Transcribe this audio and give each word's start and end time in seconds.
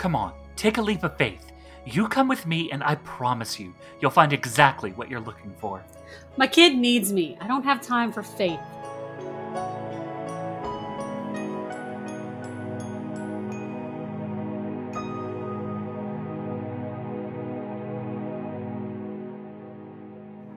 Come 0.00 0.16
on, 0.16 0.32
take 0.56 0.78
a 0.78 0.80
leap 0.80 1.04
of 1.04 1.14
faith. 1.18 1.52
You 1.84 2.08
come 2.08 2.26
with 2.26 2.46
me, 2.46 2.70
and 2.72 2.82
I 2.82 2.94
promise 2.94 3.60
you, 3.60 3.74
you'll 4.00 4.10
find 4.10 4.32
exactly 4.32 4.92
what 4.92 5.10
you're 5.10 5.20
looking 5.20 5.52
for. 5.58 5.84
My 6.38 6.46
kid 6.46 6.74
needs 6.74 7.12
me. 7.12 7.36
I 7.38 7.46
don't 7.46 7.64
have 7.64 7.82
time 7.82 8.10
for 8.10 8.22
faith. 8.22 8.58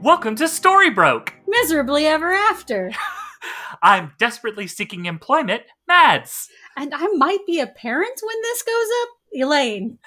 Welcome 0.02 0.38
to 0.38 0.46
Storybroke! 0.46 1.32
Miserably 1.46 2.06
ever 2.06 2.32
after. 2.32 2.94
I'm 3.84 4.14
desperately 4.18 4.68
seeking 4.68 5.06
employment, 5.06 5.64
Mads! 5.86 6.48
And 6.78 6.94
I 6.96 7.08
might 7.08 7.46
be 7.46 7.60
a 7.60 7.68
parent 7.68 8.22
when 8.24 8.42
this 8.42 8.64
goes 8.64 8.88
up. 9.02 9.10
Elaine. 9.34 10.00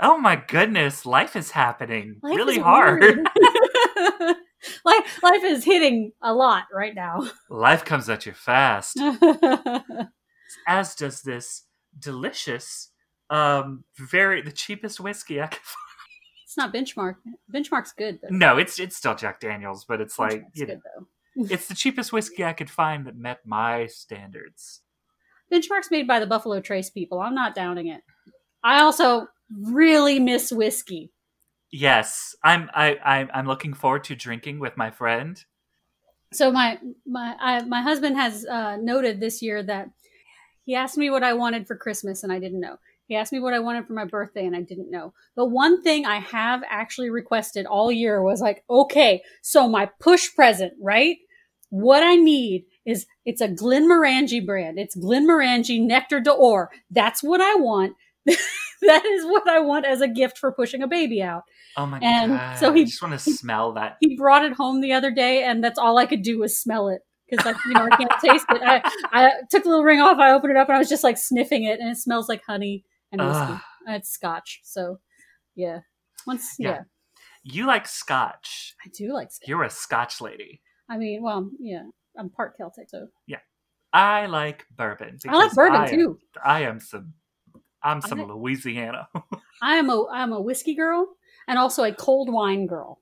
Oh 0.00 0.18
my 0.18 0.36
goodness, 0.36 1.04
life 1.06 1.36
is 1.36 1.50
happening 1.50 2.16
Life 2.22 2.36
really 2.36 2.56
is 2.56 2.62
hard. 2.62 3.02
life, 4.84 5.22
life 5.22 5.44
is 5.44 5.64
hitting 5.64 6.12
a 6.22 6.32
lot 6.34 6.64
right 6.72 6.94
now. 6.94 7.28
life 7.50 7.84
comes 7.84 8.08
at 8.08 8.26
you 8.26 8.32
fast, 8.32 8.98
as 10.66 10.94
does 10.94 11.22
this 11.22 11.64
delicious, 11.98 12.90
um, 13.30 13.84
very 13.98 14.42
the 14.42 14.52
cheapest 14.52 14.98
whiskey 15.00 15.40
I 15.40 15.46
can 15.48 15.60
find. 15.62 15.76
it's 16.44 16.56
not 16.56 16.72
benchmark. 16.74 17.16
Benchmark's 17.52 17.92
good 17.92 18.18
though. 18.22 18.28
No, 18.30 18.58
it's 18.58 18.80
it's 18.80 18.96
still 18.96 19.14
Jack 19.14 19.40
Daniels, 19.40 19.84
but 19.84 20.00
it's 20.00 20.18
like 20.18 20.44
you 20.54 20.66
know, 20.66 20.80
though. 20.96 21.46
it's 21.50 21.68
the 21.68 21.74
cheapest 21.74 22.12
whiskey 22.12 22.44
I 22.44 22.52
could 22.54 22.70
find 22.70 23.06
that 23.06 23.16
met 23.16 23.40
my 23.44 23.86
standards. 23.86 24.80
Benchmark's 25.52 25.90
made 25.90 26.06
by 26.08 26.18
the 26.18 26.26
Buffalo 26.26 26.60
Trace 26.60 26.88
people. 26.90 27.20
I'm 27.20 27.34
not 27.34 27.54
downing 27.54 27.88
it. 27.88 28.00
I 28.64 28.82
also 28.82 29.28
really 29.50 30.18
miss 30.18 30.52
whiskey. 30.52 31.10
Yes, 31.70 32.34
I'm 32.44 32.70
I, 32.74 32.98
I'm. 33.02 33.30
I'm 33.32 33.46
looking 33.46 33.72
forward 33.72 34.04
to 34.04 34.14
drinking 34.14 34.58
with 34.58 34.76
my 34.76 34.90
friend. 34.90 35.42
So 36.32 36.52
my 36.52 36.78
my 37.06 37.34
I, 37.40 37.62
my 37.62 37.82
husband 37.82 38.16
has 38.16 38.44
uh, 38.46 38.76
noted 38.76 39.20
this 39.20 39.42
year 39.42 39.62
that 39.62 39.90
he 40.64 40.74
asked 40.74 40.98
me 40.98 41.10
what 41.10 41.22
I 41.22 41.32
wanted 41.32 41.66
for 41.66 41.76
Christmas 41.76 42.22
and 42.22 42.32
I 42.32 42.38
didn't 42.38 42.60
know. 42.60 42.76
He 43.06 43.16
asked 43.16 43.32
me 43.32 43.40
what 43.40 43.54
I 43.54 43.58
wanted 43.58 43.86
for 43.86 43.94
my 43.94 44.04
birthday 44.04 44.46
and 44.46 44.54
I 44.54 44.62
didn't 44.62 44.90
know. 44.90 45.12
The 45.36 45.44
one 45.44 45.82
thing 45.82 46.06
I 46.06 46.20
have 46.20 46.62
actually 46.70 47.10
requested 47.10 47.66
all 47.66 47.90
year 47.90 48.22
was 48.22 48.40
like, 48.40 48.64
okay, 48.70 49.22
so 49.42 49.68
my 49.68 49.90
push 50.00 50.34
present, 50.34 50.72
right? 50.80 51.16
What 51.70 52.02
I 52.02 52.16
need 52.16 52.64
is 52.86 53.06
it's 53.24 53.40
a 53.40 53.48
Glenmorangie 53.48 54.46
brand. 54.46 54.78
It's 54.78 54.96
Glenmorangie 54.96 55.84
Nectar 55.84 56.20
d'Or. 56.20 56.70
That's 56.90 57.22
what 57.22 57.40
I 57.40 57.56
want. 57.56 57.94
that 58.82 59.04
is 59.04 59.24
what 59.24 59.48
I 59.48 59.60
want 59.60 59.86
as 59.86 60.00
a 60.00 60.08
gift 60.08 60.38
for 60.38 60.52
pushing 60.52 60.82
a 60.82 60.88
baby 60.88 61.22
out. 61.22 61.42
Oh 61.76 61.86
my 61.86 61.98
And 62.00 62.32
god! 62.32 62.58
so 62.58 62.72
he- 62.72 62.82
I 62.82 62.84
just 62.84 63.02
want 63.02 63.14
to 63.14 63.18
smell 63.18 63.72
that. 63.74 63.96
He 64.00 64.16
brought 64.16 64.44
it 64.44 64.52
home 64.52 64.80
the 64.80 64.92
other 64.92 65.10
day, 65.10 65.44
and 65.44 65.62
that's 65.62 65.78
all 65.78 65.98
I 65.98 66.06
could 66.06 66.22
do 66.22 66.38
was 66.38 66.58
smell 66.60 66.88
it 66.88 67.00
because, 67.28 67.44
like, 67.46 67.56
you 67.66 67.72
know, 67.74 67.88
I 67.90 67.96
can't 67.96 68.10
taste 68.20 68.46
it. 68.50 68.62
I, 68.62 68.82
I 69.12 69.30
took 69.50 69.62
the 69.62 69.68
little 69.70 69.84
ring 69.84 70.00
off, 70.00 70.18
I 70.18 70.32
opened 70.32 70.50
it 70.52 70.56
up, 70.56 70.68
and 70.68 70.76
I 70.76 70.78
was 70.78 70.88
just 70.88 71.04
like 71.04 71.16
sniffing 71.18 71.64
it, 71.64 71.80
and 71.80 71.90
it 71.90 71.96
smells 71.96 72.28
like 72.28 72.42
honey 72.46 72.84
and 73.10 73.20
whiskey. 73.20 73.54
It's 73.88 74.10
scotch, 74.10 74.60
so 74.64 74.98
yeah. 75.54 75.80
Once, 76.26 76.54
yeah, 76.58 76.68
Yeah. 76.70 76.80
You 77.44 77.66
like 77.66 77.88
Scotch. 77.88 78.76
I 78.86 78.90
do 78.96 79.12
like 79.12 79.32
scotch. 79.32 79.48
You're 79.48 79.64
a 79.64 79.70
Scotch 79.70 80.20
lady. 80.20 80.60
I 80.88 80.96
mean, 80.98 81.22
well, 81.22 81.50
yeah, 81.58 81.82
I'm 82.16 82.30
part 82.30 82.56
Celtic, 82.56 82.88
so 82.88 83.08
yeah. 83.26 83.38
I 83.92 84.26
like 84.26 84.64
bourbon. 84.76 85.18
I 85.26 85.36
like 85.36 85.52
bourbon 85.52 85.80
I 85.80 85.84
am- 85.88 85.90
too. 85.90 86.18
I 86.44 86.60
am 86.62 86.78
some. 86.80 87.14
I'm 87.84 88.00
some 88.00 88.18
like- 88.20 88.28
Louisiana. 88.28 89.08
I 89.62 89.76
am 89.76 89.90
a 89.90 90.06
I'm 90.10 90.32
a 90.32 90.40
whiskey 90.40 90.74
girl 90.74 91.08
and 91.48 91.58
also 91.58 91.84
a 91.84 91.92
cold 91.92 92.32
wine 92.32 92.66
girl. 92.66 93.00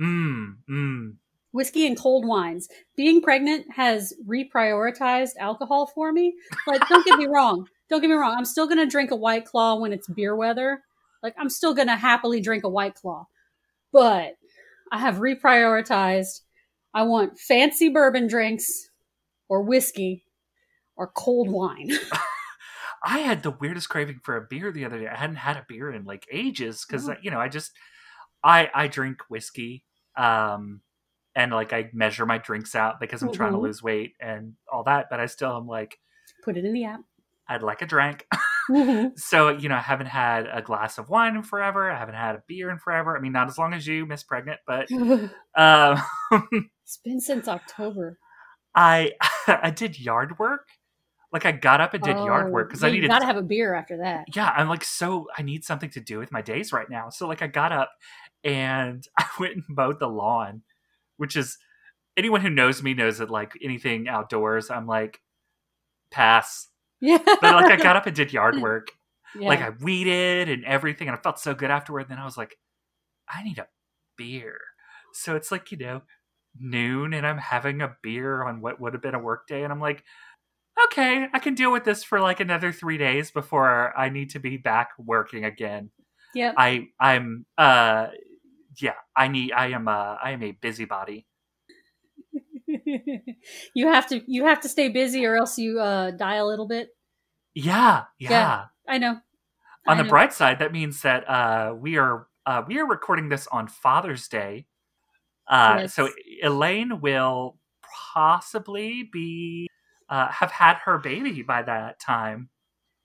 Mmm. 0.00 0.56
Mmm. 0.68 1.14
whiskey 1.52 1.86
and 1.86 1.98
cold 1.98 2.24
wines. 2.26 2.68
Being 2.96 3.20
pregnant 3.20 3.66
has 3.74 4.14
reprioritized 4.26 5.32
alcohol 5.38 5.86
for 5.94 6.12
me. 6.12 6.34
Like, 6.66 6.86
don't 6.88 7.04
get 7.04 7.18
me 7.18 7.26
wrong. 7.30 7.66
Don't 7.88 8.00
get 8.00 8.08
me 8.08 8.14
wrong. 8.14 8.34
I'm 8.36 8.44
still 8.44 8.66
going 8.66 8.78
to 8.78 8.86
drink 8.86 9.10
a 9.10 9.16
White 9.16 9.44
Claw 9.46 9.78
when 9.78 9.92
it's 9.92 10.08
beer 10.08 10.34
weather. 10.36 10.82
Like, 11.22 11.34
I'm 11.38 11.50
still 11.50 11.74
going 11.74 11.88
to 11.88 11.96
happily 11.96 12.40
drink 12.40 12.64
a 12.64 12.68
White 12.68 12.94
Claw. 12.94 13.26
But 13.92 14.36
I 14.92 14.98
have 14.98 15.16
reprioritized. 15.16 16.40
I 16.94 17.02
want 17.02 17.38
fancy 17.38 17.88
bourbon 17.88 18.26
drinks 18.28 18.88
or 19.48 19.62
whiskey 19.62 20.24
or 20.96 21.08
cold 21.08 21.50
wine. 21.50 21.90
I 23.02 23.20
had 23.20 23.42
the 23.42 23.50
weirdest 23.50 23.88
craving 23.88 24.20
for 24.22 24.36
a 24.36 24.42
beer 24.42 24.70
the 24.72 24.84
other 24.84 24.98
day. 25.00 25.08
I 25.08 25.16
hadn't 25.16 25.36
had 25.36 25.56
a 25.56 25.64
beer 25.68 25.90
in 25.90 26.04
like 26.04 26.26
ages 26.30 26.84
because 26.86 27.08
Oh. 27.08 27.16
you 27.22 27.30
know 27.30 27.40
I 27.40 27.48
just 27.48 27.72
I 28.44 28.70
I 28.74 28.88
drink 28.88 29.18
whiskey 29.28 29.84
um 30.16 30.80
and 31.34 31.52
like 31.52 31.72
I 31.72 31.88
measure 31.92 32.26
my 32.26 32.38
drinks 32.38 32.74
out 32.74 33.00
because 33.00 33.22
I'm 33.22 33.32
trying 33.32 33.52
to 33.52 33.58
Mhm. 33.58 33.62
lose 33.62 33.82
weight 33.82 34.14
and 34.20 34.54
all 34.70 34.82
that, 34.84 35.06
but 35.10 35.20
I 35.20 35.26
still 35.26 35.56
am 35.56 35.66
like 35.66 35.98
Put 36.44 36.56
it 36.56 36.64
in 36.64 36.72
the 36.72 36.84
app. 36.84 37.00
I'd 37.48 37.62
like 37.62 37.82
a 37.82 37.86
drink. 37.86 38.26
Mhm. 38.68 39.12
so 39.18 39.48
you 39.48 39.68
know 39.68 39.76
I 39.76 39.80
haven't 39.80 40.06
had 40.06 40.46
a 40.52 40.60
glass 40.62 40.98
of 40.98 41.08
wine 41.08 41.36
in 41.36 41.42
forever. 41.42 41.90
I 41.90 41.98
haven't 41.98 42.14
had 42.16 42.34
a 42.36 42.42
beer 42.46 42.70
in 42.70 42.78
forever. 42.78 43.16
I 43.16 43.20
mean, 43.20 43.32
not 43.32 43.48
as 43.48 43.58
long 43.58 43.72
as 43.74 43.86
you, 43.86 44.06
Miss 44.06 44.22
Pregnant, 44.22 44.60
but 44.66 44.88
um, 45.56 46.02
it's 46.84 46.98
been 47.04 47.20
since 47.20 47.48
October. 47.48 48.18
I 48.74 49.12
I 49.48 49.70
did 49.70 49.98
yard 49.98 50.38
work. 50.38 50.68
Like 51.32 51.46
I 51.46 51.52
got 51.52 51.80
up 51.80 51.94
and 51.94 52.02
did 52.02 52.16
yard 52.16 52.46
oh, 52.48 52.50
work 52.50 52.68
because 52.68 52.82
Oh, 52.82 52.86
yeah, 52.86 52.90
I 52.90 52.94
needed 52.94 53.04
You 53.04 53.08
gotta 53.08 53.26
have 53.26 53.36
a 53.36 53.42
beer 53.42 53.74
after 53.74 53.98
that. 53.98 54.26
yeah, 54.34 54.52
I'm 54.56 54.68
like, 54.68 54.84
so 54.84 55.28
I 55.36 55.42
need 55.42 55.64
something 55.64 55.90
to 55.90 56.00
do 56.00 56.18
with 56.18 56.32
my 56.32 56.42
days 56.42 56.72
right 56.72 56.90
now. 56.90 57.08
So 57.10 57.28
like 57.28 57.42
I 57.42 57.46
got 57.46 57.72
up 57.72 57.92
and 58.42 59.06
I 59.18 59.26
went 59.38 59.54
and 59.54 59.64
mowed 59.68 60.00
the 60.00 60.08
lawn, 60.08 60.62
which 61.16 61.36
is 61.36 61.58
anyone 62.16 62.40
who 62.40 62.50
knows 62.50 62.82
me 62.82 62.94
knows 62.94 63.18
that 63.18 63.30
like 63.30 63.52
anything 63.62 64.08
outdoors, 64.08 64.70
I'm 64.70 64.86
like 64.86 65.20
pass. 66.10 66.68
Yeah. 67.00 67.18
But 67.24 67.42
like 67.42 67.70
I 67.70 67.76
got 67.76 67.96
up 67.96 68.06
and 68.06 68.16
did 68.16 68.32
yard 68.32 68.60
work. 68.60 68.88
Yeah. 69.38 69.48
Like 69.48 69.60
I 69.60 69.70
weeded 69.70 70.48
and 70.48 70.64
everything 70.64 71.08
and 71.08 71.16
I 71.16 71.20
felt 71.20 71.38
so 71.38 71.54
good 71.54 71.70
afterward. 71.70 72.08
Then 72.08 72.18
I 72.18 72.24
was 72.24 72.36
like, 72.36 72.56
I 73.28 73.42
need 73.44 73.58
a 73.58 73.68
beer. 74.16 74.58
So 75.12 75.36
it's 75.36 75.52
like, 75.52 75.70
you 75.70 75.78
know, 75.78 76.02
noon 76.58 77.14
and 77.14 77.26
I'm 77.26 77.38
having 77.38 77.80
a 77.80 77.96
beer 78.02 78.42
on 78.42 78.60
what 78.60 78.80
would 78.80 78.92
have 78.92 79.02
been 79.02 79.14
a 79.14 79.20
work 79.20 79.46
day 79.46 79.62
and 79.62 79.72
I'm 79.72 79.80
like, 79.80 80.04
okay, 80.86 81.26
I 81.32 81.38
can 81.38 81.54
deal 81.54 81.72
with 81.72 81.84
this 81.84 82.02
for 82.04 82.20
like 82.20 82.40
another 82.40 82.72
three 82.72 82.98
days 82.98 83.30
before 83.30 83.96
I 83.98 84.08
need 84.08 84.30
to 84.30 84.38
be 84.38 84.56
back 84.56 84.90
working 84.98 85.44
again. 85.44 85.90
Yeah. 86.34 86.52
I 86.56 86.88
I'm 86.98 87.46
uh 87.58 88.08
yeah, 88.80 88.94
I 89.16 89.28
need 89.28 89.52
I 89.52 89.68
am 89.68 89.88
uh 89.88 90.16
I 90.22 90.32
am 90.32 90.42
a 90.42 90.52
busybody. 90.52 91.26
you 92.66 93.88
have 93.88 94.06
to 94.08 94.22
you 94.26 94.46
have 94.46 94.60
to 94.60 94.68
stay 94.68 94.88
busy 94.88 95.26
or 95.26 95.36
else 95.36 95.58
you 95.58 95.80
uh 95.80 96.12
die 96.12 96.36
a 96.36 96.46
little 96.46 96.68
bit. 96.68 96.90
Yeah, 97.54 98.04
yeah. 98.18 98.30
Yeah. 98.30 98.64
I 98.88 98.98
know. 98.98 99.10
On 99.86 99.94
I 99.94 99.96
the 99.96 100.04
know. 100.04 100.10
bright 100.10 100.32
side, 100.32 100.60
that 100.60 100.72
means 100.72 101.02
that 101.02 101.28
uh 101.28 101.74
we 101.76 101.96
are 101.98 102.28
uh 102.46 102.62
we 102.66 102.78
are 102.78 102.86
recording 102.86 103.28
this 103.28 103.46
on 103.48 103.66
Father's 103.66 104.28
Day. 104.28 104.66
Uh 105.48 105.78
Yes. 105.80 105.94
so 105.94 106.08
Elaine 106.42 107.00
will 107.00 107.58
possibly 108.14 109.08
be 109.12 109.66
uh 110.10 110.28
have 110.30 110.50
had 110.50 110.76
her 110.84 110.98
baby 110.98 111.42
by 111.42 111.62
that 111.62 111.98
time. 112.00 112.50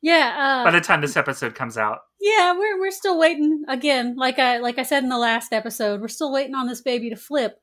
Yeah, 0.01 0.63
by 0.63 0.69
uh 0.69 0.71
the 0.71 0.81
time 0.81 1.01
this 1.01 1.15
episode 1.17 1.55
comes 1.55 1.77
out. 1.77 1.99
yeah, 2.19 2.53
we're 2.57 2.79
we're 2.79 2.91
still 2.91 3.17
waiting 3.17 3.63
again, 3.67 4.15
like 4.17 4.37
I 4.39 4.57
like 4.57 4.77
I 4.77 4.83
said 4.83 5.03
in 5.03 5.09
the 5.09 5.17
last 5.17 5.53
episode, 5.53 6.01
we're 6.01 6.07
still 6.09 6.31
waiting 6.31 6.55
on 6.55 6.67
this 6.67 6.81
baby 6.81 7.09
to 7.09 7.15
flip. 7.15 7.59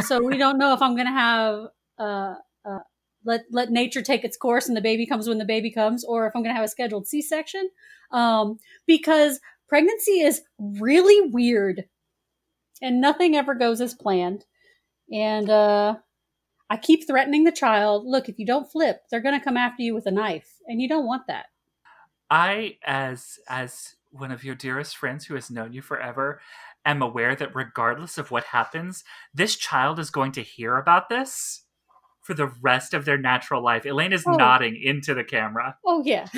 So 0.00 0.20
we 0.20 0.38
don't 0.38 0.58
know 0.58 0.72
if 0.74 0.82
I'm 0.82 0.96
going 0.96 1.06
to 1.06 1.12
have 1.12 1.60
uh 1.98 2.34
uh 2.64 2.78
let 3.24 3.42
let 3.52 3.70
nature 3.70 4.02
take 4.02 4.24
its 4.24 4.36
course 4.36 4.66
and 4.66 4.76
the 4.76 4.80
baby 4.80 5.06
comes 5.06 5.28
when 5.28 5.38
the 5.38 5.44
baby 5.44 5.70
comes 5.70 6.04
or 6.04 6.26
if 6.26 6.32
I'm 6.34 6.42
going 6.42 6.52
to 6.52 6.56
have 6.56 6.64
a 6.64 6.68
scheduled 6.68 7.06
C-section. 7.06 7.70
Um 8.10 8.58
because 8.86 9.38
pregnancy 9.68 10.20
is 10.20 10.42
really 10.58 11.30
weird 11.30 11.84
and 12.82 13.00
nothing 13.00 13.36
ever 13.36 13.54
goes 13.54 13.80
as 13.80 13.94
planned. 13.94 14.46
And 15.12 15.48
uh 15.48 15.94
I 16.74 16.76
keep 16.76 17.06
threatening 17.06 17.44
the 17.44 17.52
child, 17.52 18.04
look, 18.04 18.28
if 18.28 18.36
you 18.36 18.44
don't 18.44 18.68
flip, 18.70 19.02
they're 19.08 19.20
going 19.22 19.38
to 19.38 19.44
come 19.44 19.56
after 19.56 19.80
you 19.80 19.94
with 19.94 20.06
a 20.06 20.10
knife 20.10 20.54
and 20.66 20.82
you 20.82 20.88
don't 20.88 21.06
want 21.06 21.28
that. 21.28 21.46
I, 22.28 22.78
as 22.84 23.38
as 23.48 23.94
one 24.10 24.32
of 24.32 24.42
your 24.42 24.56
dearest 24.56 24.96
friends 24.96 25.24
who 25.24 25.34
has 25.36 25.52
known 25.52 25.72
you 25.72 25.82
forever, 25.82 26.40
am 26.84 27.00
aware 27.00 27.36
that 27.36 27.54
regardless 27.54 28.18
of 28.18 28.32
what 28.32 28.42
happens, 28.44 29.04
this 29.32 29.54
child 29.54 30.00
is 30.00 30.10
going 30.10 30.32
to 30.32 30.42
hear 30.42 30.76
about 30.76 31.08
this 31.08 31.62
for 32.22 32.34
the 32.34 32.50
rest 32.60 32.92
of 32.92 33.04
their 33.04 33.18
natural 33.18 33.62
life. 33.62 33.86
Elaine 33.86 34.12
is 34.12 34.24
Oh. 34.26 34.32
nodding 34.32 34.74
into 34.82 35.14
the 35.14 35.22
camera. 35.24 35.76
Oh 35.86 36.02
yeah. 36.04 36.26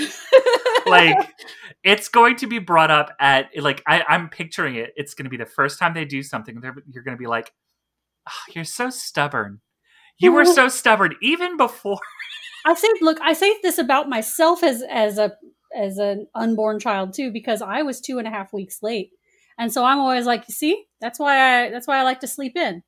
Like 0.86 1.34
it's 1.82 2.08
going 2.08 2.36
to 2.36 2.46
be 2.46 2.60
brought 2.60 2.92
up 2.92 3.10
at 3.18 3.48
like 3.56 3.82
I, 3.88 4.04
I'm 4.08 4.28
picturing 4.28 4.76
it. 4.76 4.92
It's 4.96 5.14
going 5.14 5.24
to 5.24 5.30
be 5.30 5.36
the 5.36 5.44
first 5.46 5.80
time 5.80 5.94
they 5.94 6.04
do 6.04 6.22
something. 6.22 6.60
They're, 6.60 6.76
you're 6.88 7.02
going 7.02 7.16
to 7.16 7.20
be 7.20 7.26
like, 7.26 7.52
"Oh, 8.28 8.52
"You're 8.54 8.62
so 8.64 8.90
stubborn. 8.90 9.60
You 10.18 10.32
were 10.32 10.44
so 10.44 10.68
stubborn 10.80 11.14
even 11.22 11.56
before." 11.56 12.00
I 12.64 12.74
say, 12.74 12.88
look, 13.00 13.18
I 13.20 13.32
say 13.32 13.56
this 13.62 13.78
about 13.78 14.08
myself 14.08 14.62
as 14.62 14.82
as 14.90 15.18
a 15.18 15.32
as 15.76 15.98
an 15.98 16.26
unborn 16.34 16.80
child 16.80 17.14
too 17.14 17.30
because 17.30 17.62
I 17.62 17.82
was 17.82 18.00
two 18.00 18.18
and 18.18 18.26
a 18.26 18.30
half 18.30 18.52
weeks 18.52 18.82
late, 18.82 19.10
and 19.58 19.72
so 19.72 19.84
I'm 19.84 19.98
always 19.98 20.26
like, 20.26 20.44
you 20.48 20.54
see, 20.54 20.84
that's 21.00 21.18
why 21.18 21.64
I 21.64 21.70
that's 21.70 21.86
why 21.86 21.98
I 21.98 22.02
like 22.02 22.20
to 22.20 22.26
sleep 22.26 22.56
in. 22.56 22.82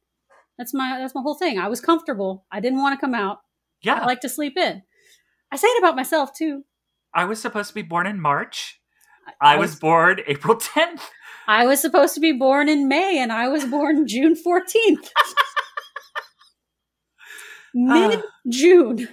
That's 0.59 0.75
my 0.75 0.99
that's 0.99 1.15
my 1.15 1.23
whole 1.23 1.37
thing. 1.37 1.59
I 1.59 1.69
was 1.69 1.81
comfortable. 1.81 2.45
I 2.51 2.61
didn't 2.61 2.81
want 2.81 2.99
to 2.99 3.01
come 3.01 3.15
out. 3.15 3.39
Yeah. 3.83 4.01
I 4.01 4.07
like 4.07 4.21
to 4.21 4.29
sleep 4.29 4.57
in. 4.57 4.83
I 5.53 5.57
say 5.57 5.69
it 5.69 5.79
about 5.79 5.97
myself 5.97 6.33
too. 6.35 6.65
I 7.15 7.25
was 7.25 7.41
supposed 7.41 7.69
to 7.69 7.75
be 7.75 7.83
born 7.83 8.07
in 8.07 8.21
March. 8.21 8.81
I, 9.41 9.55
I 9.55 9.57
was, 9.57 9.71
was 9.71 9.81
born 9.81 10.21
April 10.27 10.57
10th. 10.57 11.03
I 11.47 11.67
was 11.67 11.81
supposed 11.81 12.15
to 12.15 12.21
be 12.21 12.33
born 12.33 12.69
in 12.69 12.89
May 12.89 13.19
and 13.19 13.33
I 13.33 13.49
was 13.49 13.65
born 13.65 14.07
June 14.07 14.35
14th. 14.35 15.11
Mid 17.75 18.23
June. 18.49 19.09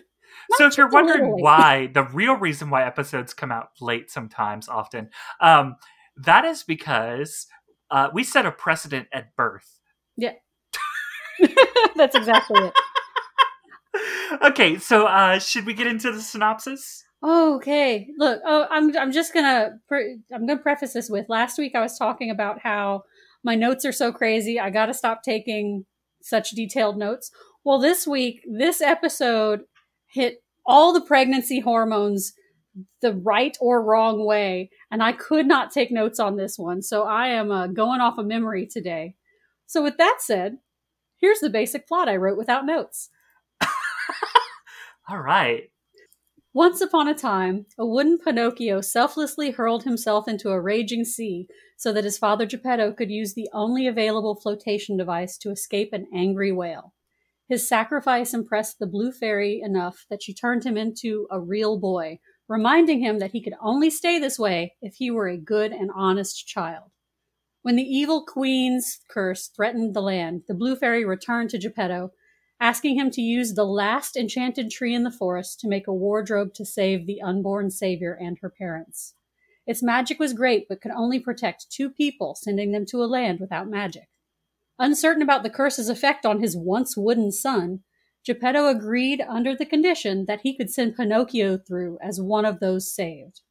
Uh, 0.54 0.58
so 0.58 0.68
if 0.68 0.78
you're 0.78 0.90
wondering 0.90 1.42
why, 1.42 1.88
the 1.88 2.04
real 2.04 2.36
reason 2.36 2.70
why 2.70 2.86
episodes 2.86 3.34
come 3.34 3.52
out 3.52 3.70
late 3.82 4.12
sometimes, 4.12 4.70
often, 4.70 5.10
um, 5.42 5.76
that 6.18 6.46
is 6.46 6.64
because 6.64 7.48
uh, 7.92 8.10
we 8.14 8.24
set 8.24 8.46
a 8.46 8.52
precedent 8.52 9.08
at 9.12 9.36
birth. 9.36 9.80
Yeah. 10.18 10.34
That's 11.96 12.16
exactly 12.16 12.62
it. 12.62 12.74
okay, 14.44 14.78
so 14.78 15.06
uh, 15.08 15.40
should 15.40 15.66
we 15.66 15.74
get 15.74 15.88
into 15.88 16.12
the 16.12 16.22
synopsis? 16.22 17.04
Okay. 17.24 18.10
Look, 18.18 18.42
oh, 18.46 18.68
I'm 18.70 18.96
I'm 18.98 19.12
just 19.12 19.34
gonna 19.34 19.80
pre- 19.88 20.20
I'm 20.34 20.46
gonna 20.46 20.60
preface 20.60 20.94
this 20.94 21.10
with 21.10 21.26
last 21.28 21.58
week 21.58 21.74
I 21.76 21.82
was 21.82 21.98
talking 21.98 22.30
about 22.30 22.60
how 22.62 23.04
my 23.44 23.56
notes 23.56 23.86
are 23.86 23.92
so 23.92 24.12
crazy. 24.12 24.60
I 24.60 24.70
got 24.70 24.88
to 24.88 24.94
stop 24.94 25.24
taking 25.24 25.86
such 26.22 26.52
detailed 26.52 26.98
notes. 26.98 27.32
Well, 27.66 27.80
this 27.80 28.06
week, 28.06 28.42
this 28.48 28.80
episode 28.80 29.62
hit 30.06 30.44
all 30.68 30.94
the 30.94 31.02
pregnancy 31.02 31.62
hormones 31.62 32.34
the 33.02 33.14
right 33.14 33.58
or 33.60 33.84
wrong 33.84 34.24
way, 34.24 34.70
and 34.92 35.02
I 35.02 35.14
could 35.14 35.48
not 35.48 35.72
take 35.72 35.92
notes 35.92 36.20
on 36.20 36.38
this 36.38 36.60
one. 36.60 36.84
So 36.84 37.06
I 37.06 37.30
am 37.30 37.52
uh, 37.52 37.66
going 37.66 38.02
off 38.02 38.20
of 38.20 38.28
memory 38.28 38.68
today. 38.68 39.16
So 39.66 39.82
with 39.82 39.98
that 39.98 40.18
said, 40.20 40.58
here's 41.18 41.40
the 41.40 41.50
basic 41.50 41.88
plot 41.88 42.08
I 42.08 42.18
wrote 42.18 42.38
without 42.38 42.68
notes. 42.68 43.10
all 45.10 45.20
right. 45.20 45.72
Once 46.54 46.82
upon 46.82 47.08
a 47.08 47.16
time, 47.16 47.66
a 47.80 47.86
wooden 47.86 48.20
Pinocchio 48.20 48.80
selflessly 48.80 49.52
hurled 49.52 49.86
himself 49.86 50.28
into 50.28 50.50
a 50.50 50.62
raging 50.62 51.04
sea 51.04 51.48
so 51.78 51.92
that 51.92 52.04
his 52.04 52.18
father 52.20 52.46
Geppetto 52.46 52.94
could 52.94 53.10
use 53.10 53.34
the 53.34 53.50
only 53.54 53.88
available 53.88 54.36
flotation 54.36 54.98
device 54.98 55.36
to 55.40 55.50
escape 55.50 55.90
an 55.94 56.06
angry 56.14 56.52
whale. 56.52 56.94
His 57.48 57.68
sacrifice 57.68 58.34
impressed 58.34 58.80
the 58.80 58.88
Blue 58.88 59.12
Fairy 59.12 59.62
enough 59.64 60.06
that 60.10 60.24
she 60.24 60.34
turned 60.34 60.64
him 60.64 60.78
into 60.78 61.28
a 61.30 61.40
real 61.40 61.78
boy, 61.78 62.20
reminding 62.48 63.02
him 63.02 63.20
that 63.20 63.32
he 63.32 63.42
could 63.42 63.54
only 63.62 63.90
stay 63.90 64.18
this 64.18 64.40
way 64.40 64.76
if 64.82 64.96
he 64.96 65.12
were 65.12 65.28
a 65.28 65.38
good 65.38 65.72
and 65.72 65.92
honest 65.96 66.48
child. 66.48 66.92
When 67.62 67.76
the 67.76 67.84
evil 67.84 68.26
queen's 68.26 69.00
curse 69.10 69.48
threatened 69.48 69.96
the 69.96 70.02
land, 70.02 70.44
the 70.48 70.54
Blue 70.54 70.76
Fairy 70.76 71.06
returned 71.06 71.50
to 71.52 71.60
Geppetto 71.60 72.12
asking 72.60 72.98
him 72.98 73.12
to 73.12 73.22
use 73.22 73.54
the 73.54 73.66
last 73.66 74.16
enchanted 74.16 74.72
tree 74.72 74.96
in 74.96 75.04
the 75.04 75.12
forest 75.12 75.60
to 75.60 75.68
make 75.68 75.88
a 75.88 75.94
wardrobe 75.94 76.54
to 76.54 76.66
save 76.66 77.06
the 77.06 77.22
unborn 77.22 77.70
savior 77.70 78.18
and 78.20 78.38
her 78.40 78.50
parents. 78.50 79.14
Its 79.68 79.84
magic 79.84 80.20
was 80.20 80.34
great, 80.34 80.68
but 80.70 80.82
could 80.82 80.92
only 80.92 81.20
protect 81.20 81.70
two 81.70 81.90
people, 81.90 82.36
sending 82.36 82.72
them 82.72 82.86
to 82.86 83.04
a 83.04 83.06
land 83.06 83.40
without 83.40 83.68
magic. 83.68 84.08
Uncertain 84.78 85.22
about 85.22 85.44
the 85.44 85.50
curse's 85.50 85.90
effect 85.90 86.26
on 86.26 86.42
his 86.42 86.58
once 86.58 86.98
wooden 86.98 87.32
son, 87.32 87.80
Geppetto 88.26 88.68
agreed 88.68 89.22
under 89.22 89.56
the 89.56 89.66
condition 89.66 90.26
that 90.26 90.42
he 90.42 90.58
could 90.58 90.70
send 90.70 90.96
Pinocchio 90.96 91.58
through 91.58 91.98
as 92.02 92.20
one 92.20 92.44
of 92.44 92.60
those 92.60 92.94
saved. 92.94 93.42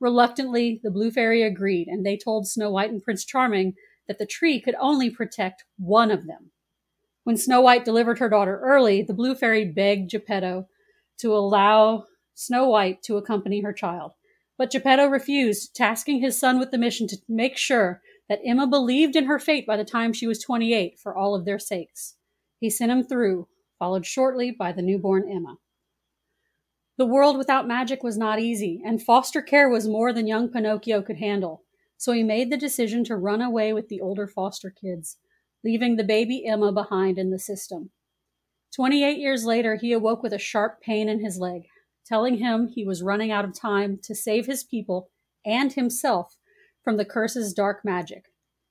Reluctantly, 0.00 0.80
the 0.82 0.90
Blue 0.90 1.10
Fairy 1.10 1.42
agreed, 1.42 1.88
and 1.88 2.04
they 2.04 2.16
told 2.16 2.46
Snow 2.46 2.70
White 2.70 2.90
and 2.90 3.02
Prince 3.02 3.24
Charming 3.24 3.74
that 4.06 4.18
the 4.18 4.26
tree 4.26 4.60
could 4.60 4.76
only 4.80 5.10
protect 5.10 5.64
one 5.78 6.10
of 6.10 6.26
them. 6.26 6.50
When 7.24 7.36
Snow 7.36 7.60
White 7.62 7.84
delivered 7.84 8.18
her 8.18 8.28
daughter 8.28 8.60
early, 8.62 9.02
the 9.02 9.14
Blue 9.14 9.34
Fairy 9.34 9.64
begged 9.64 10.10
Geppetto 10.10 10.68
to 11.18 11.34
allow 11.34 12.04
Snow 12.34 12.68
White 12.68 13.02
to 13.04 13.16
accompany 13.16 13.60
her 13.62 13.72
child. 13.72 14.12
But 14.56 14.70
Geppetto 14.70 15.06
refused, 15.06 15.74
tasking 15.74 16.20
his 16.20 16.38
son 16.38 16.58
with 16.58 16.70
the 16.70 16.78
mission 16.78 17.06
to 17.08 17.16
make 17.28 17.56
sure 17.56 18.02
that 18.28 18.40
Emma 18.44 18.66
believed 18.66 19.16
in 19.16 19.26
her 19.26 19.38
fate 19.38 19.66
by 19.66 19.76
the 19.76 19.84
time 19.84 20.12
she 20.12 20.26
was 20.26 20.38
28 20.38 20.98
for 20.98 21.16
all 21.16 21.34
of 21.34 21.44
their 21.44 21.58
sakes. 21.58 22.16
He 22.58 22.70
sent 22.70 22.92
him 22.92 23.04
through, 23.04 23.48
followed 23.78 24.06
shortly 24.06 24.50
by 24.50 24.72
the 24.72 24.82
newborn 24.82 25.28
Emma. 25.30 25.56
The 26.96 27.06
world 27.06 27.36
without 27.36 27.66
magic 27.66 28.02
was 28.02 28.16
not 28.16 28.40
easy, 28.40 28.80
and 28.84 29.02
foster 29.02 29.42
care 29.42 29.68
was 29.68 29.88
more 29.88 30.12
than 30.12 30.26
young 30.26 30.48
Pinocchio 30.48 31.02
could 31.02 31.18
handle, 31.18 31.62
so 31.96 32.12
he 32.12 32.22
made 32.22 32.50
the 32.50 32.56
decision 32.56 33.04
to 33.04 33.16
run 33.16 33.42
away 33.42 33.72
with 33.72 33.88
the 33.88 34.00
older 34.00 34.26
foster 34.26 34.70
kids 34.70 35.16
leaving 35.64 35.96
the 35.96 36.04
baby 36.04 36.46
Emma 36.46 36.70
behind 36.70 37.18
in 37.18 37.30
the 37.30 37.38
system. 37.38 37.90
28 38.76 39.18
years 39.18 39.44
later, 39.44 39.76
he 39.76 39.92
awoke 39.92 40.22
with 40.22 40.32
a 40.32 40.38
sharp 40.38 40.80
pain 40.82 41.08
in 41.08 41.24
his 41.24 41.38
leg, 41.38 41.62
telling 42.06 42.36
him 42.36 42.68
he 42.68 42.84
was 42.84 43.02
running 43.02 43.30
out 43.30 43.44
of 43.44 43.58
time 43.58 43.98
to 44.02 44.14
save 44.14 44.46
his 44.46 44.62
people 44.62 45.08
and 45.44 45.72
himself 45.72 46.36
from 46.84 46.98
the 46.98 47.04
curse's 47.04 47.52
dark 47.52 47.84
magic. 47.84 48.26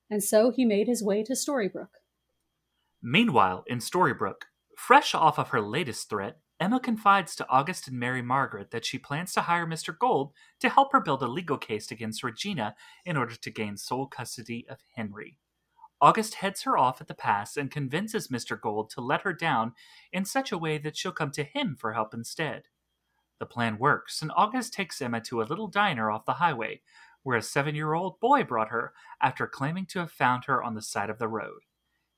And 0.09 0.23
so 0.23 0.51
he 0.51 0.63
made 0.63 0.87
his 0.87 1.03
way 1.03 1.23
to 1.23 1.33
Storybrooke. 1.33 1.99
Meanwhile, 3.01 3.65
in 3.67 3.79
Storybrooke, 3.79 4.43
fresh 4.77 5.13
off 5.15 5.39
of 5.39 5.49
her 5.49 5.59
latest 5.59 6.09
threat, 6.09 6.37
Emma 6.59 6.79
confides 6.79 7.35
to 7.35 7.49
August 7.49 7.87
and 7.87 7.99
Mary 7.99 8.21
Margaret 8.21 8.71
that 8.71 8.85
she 8.85 8.97
plans 8.97 9.33
to 9.33 9.41
hire 9.41 9.65
Mr. 9.65 9.97
Gold 9.97 10.31
to 10.61 10.69
help 10.69 10.93
her 10.93 11.01
build 11.01 11.21
a 11.21 11.27
legal 11.27 11.57
case 11.57 11.91
against 11.91 12.23
Regina 12.23 12.75
in 13.03 13.17
order 13.17 13.35
to 13.35 13.51
gain 13.51 13.75
sole 13.75 14.07
custody 14.07 14.65
of 14.69 14.77
Henry. 14.95 15.37
August 15.99 16.35
heads 16.35 16.63
her 16.63 16.77
off 16.77 17.01
at 17.01 17.07
the 17.07 17.13
pass 17.13 17.57
and 17.57 17.71
convinces 17.71 18.27
Mr. 18.27 18.59
Gold 18.59 18.89
to 18.91 19.01
let 19.01 19.21
her 19.21 19.33
down 19.33 19.73
in 20.11 20.25
such 20.25 20.51
a 20.51 20.57
way 20.57 20.77
that 20.77 20.95
she'll 20.95 21.11
come 21.11 21.31
to 21.31 21.43
him 21.43 21.75
for 21.77 21.93
help 21.93 22.13
instead. 22.13 22.63
The 23.39 23.45
plan 23.45 23.77
works, 23.77 24.21
and 24.21 24.31
August 24.35 24.73
takes 24.73 25.01
Emma 25.01 25.19
to 25.21 25.41
a 25.41 25.43
little 25.43 25.67
diner 25.67 26.11
off 26.11 26.25
the 26.25 26.33
highway, 26.33 26.81
where 27.23 27.37
a 27.37 27.41
seven 27.41 27.75
year 27.75 27.93
old 27.93 28.19
boy 28.19 28.43
brought 28.43 28.69
her 28.69 28.93
after 29.21 29.47
claiming 29.47 29.85
to 29.87 29.99
have 29.99 30.11
found 30.11 30.45
her 30.45 30.61
on 30.61 30.75
the 30.75 30.81
side 30.81 31.09
of 31.09 31.19
the 31.19 31.27
road. 31.27 31.61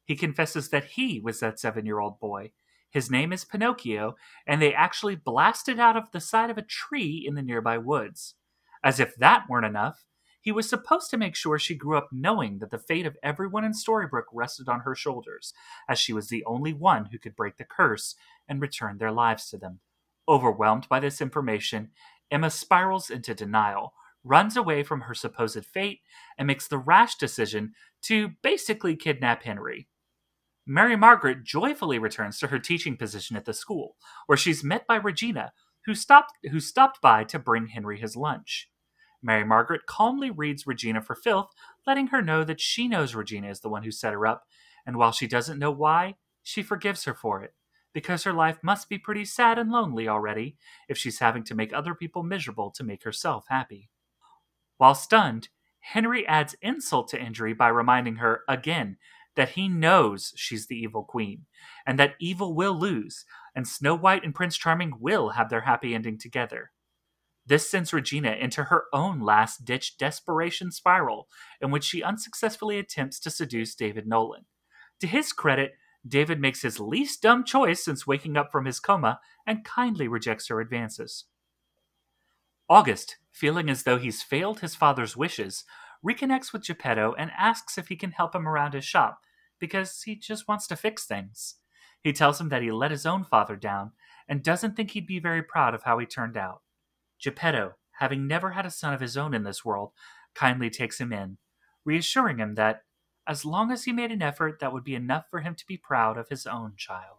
He 0.04 0.16
confesses 0.16 0.70
that 0.70 0.86
he 0.86 1.20
was 1.20 1.40
that 1.40 1.60
seven 1.60 1.86
year 1.86 2.00
old 2.00 2.20
boy. 2.20 2.52
His 2.90 3.12
name 3.12 3.34
is 3.34 3.44
Pinocchio, 3.44 4.16
and 4.48 4.62
they 4.62 4.74
actually 4.74 5.16
blasted 5.16 5.80
out 5.80 5.98
of 5.98 6.12
the 6.12 6.22
side 6.22 6.50
of 6.50 6.58
a 6.58 6.62
tree 6.62 7.24
in 7.28 7.36
the 7.36 7.42
nearby 7.42 7.78
woods. 7.78 8.36
As 8.84 9.00
if 9.00 9.16
that 9.16 9.46
weren't 9.50 9.66
enough, 9.66 10.06
he 10.40 10.52
was 10.52 10.70
supposed 10.70 11.10
to 11.10 11.18
make 11.18 11.36
sure 11.36 11.58
she 11.58 11.74
grew 11.74 11.98
up 11.98 12.10
knowing 12.12 12.60
that 12.60 12.70
the 12.70 12.78
fate 12.78 13.08
of 13.08 13.18
everyone 13.24 13.66
in 13.66 13.74
Storybrooke 13.74 14.30
rested 14.32 14.70
on 14.70 14.82
her 14.82 14.94
shoulders, 14.94 15.54
as 15.90 15.98
she 15.98 16.14
was 16.14 16.30
the 16.30 16.46
only 16.46 16.72
one 16.72 17.06
who 17.06 17.18
could 17.18 17.36
break 17.36 17.58
the 17.58 17.66
curse 17.66 18.16
and 18.48 18.62
return 18.62 19.00
their 19.00 19.12
lives 19.12 19.50
to 19.50 19.58
them. 19.58 19.80
Overwhelmed 20.28 20.88
by 20.88 21.00
this 21.00 21.20
information, 21.20 21.90
Emma 22.30 22.52
spirals 22.52 23.10
into 23.10 23.34
denial, 23.34 23.94
runs 24.26 24.58
away 24.58 24.84
from 24.84 25.02
her 25.02 25.14
supposed 25.14 25.64
fate, 25.66 26.02
and 26.38 26.48
makes 26.48 26.68
the 26.68 26.78
rash 26.78 27.16
decision 27.16 27.74
to 28.02 28.32
basically 28.42 28.96
kidnap 28.96 29.44
Henry. 29.44 29.88
Mary 30.68 30.96
Margaret 30.96 31.44
joyfully 31.44 32.00
returns 32.00 32.40
to 32.40 32.48
her 32.48 32.58
teaching 32.58 32.98
position 32.98 33.38
at 33.38 33.46
the 33.46 33.54
school, 33.54 33.96
where 34.26 34.38
she's 34.38 34.64
met 34.64 34.88
by 34.88 34.96
Regina, 34.96 35.54
who 35.86 35.94
stopped 35.94 36.34
who 36.50 36.60
stopped 36.60 37.00
by 37.00 37.24
to 37.24 37.38
bring 37.38 37.68
Henry 37.68 38.00
his 38.00 38.16
lunch. 38.16 38.70
Mary 39.22 39.46
Margaret 39.46 39.86
calmly 39.88 40.32
reads 40.32 40.68
Regina 40.68 41.02
for 41.02 41.16
filth, 41.16 41.52
letting 41.86 42.08
her 42.08 42.22
know 42.22 42.44
that 42.44 42.60
she 42.60 42.88
knows 42.88 43.16
Regina 43.16 43.50
is 43.50 43.60
the 43.60 43.70
one 43.70 43.84
who 43.84 43.92
set 43.92 44.14
her 44.14 44.26
up, 44.26 44.46
and 44.86 44.98
while 44.98 45.12
she 45.12 45.28
doesn't 45.28 45.60
know 45.60 45.72
why, 45.72 46.16
she 46.42 46.64
forgives 46.64 47.06
her 47.06 47.14
for 47.14 47.44
it, 47.44 47.54
because 47.94 48.24
her 48.24 48.34
life 48.34 48.58
must 48.64 48.90
be 48.90 48.98
pretty 48.98 49.26
sad 49.26 49.58
and 49.60 49.72
lonely 49.72 50.08
already 50.08 50.58
if 50.90 50.98
she's 50.98 51.20
having 51.20 51.44
to 51.44 51.56
make 51.56 51.74
other 51.74 51.96
people 51.96 52.24
miserable 52.24 52.72
to 52.72 52.84
make 52.84 53.04
herself 53.04 53.46
happy. 53.50 53.90
While 54.78 54.96
stunned, 54.96 55.50
Henry 55.80 56.28
adds 56.28 56.56
insult 56.62 57.08
to 57.10 57.22
injury 57.22 57.54
by 57.54 57.68
reminding 57.68 58.18
her 58.18 58.42
again 58.48 58.98
that 59.36 59.50
he 59.50 59.68
knows 59.68 60.34
she's 60.36 60.68
the 60.68 60.78
evil 60.78 61.04
queen, 61.04 61.46
and 61.86 62.00
that 62.00 62.16
evil 62.20 62.56
will 62.56 62.78
lose, 62.78 63.26
and 63.54 63.68
Snow 63.68 63.96
White 63.96 64.24
and 64.24 64.34
Prince 64.34 64.58
Charming 64.58 64.94
will 65.00 65.32
have 65.32 65.50
their 65.50 65.62
happy 65.62 65.94
ending 65.94 66.18
together. 66.18 66.72
This 67.46 67.70
sends 67.70 67.94
Regina 67.94 68.32
into 68.32 68.64
her 68.66 68.86
own 68.92 69.20
last 69.20 69.66
ditch 69.66 69.98
desperation 69.98 70.72
spiral, 70.72 71.28
in 71.62 71.70
which 71.70 71.84
she 71.84 72.02
unsuccessfully 72.02 72.80
attempts 72.80 73.20
to 73.20 73.30
seduce 73.30 73.76
David 73.76 74.08
Nolan. 74.08 74.46
To 75.02 75.08
his 75.08 75.32
credit, 75.32 75.74
David 76.08 76.40
makes 76.40 76.62
his 76.62 76.80
least 76.80 77.22
dumb 77.22 77.44
choice 77.44 77.84
since 77.84 78.08
waking 78.08 78.38
up 78.38 78.52
from 78.52 78.66
his 78.66 78.80
coma 78.80 79.20
and 79.46 79.66
kindly 79.66 80.08
rejects 80.08 80.48
her 80.48 80.60
advances. 80.60 81.26
August, 82.68 83.18
feeling 83.36 83.70
as 83.70 83.84
though 83.84 83.98
he's 83.98 84.24
failed 84.24 84.62
his 84.62 84.76
father's 84.76 85.18
wishes, 85.18 85.66
reconnects 86.06 86.54
with 86.54 86.66
Geppetto 86.66 87.14
and 87.18 87.32
asks 87.38 87.78
if 87.78 87.90
he 87.90 87.98
can 87.98 88.12
help 88.12 88.34
him 88.34 88.48
around 88.48 88.74
his 88.74 88.86
shop 88.86 89.20
because 89.60 90.04
he 90.04 90.16
just 90.16 90.48
wants 90.48 90.68
to 90.68 90.76
fix 90.78 91.06
things. 91.06 91.56
He 92.02 92.14
tells 92.14 92.40
him 92.40 92.48
that 92.50 92.62
he 92.62 92.72
let 92.72 92.92
his 92.92 93.06
own 93.06 93.26
father 93.26 93.58
down 93.58 93.92
and 94.30 94.42
doesn't 94.42 94.78
think 94.78 94.92
he'd 94.92 95.06
be 95.06 95.20
very 95.20 95.44
proud 95.44 95.74
of 95.74 95.84
how 95.84 96.00
he 96.00 96.06
turned 96.06 96.38
out. 96.38 96.62
Geppetto, 97.22 97.74
having 98.00 98.26
never 98.26 98.52
had 98.52 98.66
a 98.66 98.72
son 98.72 98.94
of 98.94 99.02
his 99.02 99.18
own 99.18 99.34
in 99.34 99.44
this 99.44 99.66
world, 99.66 99.92
kindly 100.34 100.70
takes 100.70 101.02
him 101.02 101.12
in, 101.12 101.38
reassuring 101.84 102.38
him 102.38 102.56
that 102.56 102.84
as 103.28 103.44
long 103.44 103.70
as 103.70 103.84
he 103.84 103.92
made 103.92 104.12
an 104.12 104.22
effort, 104.22 104.60
that 104.62 104.72
would 104.72 104.84
be 104.84 104.96
enough 104.96 105.26
for 105.30 105.42
him 105.42 105.56
to 105.56 105.66
be 105.68 105.78
proud 105.78 106.18
of 106.18 106.30
his 106.30 106.48
own 106.48 106.74
child. 106.78 107.18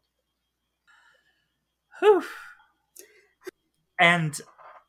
Whew. 1.98 2.24
And 3.98 4.40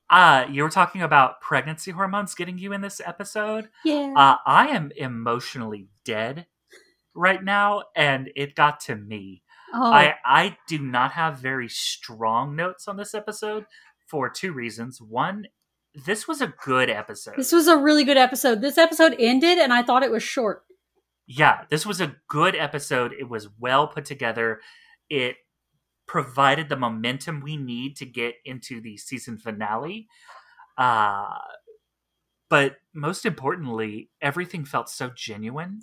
uh, 0.10 0.46
you 0.50 0.64
were 0.64 0.70
talking 0.70 1.02
about 1.02 1.42
pregnancy 1.42 1.92
hormones 1.92 2.36
getting 2.36 2.58
you 2.58 2.74
in 2.74 2.82
this 2.82 3.02
episode. 3.06 3.70
Yeah. 3.84 4.14
Uh, 4.16 4.36
I 4.46 4.68
am 4.70 4.92
emotionally 4.96 5.88
dead 6.06 6.48
right 7.14 7.44
now, 7.44 7.84
and 7.96 8.30
it 8.36 8.56
got 8.56 8.80
to 8.82 8.96
me. 8.96 9.44
oh, 9.74 9.92
I 9.92 10.16
I 10.26 10.58
do 10.68 10.80
not 10.80 11.12
have 11.14 11.40
very 11.40 11.68
strong 11.70 12.56
notes 12.56 12.88
on 12.88 12.96
this 12.98 13.14
episode 13.14 13.66
for 14.08 14.30
two 14.30 14.54
reasons. 14.54 15.02
One, 15.02 15.48
this 16.06 16.28
was 16.28 16.42
a 16.42 16.54
good 16.64 16.90
episode. 16.90 17.36
this 17.38 17.52
was 17.52 17.68
a 17.68 17.78
really 17.78 18.04
good 18.06 18.18
episode. 18.18 18.62
This 18.62 18.78
episode 18.78 19.16
ended, 19.20 19.58
and 19.58 19.74
I 19.74 19.84
thought 19.84 20.04
it 20.04 20.12
was 20.12 20.24
short. 20.24 20.64
yeah, 21.28 21.66
this 21.70 21.86
was 21.86 22.00
a 22.00 22.16
good 22.30 22.56
episode. 22.56 23.12
It 23.20 23.28
was 23.28 23.50
well 23.60 23.88
put 23.88 24.06
together. 24.06 24.62
It 25.10 25.36
provided 26.08 26.70
the 26.70 26.78
momentum 26.78 27.42
we 27.42 27.58
need 27.58 27.98
to 27.98 28.06
get 28.06 28.36
into 28.46 28.82
the 28.82 28.98
season 28.98 29.38
finale. 29.38 30.08
Uh, 30.78 31.38
but 32.50 32.78
most 32.94 33.26
importantly, 33.26 34.10
everything 34.22 34.66
felt 34.66 34.90
so 34.90 35.12
genuine. 35.16 35.82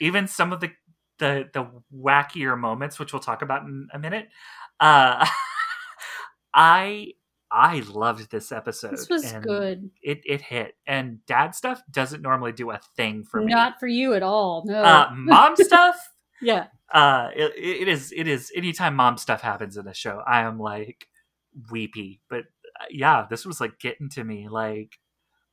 Even 0.00 0.28
some 0.28 0.52
of 0.52 0.60
the 0.60 0.70
the 1.18 1.48
the 1.52 1.66
wackier 1.94 2.58
moments, 2.58 2.98
which 2.98 3.12
we'll 3.12 3.20
talk 3.20 3.42
about 3.42 3.62
in 3.62 3.88
a 3.92 3.98
minute. 3.98 4.28
Uh, 4.78 5.26
I 6.54 7.12
I 7.50 7.80
loved 7.80 8.30
this 8.30 8.52
episode. 8.52 8.92
This 8.92 9.08
was 9.08 9.32
good. 9.32 9.90
It 10.02 10.20
it 10.24 10.42
hit, 10.42 10.76
and 10.86 11.24
dad 11.26 11.54
stuff 11.54 11.82
doesn't 11.90 12.22
normally 12.22 12.52
do 12.52 12.70
a 12.70 12.80
thing 12.96 13.24
for 13.24 13.40
me. 13.40 13.52
Not 13.52 13.80
for 13.80 13.86
you 13.86 14.14
at 14.14 14.22
all. 14.22 14.64
No. 14.66 14.82
uh, 14.82 15.10
mom 15.14 15.56
stuff 15.60 15.96
yeah. 16.40 16.66
Uh 16.92 17.30
it, 17.34 17.52
it 17.56 17.88
is 17.88 18.12
it 18.16 18.28
is 18.28 18.52
anytime 18.54 18.94
mom 18.94 19.16
stuff 19.16 19.40
happens 19.40 19.76
in 19.76 19.86
a 19.88 19.94
show 19.94 20.22
i 20.26 20.42
am 20.42 20.58
like 20.58 21.08
weepy 21.70 22.20
but 22.28 22.44
uh, 22.80 22.84
yeah 22.90 23.26
this 23.28 23.44
was 23.44 23.60
like 23.60 23.78
getting 23.78 24.08
to 24.08 24.22
me 24.22 24.48
like 24.48 24.98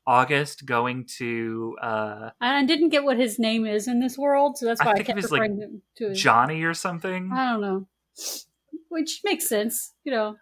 august 0.06 0.66
going 0.66 1.06
to 1.06 1.76
uh 1.82 2.30
I 2.42 2.64
didn't 2.66 2.90
get 2.90 3.04
what 3.04 3.18
his 3.18 3.40
name 3.40 3.66
is 3.66 3.88
in 3.88 4.02
this 4.02 4.18
world, 4.18 4.58
so 4.58 4.66
that's 4.66 4.84
why 4.84 4.92
I, 4.92 4.94
think 4.96 5.08
it 5.08 5.14
kept 5.14 5.22
was, 5.22 5.32
like, 5.32 5.42
referring 5.42 5.62
him 5.62 5.82
to 5.98 6.10
his. 6.10 6.22
johnny 6.22 6.64
or 6.64 6.74
something 6.74 7.32
I 7.34 7.52
don't 7.54 7.62
know. 7.62 7.88
Which 8.90 9.22
makes 9.24 9.48
sense, 9.48 9.94
you 10.04 10.12
know. 10.12 10.36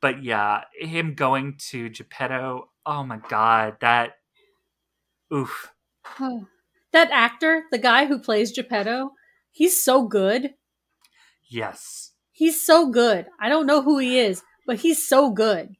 but 0.00 0.22
yeah 0.22 0.62
him 0.78 1.14
going 1.14 1.58
to 1.70 1.90
geppetto 1.90 2.70
oh 2.86 3.02
my 3.02 3.18
god 3.28 3.78
that 3.80 4.12
oof 5.34 5.72
that 6.92 7.10
actor, 7.10 7.64
the 7.70 7.78
guy 7.78 8.06
who 8.06 8.18
plays 8.18 8.52
Geppetto, 8.52 9.12
he's 9.52 9.80
so 9.82 10.06
good. 10.06 10.54
yes 11.48 12.08
He's 12.34 12.64
so 12.64 12.90
good. 12.90 13.26
I 13.38 13.48
don't 13.50 13.66
know 13.66 13.82
who 13.82 13.98
he 13.98 14.18
is, 14.18 14.42
but 14.66 14.78
he's 14.78 15.06
so 15.06 15.30
good. 15.30 15.76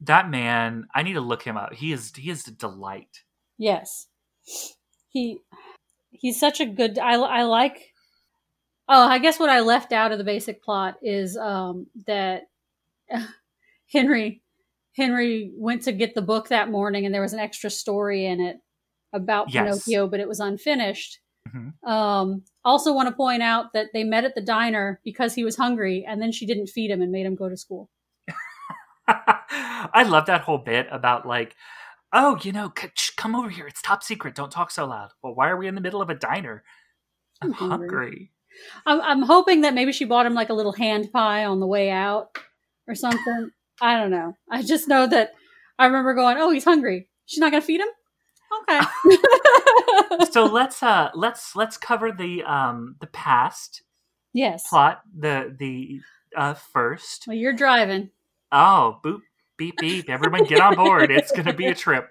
that 0.00 0.28
man 0.28 0.86
i 0.94 1.02
need 1.02 1.12
to 1.12 1.20
look 1.20 1.42
him 1.44 1.56
up 1.56 1.72
he 1.72 1.92
is 1.92 2.12
he 2.16 2.30
is 2.30 2.46
a 2.48 2.50
delight 2.52 3.22
Yes. 3.58 4.08
He 5.10 5.38
he's 6.10 6.40
such 6.40 6.58
a 6.60 6.66
good 6.66 6.98
I 6.98 7.14
I 7.14 7.42
like 7.44 7.92
Oh, 8.88 9.06
I 9.06 9.18
guess 9.20 9.38
what 9.38 9.48
I 9.50 9.60
left 9.60 9.92
out 9.92 10.10
of 10.10 10.18
the 10.18 10.24
basic 10.24 10.62
plot 10.64 10.96
is 11.02 11.36
um 11.36 11.86
that 12.08 12.42
Henry 13.92 14.42
Henry 14.96 15.52
went 15.54 15.82
to 15.82 15.92
get 15.92 16.14
the 16.16 16.22
book 16.22 16.48
that 16.48 16.70
morning 16.70 17.06
and 17.06 17.14
there 17.14 17.22
was 17.22 17.34
an 17.34 17.38
extra 17.38 17.70
story 17.70 18.26
in 18.26 18.40
it 18.40 18.56
about 19.12 19.52
Yes. 19.54 19.62
Pinocchio 19.84 20.08
but 20.08 20.18
it 20.20 20.26
was 20.28 20.40
unfinished. 20.40 21.20
Mhm. 21.48 21.88
Um 21.88 22.44
also 22.64 22.92
want 22.92 23.08
to 23.08 23.14
point 23.14 23.42
out 23.42 23.72
that 23.72 23.88
they 23.92 24.04
met 24.04 24.24
at 24.24 24.34
the 24.34 24.40
diner 24.40 25.00
because 25.04 25.34
he 25.34 25.44
was 25.44 25.56
hungry 25.56 26.04
and 26.06 26.22
then 26.22 26.32
she 26.32 26.46
didn't 26.46 26.68
feed 26.68 26.90
him 26.90 27.02
and 27.02 27.10
made 27.10 27.26
him 27.26 27.34
go 27.34 27.48
to 27.48 27.56
school. 27.56 27.90
I 29.08 30.04
love 30.06 30.26
that 30.26 30.42
whole 30.42 30.58
bit 30.58 30.86
about 30.90 31.26
like, 31.26 31.56
oh, 32.12 32.38
you 32.42 32.52
know, 32.52 32.72
come 33.16 33.34
over 33.34 33.50
here. 33.50 33.66
It's 33.66 33.82
top 33.82 34.02
secret. 34.02 34.34
Don't 34.34 34.52
talk 34.52 34.70
so 34.70 34.86
loud. 34.86 35.10
Well, 35.22 35.34
why 35.34 35.48
are 35.48 35.56
we 35.56 35.66
in 35.66 35.74
the 35.74 35.80
middle 35.80 36.00
of 36.00 36.10
a 36.10 36.14
diner? 36.14 36.62
I'm 37.40 37.48
I'm 37.48 37.54
hungry. 37.54 37.88
hungry. 37.88 38.30
I'm, 38.86 39.00
I'm 39.00 39.22
hoping 39.22 39.62
that 39.62 39.74
maybe 39.74 39.92
she 39.92 40.04
bought 40.04 40.26
him 40.26 40.34
like 40.34 40.50
a 40.50 40.54
little 40.54 40.72
hand 40.72 41.10
pie 41.12 41.44
on 41.44 41.58
the 41.60 41.66
way 41.66 41.90
out 41.90 42.36
or 42.86 42.94
something. 42.94 43.50
I 43.80 43.98
don't 43.98 44.10
know. 44.10 44.36
I 44.50 44.62
just 44.62 44.88
know 44.88 45.06
that 45.06 45.32
I 45.78 45.86
remember 45.86 46.14
going, 46.14 46.36
"Oh, 46.38 46.50
he's 46.50 46.64
hungry. 46.64 47.08
She's 47.26 47.40
not 47.40 47.50
gonna 47.50 47.62
feed 47.62 47.80
him." 47.80 47.88
Okay. 48.68 48.80
so 50.30 50.44
let's 50.44 50.82
uh 50.82 51.10
let's 51.14 51.54
let's 51.56 51.76
cover 51.76 52.12
the 52.12 52.42
um 52.44 52.96
the 53.00 53.06
past 53.08 53.82
yes. 54.32 54.68
plot 54.68 55.02
the 55.16 55.54
the 55.58 56.00
uh 56.36 56.54
first. 56.54 57.24
Well, 57.26 57.36
you're 57.36 57.52
driving. 57.52 58.10
Oh, 58.50 58.98
boop 59.04 59.20
beep 59.56 59.76
beep. 59.78 60.10
Everyone 60.10 60.44
get 60.44 60.60
on 60.60 60.74
board. 60.74 61.10
It's 61.10 61.32
gonna 61.32 61.54
be 61.54 61.66
a 61.66 61.74
trip. 61.74 62.08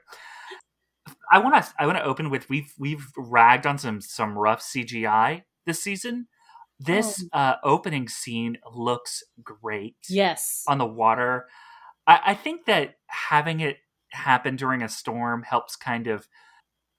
I 1.31 1.39
want 1.39 1.63
to. 1.63 1.71
I 1.79 1.85
want 1.85 1.97
to 1.97 2.03
open 2.03 2.29
with 2.29 2.49
we've 2.49 2.73
we've 2.77 3.07
ragged 3.17 3.65
on 3.65 3.77
some 3.77 4.01
some 4.01 4.37
rough 4.37 4.61
CGI 4.61 5.43
this 5.65 5.81
season. 5.81 6.27
This 6.79 7.23
uh, 7.31 7.55
opening 7.63 8.07
scene 8.07 8.57
looks 8.73 9.23
great. 9.43 9.97
Yes. 10.09 10.63
on 10.67 10.79
the 10.79 10.85
water. 10.85 11.45
I, 12.07 12.19
I 12.27 12.33
think 12.33 12.65
that 12.65 12.95
having 13.05 13.59
it 13.59 13.77
happen 14.09 14.55
during 14.55 14.81
a 14.81 14.89
storm 14.89 15.43
helps 15.43 15.75
kind 15.75 16.07
of 16.07 16.27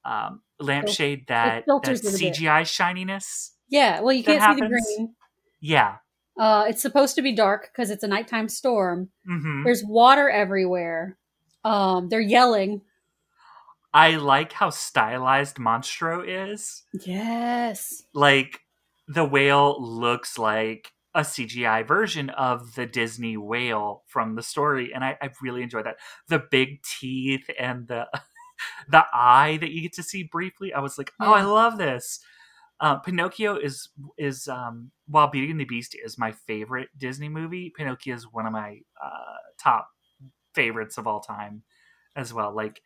um, 0.04 0.42
lampshade 0.62 1.26
that, 1.28 1.64
that. 1.66 1.84
CGI 1.84 2.66
shininess. 2.66 3.52
Yeah. 3.68 4.00
Well, 4.00 4.12
you 4.12 4.24
can't 4.24 4.42
see 4.56 4.60
the 4.60 4.68
green. 4.68 5.14
Yeah. 5.60 5.96
Uh, 6.38 6.64
it's 6.68 6.82
supposed 6.82 7.14
to 7.16 7.22
be 7.22 7.34
dark 7.34 7.70
because 7.72 7.90
it's 7.90 8.02
a 8.02 8.08
nighttime 8.08 8.48
storm. 8.48 9.10
hmm 9.26 9.64
There's 9.64 9.84
water 9.84 10.28
everywhere. 10.30 11.18
Um, 11.64 12.08
they're 12.08 12.20
yelling. 12.20 12.82
I 13.94 14.16
like 14.16 14.52
how 14.52 14.70
stylized 14.70 15.56
Monstro 15.56 16.24
is. 16.52 16.84
Yes. 17.04 18.02
Like 18.14 18.60
the 19.06 19.24
whale 19.24 19.76
looks 19.80 20.38
like 20.38 20.92
a 21.14 21.20
CGI 21.20 21.86
version 21.86 22.30
of 22.30 22.74
the 22.74 22.86
Disney 22.86 23.36
whale 23.36 24.02
from 24.06 24.34
the 24.34 24.42
story, 24.42 24.92
and 24.94 25.04
I, 25.04 25.18
I 25.20 25.28
really 25.42 25.62
enjoy 25.62 25.82
that. 25.82 25.96
The 26.28 26.42
big 26.50 26.82
teeth 26.82 27.50
and 27.58 27.86
the 27.86 28.06
the 28.88 29.04
eye 29.12 29.58
that 29.60 29.70
you 29.70 29.82
get 29.82 29.92
to 29.94 30.02
see 30.02 30.24
briefly. 30.24 30.72
I 30.72 30.80
was 30.80 30.98
like, 30.98 31.12
oh, 31.20 31.32
I 31.32 31.42
love 31.42 31.78
this. 31.78 32.20
Uh, 32.80 32.96
Pinocchio 32.96 33.56
is 33.56 33.90
is 34.18 34.48
um, 34.48 34.90
while 35.06 35.28
Beauty 35.28 35.52
and 35.52 35.60
the 35.60 35.64
Beast 35.64 35.96
is 36.04 36.18
my 36.18 36.32
favorite 36.32 36.88
Disney 36.98 37.28
movie. 37.28 37.72
Pinocchio 37.76 38.14
is 38.14 38.24
one 38.24 38.46
of 38.46 38.52
my 38.52 38.80
uh, 39.02 39.36
top 39.62 39.88
favorites 40.54 40.98
of 40.98 41.06
all 41.06 41.20
time, 41.20 41.62
as 42.16 42.34
well. 42.34 42.54
Like 42.54 42.80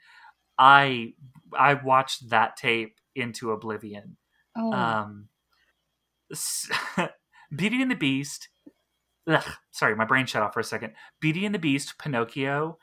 I 0.58 1.14
I 1.56 1.74
watched 1.74 2.28
that 2.28 2.56
tape 2.56 2.98
into 3.14 3.52
oblivion. 3.52 4.18
Oh. 4.56 4.72
Um, 4.72 5.28
Beauty 7.54 7.82
and 7.82 7.90
the 7.90 7.96
Beast. 7.96 8.48
Ugh, 9.28 9.44
sorry, 9.70 9.96
my 9.96 10.04
brain 10.04 10.26
shut 10.26 10.42
off 10.42 10.54
for 10.54 10.60
a 10.60 10.64
second. 10.64 10.92
Beauty 11.20 11.46
and 11.46 11.54
the 11.54 11.58
Beast, 11.58 11.98
Pinocchio, 11.98 12.78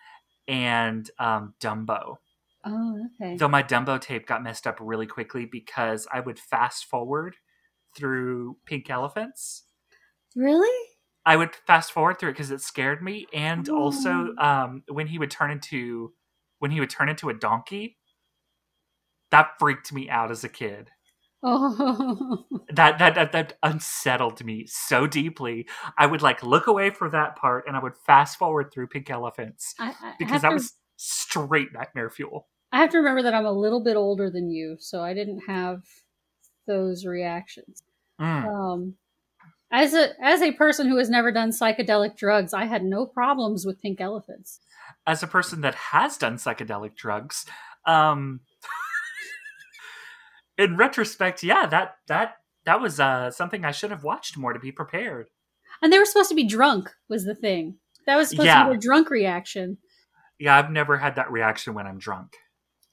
and 0.48 1.10
um, 1.20 1.54
Dumbo. 1.62 2.18
Oh. 2.66 3.08
Okay. 3.22 3.36
Though 3.38 3.48
my 3.48 3.64
Dumbo 3.64 4.00
tape 4.00 4.26
got 4.28 4.44
messed 4.44 4.68
up 4.68 4.78
really 4.82 5.08
quickly 5.08 5.46
because 5.46 6.08
I 6.12 6.20
would 6.20 6.40
fast 6.40 6.86
forward 6.86 7.36
through 7.96 8.58
Pink 8.66 8.90
Elephants. 8.90 9.64
really? 10.36 10.88
I 11.26 11.38
would 11.38 11.56
fast 11.68 11.94
forward 11.94 12.20
through 12.20 12.30
it 12.30 12.34
because 12.34 12.52
it 12.52 12.60
scared 12.62 13.02
me, 13.02 13.28
and 13.34 13.70
Oh. 13.70 13.78
also 13.78 14.36
um, 14.38 14.84
when 14.90 15.08
he 15.08 15.18
would 15.20 15.32
turn 15.32 15.52
into 15.52 16.14
when 16.60 16.72
he 16.72 16.80
would 16.82 16.90
turn 16.90 17.08
into 17.10 17.30
a 17.30 17.34
donkey, 17.34 17.98
that 19.32 19.52
freaked 19.60 19.92
me 19.94 20.10
out 20.10 20.32
as 20.32 20.44
a 20.44 20.50
kid. 20.50 20.90
Oh. 21.44 22.46
that 22.74 23.00
that 23.00 23.16
that, 23.16 23.32
that 23.32 23.54
unsettled 23.64 24.44
me 24.46 24.66
so 24.68 25.08
deeply. 25.08 25.68
I 25.98 26.06
would 26.06 26.22
like 26.22 26.44
look 26.44 26.68
away 26.68 26.90
for 26.90 27.10
that 27.10 27.36
part, 27.36 27.66
and 27.68 27.76
I 27.76 27.80
would 27.80 27.98
fast 28.06 28.38
forward 28.38 28.72
through 28.74 28.88
Pink 28.88 29.10
Elephants 29.10 29.76
I, 29.80 29.94
I 30.02 30.14
because 30.20 30.42
that 30.42 30.50
to, 30.50 30.56
was 30.56 30.74
straight 30.98 31.74
nightmare 31.74 32.10
fuel. 32.10 32.48
I 32.74 32.80
have 32.80 32.90
to 32.90 32.98
remember 32.98 33.22
that 33.22 33.36
I'm 33.36 33.46
a 33.46 33.52
little 33.52 33.84
bit 33.84 33.96
older 33.96 34.32
than 34.32 34.50
you, 34.50 34.78
so 34.80 35.02
I 35.04 35.14
didn't 35.14 35.42
have 35.48 35.84
those 36.66 37.06
reactions. 37.06 37.84
Mm. 38.20 38.46
Um, 38.48 38.96
as 39.72 39.94
a 39.94 40.10
as 40.24 40.42
a 40.42 40.54
person 40.54 40.88
who 40.90 40.98
has 40.98 41.10
never 41.10 41.32
done 41.32 41.52
psychedelic 41.52 42.18
drugs, 42.18 42.52
I 42.54 42.66
had 42.66 42.84
no 42.84 43.06
problems 43.06 43.64
with 43.64 43.80
pink 43.80 44.02
elephants. 44.02 44.60
As 45.06 45.22
a 45.22 45.28
person 45.28 45.62
that 45.62 45.76
has 45.76 46.18
done 46.18 46.38
psychedelic 46.38 46.96
drugs, 46.96 47.46
um, 47.86 48.40
in 50.58 50.76
retrospect, 50.76 51.44
yeah, 51.44 51.68
that 51.68 51.98
that 52.08 52.38
that 52.66 52.82
was 52.82 53.00
uh, 53.00 53.30
something 53.30 53.64
I 53.64 53.72
should 53.72 53.92
have 53.92 54.04
watched 54.04 54.36
more 54.36 54.54
to 54.54 54.60
be 54.60 54.72
prepared. 54.72 55.28
And 55.82 55.94
they 55.94 56.00
were 56.00 56.06
supposed 56.06 56.30
to 56.30 56.36
be 56.36 56.44
drunk, 56.46 56.92
was 57.08 57.26
the 57.26 57.36
thing. 57.36 57.76
That 58.08 58.16
was 58.16 58.30
supposed 58.30 58.48
Yeah. 58.48 58.64
to 58.64 58.72
be 58.72 58.78
a 58.78 58.80
drunk 58.80 59.10
reaction. 59.10 59.78
Yeah, 60.40 60.58
I've 60.58 60.72
never 60.72 60.98
had 60.98 61.16
that 61.16 61.32
reaction 61.32 61.74
when 61.74 61.88
I'm 61.88 62.00
drunk. 62.00 62.36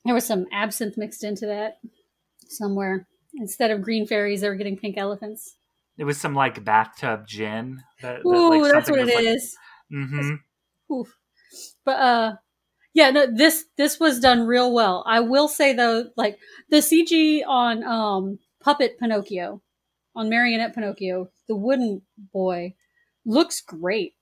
There 0.04 0.14
was 0.14 0.26
some 0.26 0.46
absinthe 0.52 0.96
mixed 0.96 1.24
into 1.24 1.46
that 1.46 1.78
somewhere. 2.48 3.06
Instead 3.34 3.70
of 3.70 3.82
green 3.82 4.06
fairies, 4.06 4.40
they 4.40 4.48
were 4.48 4.56
getting 4.56 4.76
pink 4.78 4.96
elephants. 4.96 5.54
It 5.98 6.04
was 6.04 6.16
some 6.18 6.34
like 6.34 6.64
bathtub 6.64 7.26
gin. 7.26 7.82
That, 8.02 8.22
that, 8.22 8.28
Ooh, 8.28 8.62
like, 8.62 8.72
that's 8.72 8.90
what 8.90 9.00
it 9.00 9.14
like- 9.14 9.24
is. 9.24 9.56
Mhm. 9.92 10.38
Oof. 10.92 11.16
But 11.84 12.00
uh 12.00 12.32
yeah, 12.94 13.10
no, 13.10 13.26
this 13.32 13.66
this 13.76 14.00
was 14.00 14.18
done 14.20 14.46
real 14.46 14.72
well. 14.72 15.04
I 15.06 15.20
will 15.20 15.46
say 15.48 15.72
though, 15.74 16.06
like 16.16 16.38
the 16.70 16.78
CG 16.78 17.42
on 17.46 17.84
um 17.84 18.38
puppet 18.60 18.98
Pinocchio, 18.98 19.62
on 20.16 20.28
marionette 20.28 20.74
Pinocchio, 20.74 21.30
the 21.48 21.56
wooden 21.56 22.02
boy, 22.32 22.74
looks 23.24 23.60
great 23.60 24.14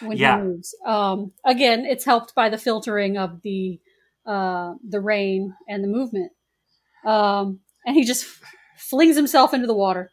when 0.00 0.16
Yeah. 0.16 0.36
he 0.38 0.42
moves. 0.44 0.74
Um 0.86 1.32
again, 1.44 1.84
it's 1.84 2.04
helped 2.04 2.34
by 2.34 2.48
the 2.48 2.58
filtering 2.58 3.18
of 3.18 3.42
the 3.42 3.80
uh 4.26 4.74
the 4.88 5.00
rain 5.00 5.54
and 5.68 5.82
the 5.84 5.88
movement. 5.88 6.32
Um 7.04 7.60
and 7.84 7.94
he 7.96 8.04
just 8.04 8.26
flings 8.76 9.16
himself 9.16 9.54
into 9.54 9.66
the 9.66 9.74
water. 9.74 10.10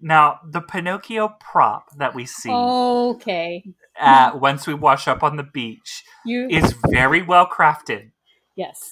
Now, 0.00 0.40
the 0.46 0.60
Pinocchio 0.60 1.36
prop 1.40 1.86
that 1.96 2.14
we 2.14 2.26
see 2.26 2.50
Okay. 2.52 3.64
uh, 3.98 4.32
once 4.34 4.66
we 4.66 4.74
wash 4.74 5.08
up 5.08 5.22
on 5.22 5.36
the 5.36 5.42
beach 5.42 6.04
You 6.26 6.48
is 6.50 6.74
very 6.90 7.22
well 7.22 7.46
crafted, 7.46 8.10
yes. 8.56 8.90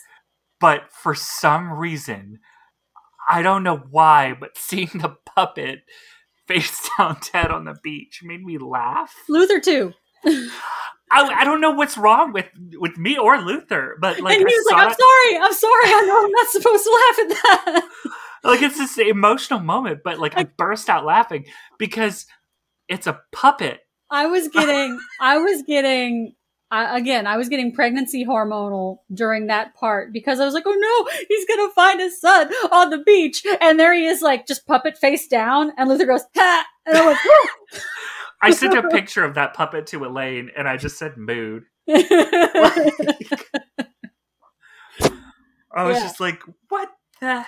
but 0.60 0.90
for 0.90 1.14
some 1.14 1.74
reason, 1.74 2.38
I 3.28 3.42
don't 3.42 3.62
know 3.62 3.76
why, 3.90 4.34
but 4.38 4.50
seeing 4.56 4.88
the 4.94 5.16
puppet 5.26 5.80
face 6.48 6.88
down 6.98 7.18
dead 7.32 7.50
on 7.50 7.64
the 7.64 7.76
beach 7.82 8.20
made 8.22 8.42
me 8.42 8.56
laugh. 8.56 9.14
Luther 9.28 9.60
too. 9.60 9.92
I, 11.14 11.40
I 11.40 11.44
don't 11.44 11.60
know 11.60 11.70
what's 11.70 11.96
wrong 11.96 12.32
with 12.32 12.46
with 12.74 12.96
me 12.98 13.16
or 13.16 13.40
Luther, 13.40 13.96
but 14.00 14.20
like 14.20 14.36
and 14.36 14.46
I 14.46 14.50
he 14.50 14.56
was 14.56 14.68
saw 14.68 14.76
like, 14.76 14.84
I'm 14.86 14.90
it- 14.90 14.98
sorry, 14.98 15.38
I'm 15.38 15.54
sorry, 15.54 15.86
I 15.86 16.06
know 16.06 16.24
I'm 16.24 16.30
not 16.30 16.48
supposed 16.48 16.84
to 16.84 16.90
laugh 16.90 17.18
at 17.18 17.28
that. 17.28 17.88
like 18.44 18.62
it's 18.62 18.78
this 18.78 18.98
emotional 18.98 19.60
moment, 19.60 20.00
but 20.04 20.18
like 20.18 20.36
I 20.36 20.44
burst 20.44 20.88
out 20.90 21.04
laughing 21.04 21.46
because 21.78 22.26
it's 22.88 23.06
a 23.06 23.20
puppet. 23.32 23.80
I 24.10 24.26
was 24.26 24.48
getting, 24.52 24.98
I 25.20 25.38
was 25.38 25.62
getting, 25.62 26.34
I 26.70 26.98
again, 26.98 27.26
I 27.26 27.36
was 27.36 27.48
getting 27.48 27.72
pregnancy 27.72 28.24
hormonal 28.26 28.98
during 29.12 29.46
that 29.46 29.74
part 29.74 30.12
because 30.12 30.40
I 30.40 30.44
was 30.44 30.54
like, 30.54 30.64
oh 30.66 30.72
no, 31.08 31.24
he's 31.28 31.46
gonna 31.46 31.70
find 31.72 32.00
his 32.00 32.20
son 32.20 32.52
on 32.72 32.90
the 32.90 32.98
beach. 32.98 33.44
And 33.60 33.78
there 33.78 33.94
he 33.94 34.06
is, 34.06 34.20
like, 34.20 34.46
just 34.46 34.66
puppet 34.66 34.98
face 34.98 35.26
down. 35.28 35.72
And 35.78 35.88
Luther 35.88 36.06
goes, 36.06 36.24
ha! 36.36 36.66
And 36.86 36.98
I 36.98 37.06
went, 37.06 37.18
I 38.44 38.50
sent 38.50 38.74
a 38.74 38.88
picture 38.88 39.24
of 39.24 39.34
that 39.34 39.54
puppet 39.54 39.86
to 39.88 40.04
Elaine, 40.04 40.50
and 40.56 40.68
I 40.68 40.76
just 40.76 40.98
said 40.98 41.16
mood. 41.16 41.64
"Woo!" 41.86 41.94
I 45.76 45.84
was 45.84 45.96
Yeah. 45.96 46.02
just 46.04 46.20
like, 46.20 46.40
what 46.68 46.88
the 47.20 47.44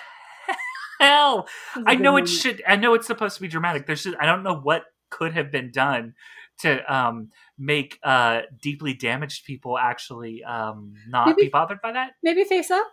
hell? 0.99 1.47
I 1.85 1.95
know 1.95 2.17
it 2.17 2.27
should. 2.27 2.61
I 2.67 2.75
know 2.75 2.93
it's 2.93 3.07
supposed 3.07 3.35
to 3.35 3.41
be 3.41 3.47
dramatic. 3.47 3.85
There's 3.87 4.03
just 4.03 4.17
I 4.19 4.25
don't 4.25 4.43
know 4.43 4.55
what 4.59 4.83
could 5.09 5.33
have 5.33 5.51
been 5.51 5.71
done 5.71 6.13
to 6.59 6.93
um, 6.93 7.29
make 7.57 7.99
uh, 8.03 8.41
deeply 8.61 8.93
damaged 8.93 9.45
people 9.45 9.77
actually 9.77 10.43
um, 10.43 10.93
not 11.07 11.27
Maybe- 11.27 11.43
be 11.43 11.49
bothered 11.49 11.81
by 11.81 11.93
that. 11.93 12.11
Maybe 12.23 12.43
face 12.43 12.71
up. 12.71 12.87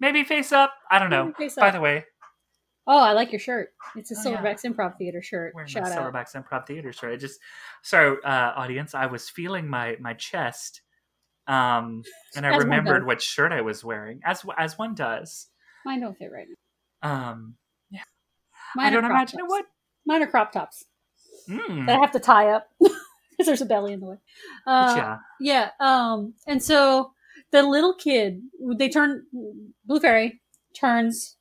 Maybe 0.00 0.22
face 0.24 0.52
up. 0.52 0.74
I 0.90 0.98
don't 0.98 1.10
know. 1.10 1.32
By 1.56 1.70
the 1.70 1.80
way, 1.80 2.04
Oh, 2.86 2.98
I 2.98 3.12
like 3.12 3.32
your 3.32 3.38
shirt. 3.38 3.72
It's 3.96 4.10
a 4.10 4.14
Oh, 4.14 4.30
yeah. 4.30 4.36
Silverbacks 4.42 4.64
Improv 4.64 4.98
Theater 4.98 5.22
shirt. 5.22 5.54
wearing 5.54 5.68
Shout 5.70 5.84
my 5.84 5.96
out. 5.96 6.12
Silverbacks 6.12 6.34
Improv 6.34 6.66
Theater 6.66 6.92
shirt. 6.92 7.12
I 7.12 7.16
just 7.16 7.40
sorry, 7.82 8.18
uh, 8.24 8.52
audience. 8.56 8.94
I 8.94 9.06
was 9.06 9.28
feeling 9.30 9.68
my 9.68 9.96
my 10.00 10.12
chest, 10.14 10.82
um, 11.46 12.02
and 12.36 12.46
I 12.46 12.50
As 12.54 12.62
remembered 12.64 13.06
what 13.06 13.22
shirt 13.22 13.52
I 13.52 13.62
was 13.62 13.82
wearing, 13.84 14.20
as 14.24 14.44
as 14.58 14.76
one 14.78 14.94
does. 14.94 15.48
Mine 15.86 16.00
don't 16.00 16.16
fit 16.16 16.30
right 16.32 16.46
now. 17.02 17.10
Um, 17.10 17.54
Mine 18.76 18.86
I 18.86 18.90
don't 18.90 19.04
imagine 19.04 19.38
it 19.38 19.42
tops. 19.42 19.50
would. 19.52 19.64
Mine 20.06 20.22
are 20.22 20.26
crop 20.26 20.52
tops 20.52 20.84
Mm, 21.48 21.86
that 21.86 21.96
I 21.96 22.00
have 22.00 22.12
to 22.12 22.20
tie 22.20 22.50
up 22.50 22.68
because 22.80 23.46
there's 23.46 23.60
a 23.62 23.66
belly 23.66 23.92
in 23.92 24.00
the 24.00 24.06
way. 24.06 24.16
Uh, 24.66 24.94
yeah. 24.96 25.18
Yeah. 25.40 25.70
Um, 25.78 26.34
and 26.46 26.62
so 26.62 27.12
the 27.52 27.62
little 27.62 27.94
kid, 27.94 28.42
they 28.78 28.88
turn 28.88 29.26
Blue 29.84 30.00
Fairy 30.00 30.40
turns 30.74 31.36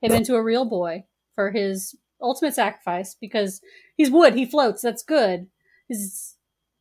him 0.00 0.12
into 0.12 0.34
a 0.34 0.42
real 0.42 0.64
boy 0.64 1.04
for 1.34 1.50
his 1.50 1.96
ultimate 2.20 2.54
sacrifice 2.54 3.14
because 3.20 3.60
he's 3.96 4.10
wood, 4.10 4.34
he 4.34 4.46
floats. 4.46 4.82
That's 4.82 5.02
good. 5.02 5.48
His, 5.88 6.34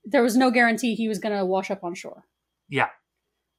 there 0.03 0.23
was 0.23 0.37
no 0.37 0.51
guarantee 0.51 0.95
he 0.95 1.07
was 1.07 1.19
going 1.19 1.37
to 1.37 1.45
wash 1.45 1.71
up 1.71 1.83
on 1.83 1.95
shore. 1.95 2.25
Yeah. 2.69 2.89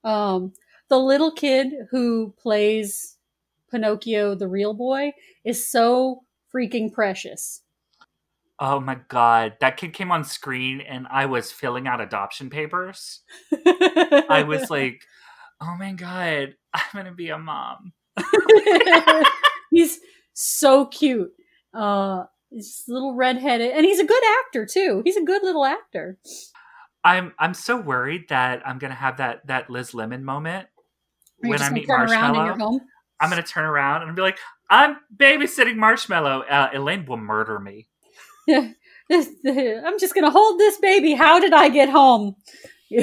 Um, 0.04 0.52
the 0.88 0.98
little 0.98 1.32
kid 1.32 1.72
who 1.90 2.34
plays 2.38 3.16
Pinocchio, 3.70 4.34
the 4.34 4.48
real 4.48 4.74
boy, 4.74 5.12
is 5.44 5.68
so 5.68 6.22
freaking 6.54 6.92
precious. 6.92 7.62
Oh 8.58 8.80
my 8.80 8.98
god, 9.08 9.54
that 9.60 9.76
kid 9.76 9.92
came 9.92 10.10
on 10.10 10.24
screen 10.24 10.80
and 10.80 11.06
I 11.10 11.26
was 11.26 11.52
filling 11.52 11.86
out 11.86 12.00
adoption 12.00 12.48
papers. 12.48 13.20
I 13.52 14.44
was 14.48 14.70
like, 14.70 15.02
"Oh 15.60 15.76
my 15.78 15.92
god, 15.92 16.54
I'm 16.72 16.82
gonna 16.94 17.12
be 17.12 17.28
a 17.28 17.38
mom." 17.38 17.92
he's 19.70 20.00
so 20.32 20.86
cute. 20.86 21.32
Uh, 21.74 22.24
he's 22.50 22.84
a 22.88 22.92
little 22.92 23.14
redheaded, 23.14 23.72
and 23.72 23.84
he's 23.84 23.98
a 23.98 24.04
good 24.04 24.22
actor 24.40 24.66
too. 24.66 25.02
He's 25.04 25.16
a 25.16 25.22
good 25.22 25.42
little 25.42 25.64
actor. 25.64 26.18
I'm 27.04 27.34
I'm 27.38 27.54
so 27.54 27.80
worried 27.80 28.28
that 28.30 28.66
I'm 28.66 28.78
gonna 28.78 28.94
have 28.94 29.18
that 29.18 29.46
that 29.46 29.70
Liz 29.70 29.94
Lemon 29.94 30.24
moment. 30.24 30.68
When 31.38 31.62
I 31.62 31.70
meet 31.70 31.86
turn 31.86 32.10
around 32.10 32.30
in 32.30 32.36
your 32.36 32.56
Marshmallow? 32.56 32.70
home? 32.70 32.80
I'm 33.20 33.30
gonna 33.30 33.42
turn 33.42 33.64
around 33.64 34.02
and 34.02 34.16
be 34.16 34.22
like, 34.22 34.38
"I'm 34.68 34.96
babysitting 35.16 35.76
Marshmallow." 35.76 36.42
Uh, 36.42 36.70
Elaine 36.74 37.06
will 37.06 37.16
murder 37.18 37.58
me. 37.58 37.88
I'm 38.48 38.74
just 39.98 40.14
gonna 40.14 40.30
hold 40.30 40.58
this 40.58 40.78
baby. 40.78 41.14
How 41.14 41.38
did 41.38 41.52
I 41.52 41.68
get 41.68 41.88
home? 41.88 42.34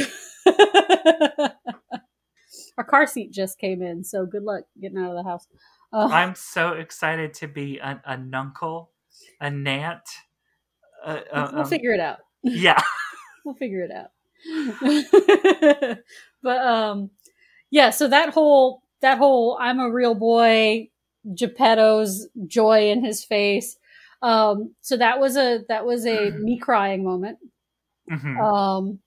Our 2.77 2.83
car 2.83 3.05
seat 3.05 3.31
just 3.31 3.59
came 3.59 3.81
in, 3.81 4.03
so 4.03 4.25
good 4.25 4.43
luck 4.43 4.63
getting 4.81 4.97
out 4.97 5.11
of 5.11 5.17
the 5.17 5.29
house. 5.29 5.47
Uh, 5.91 6.09
I'm 6.11 6.33
so 6.33 6.73
excited 6.73 7.33
to 7.35 7.47
be 7.47 7.79
an, 7.79 8.01
a 8.05 8.17
nuncle, 8.17 8.89
a 9.39 9.51
nant. 9.51 10.01
Uh, 11.05 11.19
uh, 11.31 11.49
we'll 11.51 11.61
um, 11.61 11.69
figure 11.69 11.93
it 11.93 11.99
out. 11.99 12.19
yeah, 12.43 12.81
we'll 13.45 13.55
figure 13.55 13.83
it 13.83 13.91
out. 13.91 14.09
but 16.43 16.57
um 16.57 17.11
yeah, 17.69 17.91
so 17.91 18.07
that 18.07 18.29
whole 18.33 18.81
that 19.01 19.17
whole 19.17 19.57
I'm 19.59 19.79
a 19.79 19.91
real 19.91 20.15
boy 20.15 20.89
Geppetto's 21.33 22.27
joy 22.47 22.89
in 22.89 23.03
his 23.03 23.23
face. 23.23 23.77
Um 24.21 24.75
so 24.81 24.97
that 24.97 25.19
was 25.19 25.37
a 25.37 25.61
that 25.69 25.85
was 25.85 26.05
a 26.05 26.31
me 26.31 26.57
crying 26.59 27.03
moment. 27.03 27.37
Mhm. 28.09 28.39
Um 28.39 28.99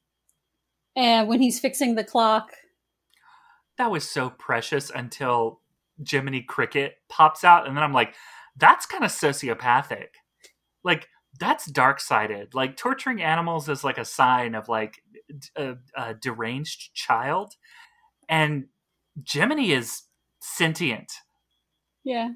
and 0.95 1.29
when 1.29 1.43
he's 1.43 1.61
fixing 1.61 1.95
the 1.95 2.05
clock, 2.05 2.53
that 3.79 3.91
was 3.91 4.09
so 4.09 4.31
precious 4.31 4.91
until 4.91 5.61
Jiminy 6.09 6.43
Cricket 6.43 6.97
pops 7.09 7.45
out, 7.45 7.67
and 7.67 7.77
then 7.77 7.85
I'm 7.85 7.93
like, 7.93 8.15
that's 8.57 8.87
kind 8.87 9.05
of 9.05 9.11
sociopathic. 9.11 10.09
Like 10.85 11.09
that's 11.39 11.67
dark 11.67 12.01
sided. 12.01 12.55
Like 12.55 12.77
torturing 12.77 13.23
animals 13.23 13.69
is 13.69 13.85
like 13.85 13.99
a 13.99 14.05
sign 14.05 14.55
of 14.55 14.69
like 14.69 15.03
uh, 15.57 15.75
a 15.97 16.15
deranged 16.15 16.95
child, 16.95 17.55
and 18.29 18.67
Jiminy 19.27 19.73
is 19.73 20.03
sentient, 20.41 21.13
yeah. 22.07 22.29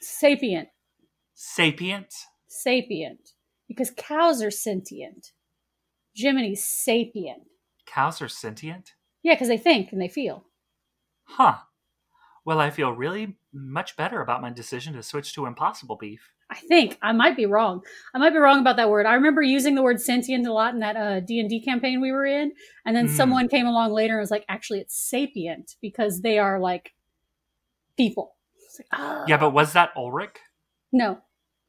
Sapient. 0.00 0.68
sapient. 1.34 2.12
Sapient. 2.48 3.30
Because 3.68 3.92
cows 3.96 4.42
are 4.42 4.50
sentient. 4.50 5.30
Jiminy's 6.16 6.64
sapient. 6.64 7.44
Cows 7.86 8.20
are 8.20 8.28
sentient, 8.28 8.94
Yeah, 9.22 9.34
because 9.34 9.46
they 9.46 9.56
think 9.56 9.92
and 9.92 10.00
they 10.02 10.08
feel. 10.08 10.46
Huh? 11.28 11.56
Well, 12.44 12.60
I 12.60 12.70
feel 12.70 12.92
really 12.92 13.36
much 13.52 13.96
better 13.96 14.20
about 14.22 14.40
my 14.42 14.50
decision 14.50 14.94
to 14.94 15.02
switch 15.02 15.34
to 15.34 15.46
Impossible 15.46 15.96
Beef. 15.96 16.30
I 16.50 16.56
think 16.56 16.96
I 17.02 17.12
might 17.12 17.36
be 17.36 17.44
wrong. 17.44 17.82
I 18.14 18.18
might 18.18 18.30
be 18.32 18.38
wrong 18.38 18.60
about 18.60 18.76
that 18.76 18.88
word. 18.88 19.04
I 19.04 19.12
remember 19.14 19.42
using 19.42 19.74
the 19.74 19.82
word 19.82 20.00
sentient 20.00 20.46
a 20.46 20.52
lot 20.52 20.72
in 20.72 20.80
that 20.80 20.96
uh, 20.96 21.20
D 21.20 21.40
and 21.40 21.50
D 21.50 21.60
campaign 21.60 22.00
we 22.00 22.10
were 22.10 22.24
in, 22.24 22.52
and 22.86 22.96
then 22.96 23.06
Mm. 23.06 23.10
someone 23.10 23.48
came 23.48 23.66
along 23.66 23.92
later 23.92 24.14
and 24.14 24.20
was 24.20 24.30
like, 24.30 24.46
"Actually, 24.48 24.80
it's 24.80 24.98
sapient 24.98 25.76
because 25.82 26.22
they 26.22 26.38
are 26.38 26.58
like 26.58 26.94
people." 27.98 28.36
Like, 28.78 28.86
ah. 28.92 29.24
Yeah, 29.28 29.36
but 29.36 29.50
was 29.50 29.74
that 29.74 29.90
Ulrich? 29.96 30.36
no. 30.92 31.18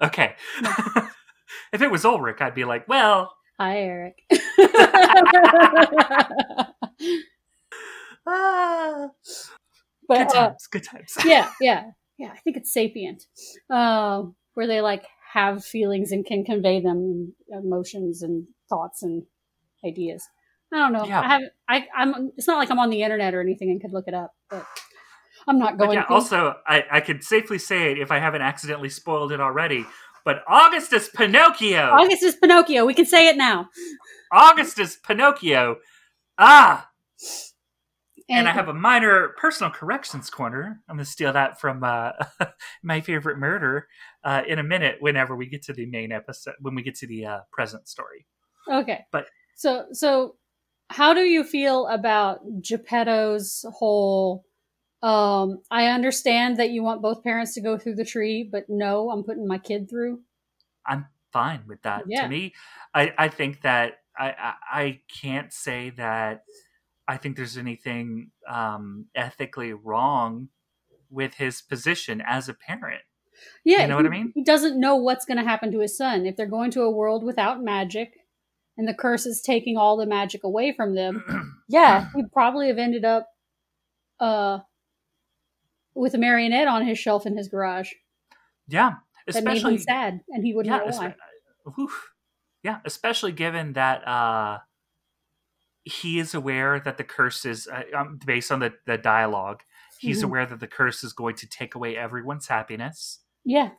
Okay. 0.02 0.36
if 1.74 1.82
it 1.82 1.92
was 1.92 2.06
Ulrich, 2.06 2.40
I'd 2.40 2.56
be 2.56 2.64
like, 2.64 2.88
well, 2.88 3.36
Hi, 3.60 3.80
Eric. 3.80 4.24
ah, 8.28 9.10
but 10.08 10.28
good 10.30 10.38
uh, 10.38 10.48
times, 10.48 10.68
good 10.68 10.84
times. 10.84 11.18
yeah, 11.26 11.50
yeah, 11.62 11.84
yeah. 12.18 12.32
I 12.34 12.38
think 12.40 12.58
it's 12.58 12.74
sapient, 12.74 13.24
uh, 13.70 14.24
where 14.54 14.68
they 14.68 14.82
like 14.82 15.06
have 15.34 15.64
feelings 15.64 16.12
and 16.12 16.26
can 16.26 16.44
convey 16.44 16.82
them, 16.82 17.34
emotions 17.52 18.22
and 18.22 18.48
thoughts 18.68 19.04
and 19.04 19.24
ideas. 19.86 20.24
I 20.74 20.78
don't 20.78 20.94
know. 20.94 21.06
Yeah. 21.06 21.22
I 21.22 21.28
haven't. 21.28 21.52
I, 21.68 21.88
I'm. 21.96 22.32
It's 22.38 22.48
not 22.48 22.58
like 22.58 22.70
I'm 22.70 22.80
on 22.80 22.90
the 22.90 23.02
internet 23.02 23.34
or 23.34 23.42
anything 23.42 23.72
and 23.72 23.82
could 23.82 23.94
look 23.94 24.08
it 24.08 24.14
up, 24.14 24.34
but 24.50 24.66
I'm 25.48 25.58
not 25.58 25.78
But 25.78 25.86
going. 25.86 25.98
yeah, 25.98 26.06
to. 26.06 26.14
also, 26.14 26.56
I, 26.68 26.84
I 26.92 27.00
could 27.02 27.24
safely 27.24 27.58
say 27.58 27.92
it 27.92 28.00
if 28.00 28.12
I 28.12 28.20
haven't 28.20 28.42
accidentally 28.44 28.90
spoiled 28.90 29.32
it 29.32 29.42
already. 29.42 29.86
But 30.26 30.44
Augustus 30.48 31.10
Pinocchio, 31.10 31.90
August 31.92 32.24
is 32.24 32.36
Pinocchio. 32.36 32.86
We 32.86 32.94
can 32.94 33.06
say 33.06 33.30
it 33.30 33.38
now. 33.38 33.70
Augustus 34.32 34.98
Pinocchio. 34.98 35.78
Ah, 36.38 36.90
and, 38.30 38.48
I 38.48 38.52
have 38.52 38.70
a 38.70 38.74
minor 38.74 39.30
personal 39.38 39.72
corrections 39.72 40.30
corner. 40.30 40.82
I'm 40.88 40.98
going 40.98 41.06
to 41.06 41.10
steal 41.10 41.34
that 41.34 41.60
from 41.60 41.84
uh, 41.84 42.12
my 42.84 43.02
favorite 43.02 43.38
murder 43.38 43.88
uh, 44.24 44.44
in 44.48 44.60
a 44.60 44.64
minute. 44.64 44.98
Whenever 45.00 45.36
we 45.36 45.48
get 45.48 45.64
to 45.64 45.74
the 45.74 45.86
main 45.86 46.12
episode, 46.12 46.56
when 46.60 46.76
we 46.76 46.84
get 46.84 46.96
to 46.96 47.08
the 47.08 47.26
uh, 47.26 47.40
present 47.52 47.88
story. 47.88 48.26
Okay. 48.72 49.06
But- 49.12 49.28
so 49.56 49.88
so 49.92 50.36
how 50.90 51.14
do 51.14 51.22
you 51.22 51.44
feel 51.44 51.88
about 51.88 52.40
Geppetto's 52.62 53.66
whole 53.78 54.46
um 55.02 55.60
I 55.70 55.88
understand 55.88 56.58
that 56.58 56.72
you 56.72 56.84
want 56.84 57.02
both 57.02 57.24
parents 57.24 57.54
to 57.56 57.62
go 57.62 57.78
through 57.78 57.96
the 57.96 58.06
tree, 58.06 58.48
but 58.50 58.66
no, 58.70 59.10
I'm 59.12 59.24
putting 59.24 59.48
my 59.48 59.58
kid 59.58 59.90
through. 59.90 60.22
I'm 60.86 61.08
fine 61.32 61.64
with 61.68 61.82
that. 61.84 62.04
Yeah. 62.08 62.24
To 62.24 62.28
me, 62.30 62.54
I, 62.94 63.14
I 63.18 63.28
think 63.28 63.62
that 63.62 64.00
I, 64.18 64.30
I 64.30 64.54
I 64.72 65.00
can't 65.22 65.54
say 65.54 65.92
that 65.92 66.44
I 67.10 67.18
think 67.18 67.38
there's 67.38 67.58
anything 67.58 68.30
um, 68.48 69.08
ethically 69.16 69.74
wrong 69.74 70.50
with 71.10 71.34
his 71.34 71.60
position 71.60 72.22
as 72.24 72.48
a 72.48 72.54
parent. 72.54 73.02
Yeah. 73.66 73.82
You 73.82 73.88
know 73.88 73.96
what 73.96 74.06
I 74.06 74.10
mean? 74.10 74.32
He 74.36 74.44
doesn't 74.44 74.80
know 74.80 74.96
what's 74.96 75.26
going 75.26 75.38
to 75.40 75.44
happen 75.44 75.72
to 75.72 75.80
his 75.80 75.98
son 75.98 76.28
if 76.28 76.36
they're 76.38 76.46
going 76.46 76.70
to 76.72 76.84
a 76.84 76.92
world 76.92 77.24
without 77.24 77.64
magic 77.64 78.12
and 78.78 78.88
the 78.88 78.94
curse 78.94 79.26
is 79.26 79.42
taking 79.42 79.76
all 79.76 79.98
the 79.98 80.06
magic 80.06 80.44
away 80.44 80.72
from 80.72 80.94
them. 80.94 81.24
yeah, 81.68 82.10
he'd 82.16 82.32
probably 82.32 82.68
have 82.68 82.78
ended 82.78 83.04
up 83.04 83.28
uh 84.20 84.60
with 85.96 86.14
a 86.14 86.18
marionette 86.20 86.68
on 86.68 86.86
his 86.86 87.00
shelf 87.00 87.26
in 87.26 87.36
his 87.36 87.48
garage. 87.48 87.92
yeah, 88.68 88.98
That 89.26 89.44
made 89.44 89.54
especially 89.58 89.74
him 89.76 89.80
sad 89.82 90.20
and 90.30 90.46
he 90.46 90.54
wouldn't 90.54 90.76
yeah, 90.76 90.90
know 90.92 90.96
why. 90.96 91.16
oof. 91.82 92.12
yeah, 92.62 92.80
especially 92.86 93.32
given 93.32 93.74
that 93.74 94.08
uh, 94.08 94.60
he 95.86 96.20
is 96.20 96.34
aware 96.34 96.80
that 96.80 96.98
the 96.98 97.04
curse 97.04 97.46
is 97.46 97.68
uh, 97.68 97.84
um, 97.96 98.20
based 98.26 98.52
on 98.52 98.60
the 98.60 98.74
the 98.86 98.98
dialogue. 98.98 99.62
He's 100.00 100.22
Mhm. 100.22 100.26
aware 100.26 100.46
that 100.46 100.60
the 100.60 100.68
curse 100.68 101.04
is 101.04 101.14
going 101.14 101.36
to 101.38 101.48
take 101.48 101.76
away 101.76 101.98
everyone's 101.98 102.48
happiness. 102.48 103.20
Yeah. 103.44 103.72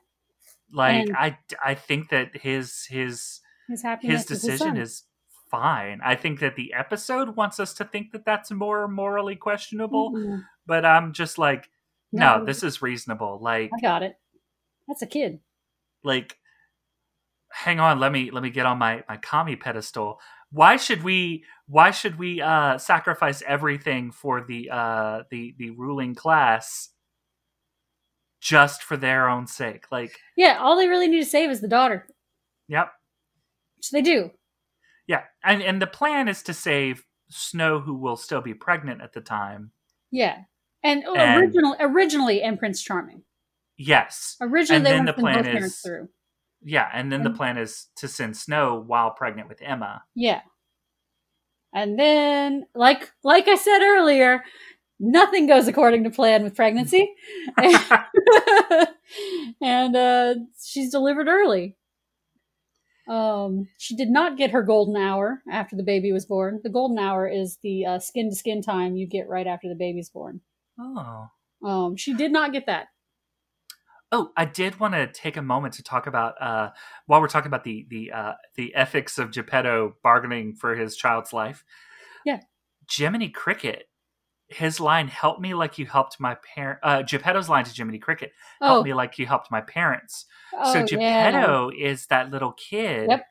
Like 0.72 1.08
And- 1.08 1.16
I, 1.16 1.38
I 1.64 1.74
think 1.74 2.10
that 2.10 2.36
his 2.36 2.84
his 2.86 3.40
His 3.68 3.82
happiness 3.82 4.22
his 4.28 4.30
is 4.38 4.42
his 4.42 4.52
decision 4.58 4.76
is 4.76 5.04
fine. 5.50 6.00
I 6.04 6.14
think 6.16 6.40
that 6.40 6.56
the 6.56 6.72
episode 6.74 7.36
wants 7.36 7.58
us 7.58 7.74
to 7.74 7.84
think 7.84 8.12
that 8.12 8.24
that's 8.24 8.50
more 8.50 8.86
morally 8.86 9.34
questionable, 9.36 10.12
Mm-mm. 10.12 10.44
but 10.66 10.84
I'm 10.84 11.12
just 11.12 11.38
like, 11.38 11.70
no, 12.12 12.38
No. 12.38 12.44
this 12.44 12.62
is 12.62 12.82
reasonable. 12.82 13.38
Like, 13.40 13.70
I 13.76 13.80
got 13.80 14.02
it. 14.02 14.16
That's 14.88 15.02
a 15.02 15.06
kid. 15.06 15.40
like, 16.04 16.36
hang 17.52 17.80
on, 17.80 17.98
let 17.98 18.12
me 18.12 18.30
let 18.30 18.42
me 18.42 18.50
get 18.50 18.66
on 18.66 18.78
my 18.78 19.02
my 19.08 19.16
commie 19.16 19.56
pedestal. 19.56 20.20
Why 20.52 20.76
should 20.76 21.02
we 21.04 21.44
why 21.66 21.90
should 21.92 22.18
we 22.18 22.40
uh 22.40 22.78
sacrifice 22.78 23.42
everything 23.46 24.10
for 24.10 24.40
the 24.46 24.70
uh 24.70 25.22
the 25.30 25.54
the 25.58 25.70
ruling 25.70 26.14
class 26.14 26.90
just 28.40 28.82
for 28.82 28.96
their 28.96 29.28
own 29.28 29.46
sake? 29.46 29.84
Like, 29.92 30.12
Yeah, 30.36 30.58
all 30.60 30.76
they 30.76 30.88
really 30.88 31.08
need 31.08 31.20
to 31.24 31.30
save 31.30 31.50
is 31.50 31.60
the 31.60 31.68
daughter, 31.68 32.06
yep. 32.68 32.92
which 33.76 33.90
they 33.90 34.02
do. 34.02 34.30
Yeah, 35.06 35.22
and 35.44 35.62
and 35.62 35.80
the 35.80 35.86
plan 35.86 36.28
is 36.28 36.42
to 36.44 36.54
save 36.54 37.04
Snow, 37.32 37.78
who 37.80 37.94
will 37.94 38.16
still 38.16 38.40
be 38.40 38.54
pregnant 38.54 39.02
at 39.02 39.12
the 39.12 39.20
time. 39.20 39.70
Yeah, 40.10 40.38
and, 40.82 41.04
oh, 41.06 41.14
And- 41.14 41.40
original 41.40 41.76
originally 41.78 42.42
and 42.42 42.58
Prince 42.58 42.82
Charming. 42.82 43.22
Yes, 43.76 44.36
Originally, 44.40 44.76
And 44.78 44.86
they 44.86 44.90
then 44.90 45.04
the 45.06 45.12
plan 45.12 45.46
is- 45.46 45.52
parents 45.52 45.80
through. 45.80 46.08
Yeah, 46.62 46.88
and 46.92 47.10
then 47.10 47.22
the 47.22 47.30
plan 47.30 47.56
is 47.58 47.86
to 47.96 48.08
send 48.08 48.36
Snow 48.36 48.82
while 48.86 49.10
pregnant 49.10 49.48
with 49.48 49.62
Emma. 49.62 50.02
Yeah, 50.14 50.40
and 51.72 51.98
then, 51.98 52.66
like 52.74 53.10
like 53.22 53.48
I 53.48 53.54
said 53.54 53.80
earlier, 53.82 54.42
nothing 54.98 55.46
goes 55.46 55.68
according 55.68 56.04
to 56.04 56.10
plan 56.10 56.42
with 56.42 56.56
pregnancy, 56.56 57.14
and 59.62 59.96
uh, 59.96 60.34
she's 60.64 60.90
delivered 60.90 61.28
early. 61.28 61.76
Um, 63.08 63.68
she 63.78 63.96
did 63.96 64.08
not 64.08 64.36
get 64.36 64.50
her 64.52 64.62
golden 64.62 64.96
hour 64.96 65.42
after 65.50 65.74
the 65.74 65.82
baby 65.82 66.12
was 66.12 66.26
born. 66.26 66.60
The 66.62 66.70
golden 66.70 66.98
hour 66.98 67.26
is 67.26 67.58
the 67.62 67.98
skin 68.00 68.30
to 68.30 68.36
skin 68.36 68.62
time 68.62 68.96
you 68.96 69.06
get 69.06 69.28
right 69.28 69.46
after 69.46 69.68
the 69.68 69.74
baby's 69.74 70.10
born. 70.10 70.40
Oh, 70.78 71.28
Um, 71.64 71.96
she 71.96 72.14
did 72.14 72.30
not 72.30 72.52
get 72.52 72.66
that. 72.66 72.88
Oh, 74.12 74.30
I 74.36 74.44
did 74.44 74.80
want 74.80 74.94
to 74.94 75.06
take 75.06 75.36
a 75.36 75.42
moment 75.42 75.74
to 75.74 75.82
talk 75.82 76.06
about 76.06 76.40
uh, 76.40 76.70
while 77.06 77.20
we're 77.20 77.28
talking 77.28 77.48
about 77.48 77.64
the 77.64 77.86
the 77.90 78.12
uh, 78.12 78.32
the 78.56 78.74
ethics 78.74 79.18
of 79.18 79.30
Geppetto 79.32 79.96
bargaining 80.02 80.54
for 80.54 80.74
his 80.74 80.96
child's 80.96 81.32
life. 81.32 81.64
Yeah. 82.24 82.40
Jiminy 82.90 83.28
Cricket. 83.30 83.84
His 84.48 84.80
line, 84.80 85.06
"Help 85.06 85.38
me 85.40 85.54
like 85.54 85.78
you 85.78 85.86
helped 85.86 86.18
my 86.18 86.36
parent." 86.54 86.80
Uh, 86.82 87.02
Geppetto's 87.02 87.48
line 87.48 87.64
to 87.64 87.70
Jiminy 87.72 87.98
Cricket, 88.00 88.32
"Help 88.60 88.80
Oh, 88.80 88.82
me 88.82 88.94
like 88.94 89.16
you 89.18 89.26
helped 89.26 89.48
my 89.50 89.60
parents." 89.60 90.26
oh, 90.58 90.72
so 90.72 90.78
yeah. 90.80 91.30
Geppetto 91.30 91.70
is 91.78 92.06
that 92.06 92.30
little 92.32 92.52
kid 92.52 93.08
Yep. 93.10 93.24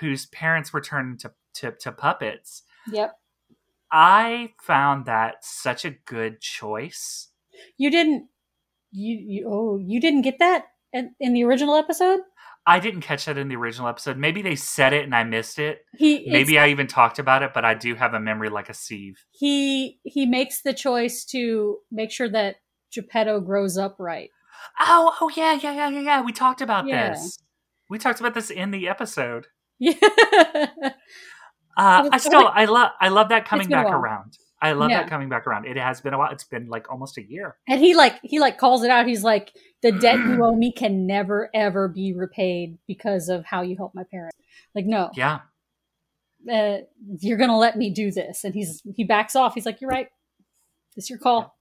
whose 0.00 0.26
parents 0.26 0.72
were 0.72 0.80
turned 0.80 1.20
to, 1.20 1.32
to, 1.54 1.70
to 1.72 1.92
puppets. 1.92 2.64
Yep. 2.90 3.14
I 3.92 4.54
found 4.60 5.06
that 5.06 5.44
such 5.44 5.84
a 5.84 5.90
good 5.90 6.40
choice. 6.40 7.28
You 7.76 7.90
didn't. 7.92 8.28
You, 8.92 9.16
you 9.16 9.48
oh 9.48 9.78
you 9.78 10.00
didn't 10.00 10.22
get 10.22 10.38
that 10.38 10.66
in, 10.92 11.14
in 11.18 11.32
the 11.34 11.44
original 11.44 11.74
episode. 11.74 12.20
I 12.64 12.78
didn't 12.78 13.00
catch 13.00 13.24
that 13.24 13.36
in 13.38 13.48
the 13.48 13.56
original 13.56 13.88
episode. 13.88 14.16
Maybe 14.18 14.40
they 14.40 14.54
said 14.54 14.92
it 14.92 15.02
and 15.04 15.14
I 15.14 15.24
missed 15.24 15.58
it. 15.58 15.80
He 15.96 16.28
Maybe 16.30 16.58
I 16.58 16.68
even 16.68 16.86
talked 16.86 17.18
about 17.18 17.42
it, 17.42 17.52
but 17.52 17.64
I 17.64 17.74
do 17.74 17.96
have 17.96 18.14
a 18.14 18.20
memory 18.20 18.50
like 18.50 18.68
a 18.68 18.74
sieve. 18.74 19.16
he 19.32 19.98
he 20.04 20.26
makes 20.26 20.62
the 20.62 20.72
choice 20.72 21.24
to 21.26 21.78
make 21.90 22.12
sure 22.12 22.28
that 22.30 22.56
Geppetto 22.92 23.40
grows 23.40 23.76
up 23.76 23.96
right. 23.98 24.30
Oh, 24.78 25.16
oh 25.20 25.30
yeah, 25.34 25.54
yeah, 25.54 25.72
yeah, 25.72 25.88
yeah, 25.88 26.00
yeah. 26.00 26.20
We 26.22 26.32
talked 26.32 26.60
about 26.60 26.86
Yeah. 26.86 27.10
this. 27.10 27.38
We 27.88 27.98
talked 27.98 28.20
about 28.20 28.34
this 28.34 28.50
in 28.50 28.70
the 28.70 28.86
episode. 28.88 29.46
Yeah. 29.78 29.94
Uh, 31.74 32.06
I 32.12 32.18
still, 32.18 32.50
I 32.52 32.66
love, 32.66 32.90
I 33.00 33.08
love 33.08 33.30
that 33.30 33.46
coming 33.46 33.66
back 33.68 33.86
around. 33.86 34.36
I 34.62 34.72
love 34.72 34.90
Yeah. 34.90 35.02
that 35.02 35.10
coming 35.10 35.28
back 35.28 35.46
around. 35.46 35.66
It 35.66 35.76
has 35.76 36.00
been 36.00 36.14
a 36.14 36.18
while. 36.18 36.30
It's 36.32 36.44
been 36.44 36.68
like 36.68 36.90
almost 36.90 37.18
a 37.18 37.22
year. 37.22 37.56
and 37.68 37.80
he 37.80 37.94
like 37.94 38.18
he 38.22 38.38
like 38.38 38.56
calls 38.58 38.84
it 38.84 38.90
out. 38.90 39.06
He's 39.06 39.24
like, 39.24 39.52
the 39.82 39.92
debt 39.92 40.18
you 40.18 40.42
owe 40.44 40.54
me 40.54 40.72
can 40.72 41.06
never 41.06 41.50
ever 41.52 41.88
be 41.88 42.12
repaid 42.14 42.78
because 42.86 43.28
of 43.28 43.44
how 43.44 43.62
you 43.62 43.76
helped 43.76 43.94
my 43.94 44.04
parents. 44.04 44.36
Like, 44.74 44.86
no, 44.86 45.10
Yeah. 45.16 45.40
uh, 46.50 46.78
you're 47.18 47.36
gonna 47.38 47.58
let 47.58 47.76
me 47.76 47.90
do 47.90 48.10
this. 48.10 48.44
And 48.44 48.54
he's 48.54 48.82
he 48.94 49.04
backs 49.04 49.34
off. 49.36 49.54
He's 49.54 49.66
like, 49.66 49.80
you're 49.80 49.90
right. 49.90 50.08
It's 50.96 51.10
your 51.10 51.18
call. 51.18 51.56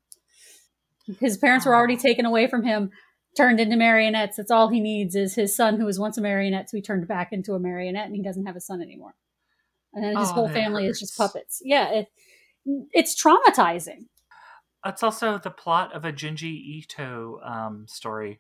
His 1.20 1.38
parents 1.38 1.66
were 1.66 1.76
already 1.76 1.98
taken 1.98 2.26
away 2.26 2.48
from 2.48 2.64
him, 2.64 2.92
turned 3.36 3.60
into 3.60 3.76
marionettes. 3.76 4.38
That's 4.38 4.52
all 4.52 4.70
he 4.70 4.80
needs 4.80 5.16
is 5.16 5.36
his 5.36 5.56
son, 5.56 5.80
who 5.80 5.86
was 5.86 6.00
once 6.00 6.18
a 6.18 6.22
marionette, 6.22 6.68
to 6.68 6.76
be 6.78 6.82
turned 6.82 7.08
back 7.08 7.30
into 7.34 7.54
a 7.54 7.60
marionette, 7.60 8.06
and 8.06 8.16
he 8.16 8.22
doesn't 8.22 8.46
have 8.46 8.56
a 8.56 8.62
son 8.62 8.82
anymore. 8.82 9.16
And 9.94 10.04
then 10.04 10.16
his 10.16 10.30
Oh, 10.30 10.34
whole 10.34 10.50
family 10.50 10.86
is 10.86 11.00
just 11.00 11.18
puppets. 11.18 11.62
Yeah, 11.66 11.90
it, 11.92 12.08
it's 12.92 13.22
traumatizing. 13.22 14.06
It's 14.86 15.04
also 15.04 15.38
the 15.38 15.52
plot 15.52 15.94
of 15.96 16.06
a 16.06 16.12
Junji 16.12 16.54
Ito 16.54 17.40
um, 17.44 17.86
story. 17.88 18.40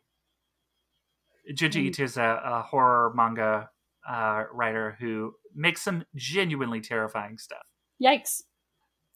Junji 1.52 1.84
Mm. 1.84 1.88
Ito 1.88 2.04
is 2.04 2.18
a, 2.18 2.42
a 2.44 2.62
horror 2.64 3.14
manga 3.16 3.70
uh, 4.08 4.44
writer 4.52 4.98
who 5.00 5.34
makes 5.56 5.82
some 5.82 6.04
genuinely 6.16 6.82
terrifying 6.82 7.38
stuff. 7.38 7.64
Yikes! 8.04 8.42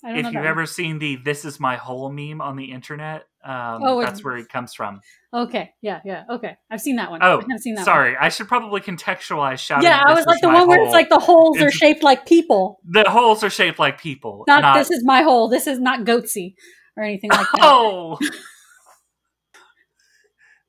I 0.03 0.09
don't 0.09 0.19
If 0.19 0.25
you've 0.25 0.35
one. 0.35 0.45
ever 0.45 0.65
seen 0.65 0.99
the 0.99 1.15
"This 1.15 1.45
is 1.45 1.59
my 1.59 1.77
hole" 1.77 2.11
meme 2.11 2.41
on 2.41 2.55
the 2.57 2.71
internet, 2.71 3.23
um, 3.45 3.81
Oh, 3.83 4.01
that's 4.01 4.23
where 4.23 4.37
it 4.37 4.49
comes 4.49 4.73
from. 4.73 5.01
Okay, 5.33 5.71
yeah, 5.81 5.99
yeah, 6.03 6.23
okay. 6.29 6.57
I've 6.71 6.81
seen 6.81 6.95
that 6.95 7.11
one. 7.11 7.21
Oh, 7.21 7.39
I 7.39 7.45
have 7.51 7.59
seen 7.59 7.75
that 7.75 7.81
one. 7.81 7.85
Sorry, 7.85 8.15
I 8.19 8.29
should 8.29 8.47
probably 8.47 8.81
contextualize 8.81 9.59
shouting. 9.59 9.85
Yeah, 9.85 10.01
I 10.05 10.13
was 10.13 10.25
like 10.25 10.41
the 10.41 10.49
one 10.49 10.67
where 10.67 10.81
it's 10.81 10.93
like 10.93 11.09
the 11.09 11.19
holes 11.19 11.61
are 11.61 11.71
shaped 11.71 12.03
like 12.03 12.25
people. 12.25 12.79
the 12.85 13.09
holes 13.09 13.43
are 13.43 13.49
shaped 13.49 13.79
like 13.79 13.99
people, 14.01 14.43
Not, 14.47 14.75
this 14.75 14.91
is 14.91 15.03
my 15.03 15.21
hole. 15.21 15.49
This 15.49 15.67
is 15.67 15.79
not 15.79 16.01
goatse 16.01 16.55
or 16.97 17.03
anything 17.03 17.29
like 17.29 17.47
that. 17.53 17.61
Oh. 17.61 18.17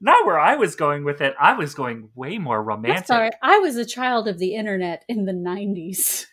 Not 0.00 0.26
where 0.26 0.38
I 0.38 0.56
was 0.56 0.76
going 0.76 1.04
with 1.04 1.22
it. 1.22 1.34
I 1.40 1.54
was 1.54 1.74
going 1.74 2.10
way 2.14 2.36
more 2.38 2.62
romantic. 2.62 2.98
That's 2.98 3.10
all 3.10 3.20
right. 3.20 3.34
I 3.42 3.58
was 3.60 3.76
a 3.76 3.84
child 3.84 4.28
of 4.28 4.38
the 4.38 4.54
internet 4.54 5.04
in 5.08 5.24
the 5.24 5.32
90s. 5.32 6.26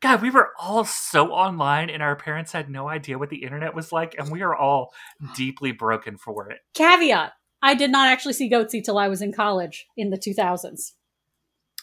God, 0.00 0.22
we 0.22 0.30
were 0.30 0.50
all 0.58 0.84
so 0.84 1.32
online 1.32 1.90
and 1.90 2.02
our 2.02 2.14
parents 2.14 2.52
had 2.52 2.70
no 2.70 2.88
idea 2.88 3.18
what 3.18 3.30
the 3.30 3.42
internet 3.42 3.74
was 3.74 3.90
like, 3.90 4.14
and 4.18 4.30
we 4.30 4.42
are 4.42 4.54
all 4.54 4.92
deeply 5.34 5.72
broken 5.72 6.16
for 6.16 6.50
it. 6.50 6.58
Caveat 6.74 7.32
I 7.62 7.74
did 7.74 7.90
not 7.90 8.08
actually 8.08 8.34
see 8.34 8.48
Goatse 8.48 8.84
till 8.84 8.98
I 8.98 9.08
was 9.08 9.20
in 9.20 9.32
college 9.32 9.86
in 9.96 10.10
the 10.10 10.16
2000s. 10.18 10.92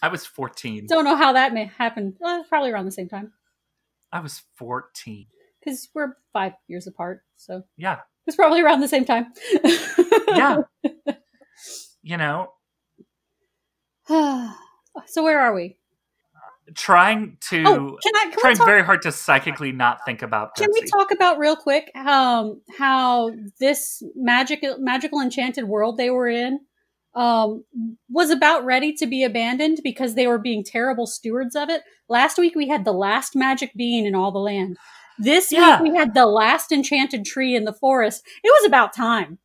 I 0.01 0.07
was 0.07 0.25
14. 0.25 0.87
Don't 0.87 1.03
know 1.03 1.15
how 1.17 1.33
that 1.33 1.53
may 1.53 1.65
happen. 1.65 2.15
Well, 2.19 2.45
probably 2.47 2.71
around 2.71 2.85
the 2.85 2.91
same 2.91 3.09
time. 3.09 3.33
I 4.11 4.19
was 4.21 4.43
14. 4.55 5.25
Because 5.59 5.89
we're 5.93 6.13
five 6.31 6.53
years 6.67 6.87
apart, 6.87 7.23
so 7.35 7.63
Yeah. 7.75 7.95
it 7.95 7.99
was 8.27 8.35
probably 8.35 8.61
around 8.61 8.79
the 8.81 8.87
same 8.87 9.05
time. 9.05 9.27
Yeah. 10.29 10.57
You 12.07 12.17
know, 12.17 12.49
so 14.07 15.23
where 15.23 15.39
are 15.39 15.55
we? 15.55 15.79
Trying 16.73 17.37
to 17.49 17.63
Oh, 17.65 17.97
can 18.01 18.15
I? 18.15 18.23
Can 18.31 18.39
trying 18.39 18.55
talk 18.55 18.65
very 18.65 18.83
hard 18.83 19.01
to 19.03 19.11
psychically 19.11 19.71
not 19.71 19.99
think 20.05 20.21
about 20.21 20.55
Can 20.55 20.69
we 20.73 20.81
talk 20.87 21.11
about 21.11 21.37
real 21.37 21.55
quick 21.55 21.91
um, 21.95 22.61
how 22.77 23.31
this 23.59 24.01
magic, 24.15 24.63
magical 24.79 25.21
enchanted 25.21 25.65
world 25.65 25.97
they 25.97 26.09
were 26.09 26.27
in 26.27 26.59
um, 27.13 27.63
was 28.09 28.29
about 28.31 28.65
ready 28.65 28.93
to 28.93 29.05
be 29.05 29.23
abandoned 29.23 29.79
because 29.83 30.15
they 30.15 30.27
were 30.27 30.39
being 30.39 30.63
terrible 30.63 31.05
stewards 31.07 31.55
of 31.55 31.69
it? 31.69 31.83
Last 32.09 32.37
week 32.37 32.55
we 32.55 32.67
had 32.67 32.85
the 32.85 32.91
last 32.93 33.35
magic 33.35 33.71
bean 33.75 34.05
in 34.05 34.15
all 34.15 34.31
the 34.31 34.39
land. 34.39 34.77
This 35.17 35.51
Yeah. 35.51 35.81
week 35.81 35.91
we 35.91 35.97
had 35.97 36.13
the 36.13 36.25
last 36.25 36.71
enchanted 36.71 37.25
tree 37.25 37.55
in 37.55 37.63
the 37.63 37.73
forest. 37.73 38.23
It 38.43 38.49
was 38.49 38.65
about 38.67 38.93
time. 38.93 39.37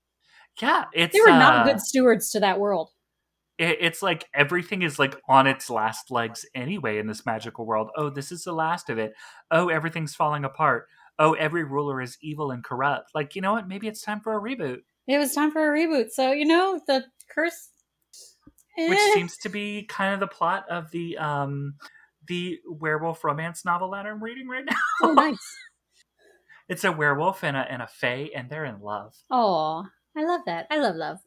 yeah, 0.61 0.87
it's 0.92 1.14
They 1.14 1.20
were 1.20 1.38
not 1.38 1.59
uh, 1.59 1.64
good 1.72 1.80
stewards 1.80 2.30
to 2.33 2.40
that 2.40 2.59
world. 2.59 2.90
It, 3.61 3.77
it's 3.81 4.03
like 4.03 4.27
everything 4.35 4.81
is 4.83 4.99
like 4.99 5.20
on 5.29 5.46
its 5.46 5.68
last 5.68 6.11
legs 6.11 6.46
anyway 6.55 6.99
in 6.99 7.07
this 7.07 7.27
magical 7.27 7.66
world. 7.66 7.90
Oh, 7.94 8.09
this 8.09 8.33
is 8.33 8.42
the 8.42 8.55
last 8.55 8.88
of 8.88 8.99
it. 8.99 9.12
Oh, 9.51 9.68
everything's 9.68 10.14
falling 10.14 10.44
apart. 10.44 10.87
Oh, 11.18 11.35
every 11.35 11.64
ruler 11.64 12.01
is 12.01 12.16
evil 12.23 12.51
and 12.51 12.64
corrupt. 12.64 13.11
Like, 13.14 13.37
you 13.37 13.42
know 13.42 13.53
what? 13.53 13.68
Maybe 13.68 13.87
it's 13.87 14.01
time 14.01 14.20
for 14.20 14.35
a 14.35 14.40
reboot, 14.40 14.79
It 15.07 15.18
was 15.18 15.35
time 15.35 15.51
for 15.51 15.61
a 15.70 15.79
reboot. 15.79 16.11
So, 16.11 16.33
you 16.33 16.46
know, 16.46 16.81
the 16.87 17.05
curse. 17.31 17.68
which 18.79 18.99
eh. 18.99 19.12
seems 19.12 19.37
to 19.38 19.51
be 19.51 19.85
kind 19.85 20.14
of 20.14 20.20
the 20.20 20.27
plot 20.27 20.64
of 20.70 20.90
the 20.90 21.18
um 21.18 21.75
the 22.29 22.59
werewolf 22.66 23.23
romance 23.25 23.64
novel 23.64 23.90
that 23.90 24.07
I'm 24.07 24.23
reading 24.23 24.49
right 24.49 24.64
now. 24.70 24.77
Oh, 25.03 25.12
nice. 25.12 25.57
It's 26.70 26.85
a 26.85 26.92
werewolf 26.92 27.44
and 27.44 27.57
a 27.57 27.70
and 27.70 27.83
a 27.83 27.88
fae, 27.88 28.31
and 28.35 28.49
they're 28.49 28.64
in 28.64 28.81
love. 28.81 29.14
Oh, 29.31 29.85
I 30.16 30.25
love 30.25 30.42
that. 30.46 30.66
I 30.70 30.79
love 30.79 30.96
love. 30.96 31.18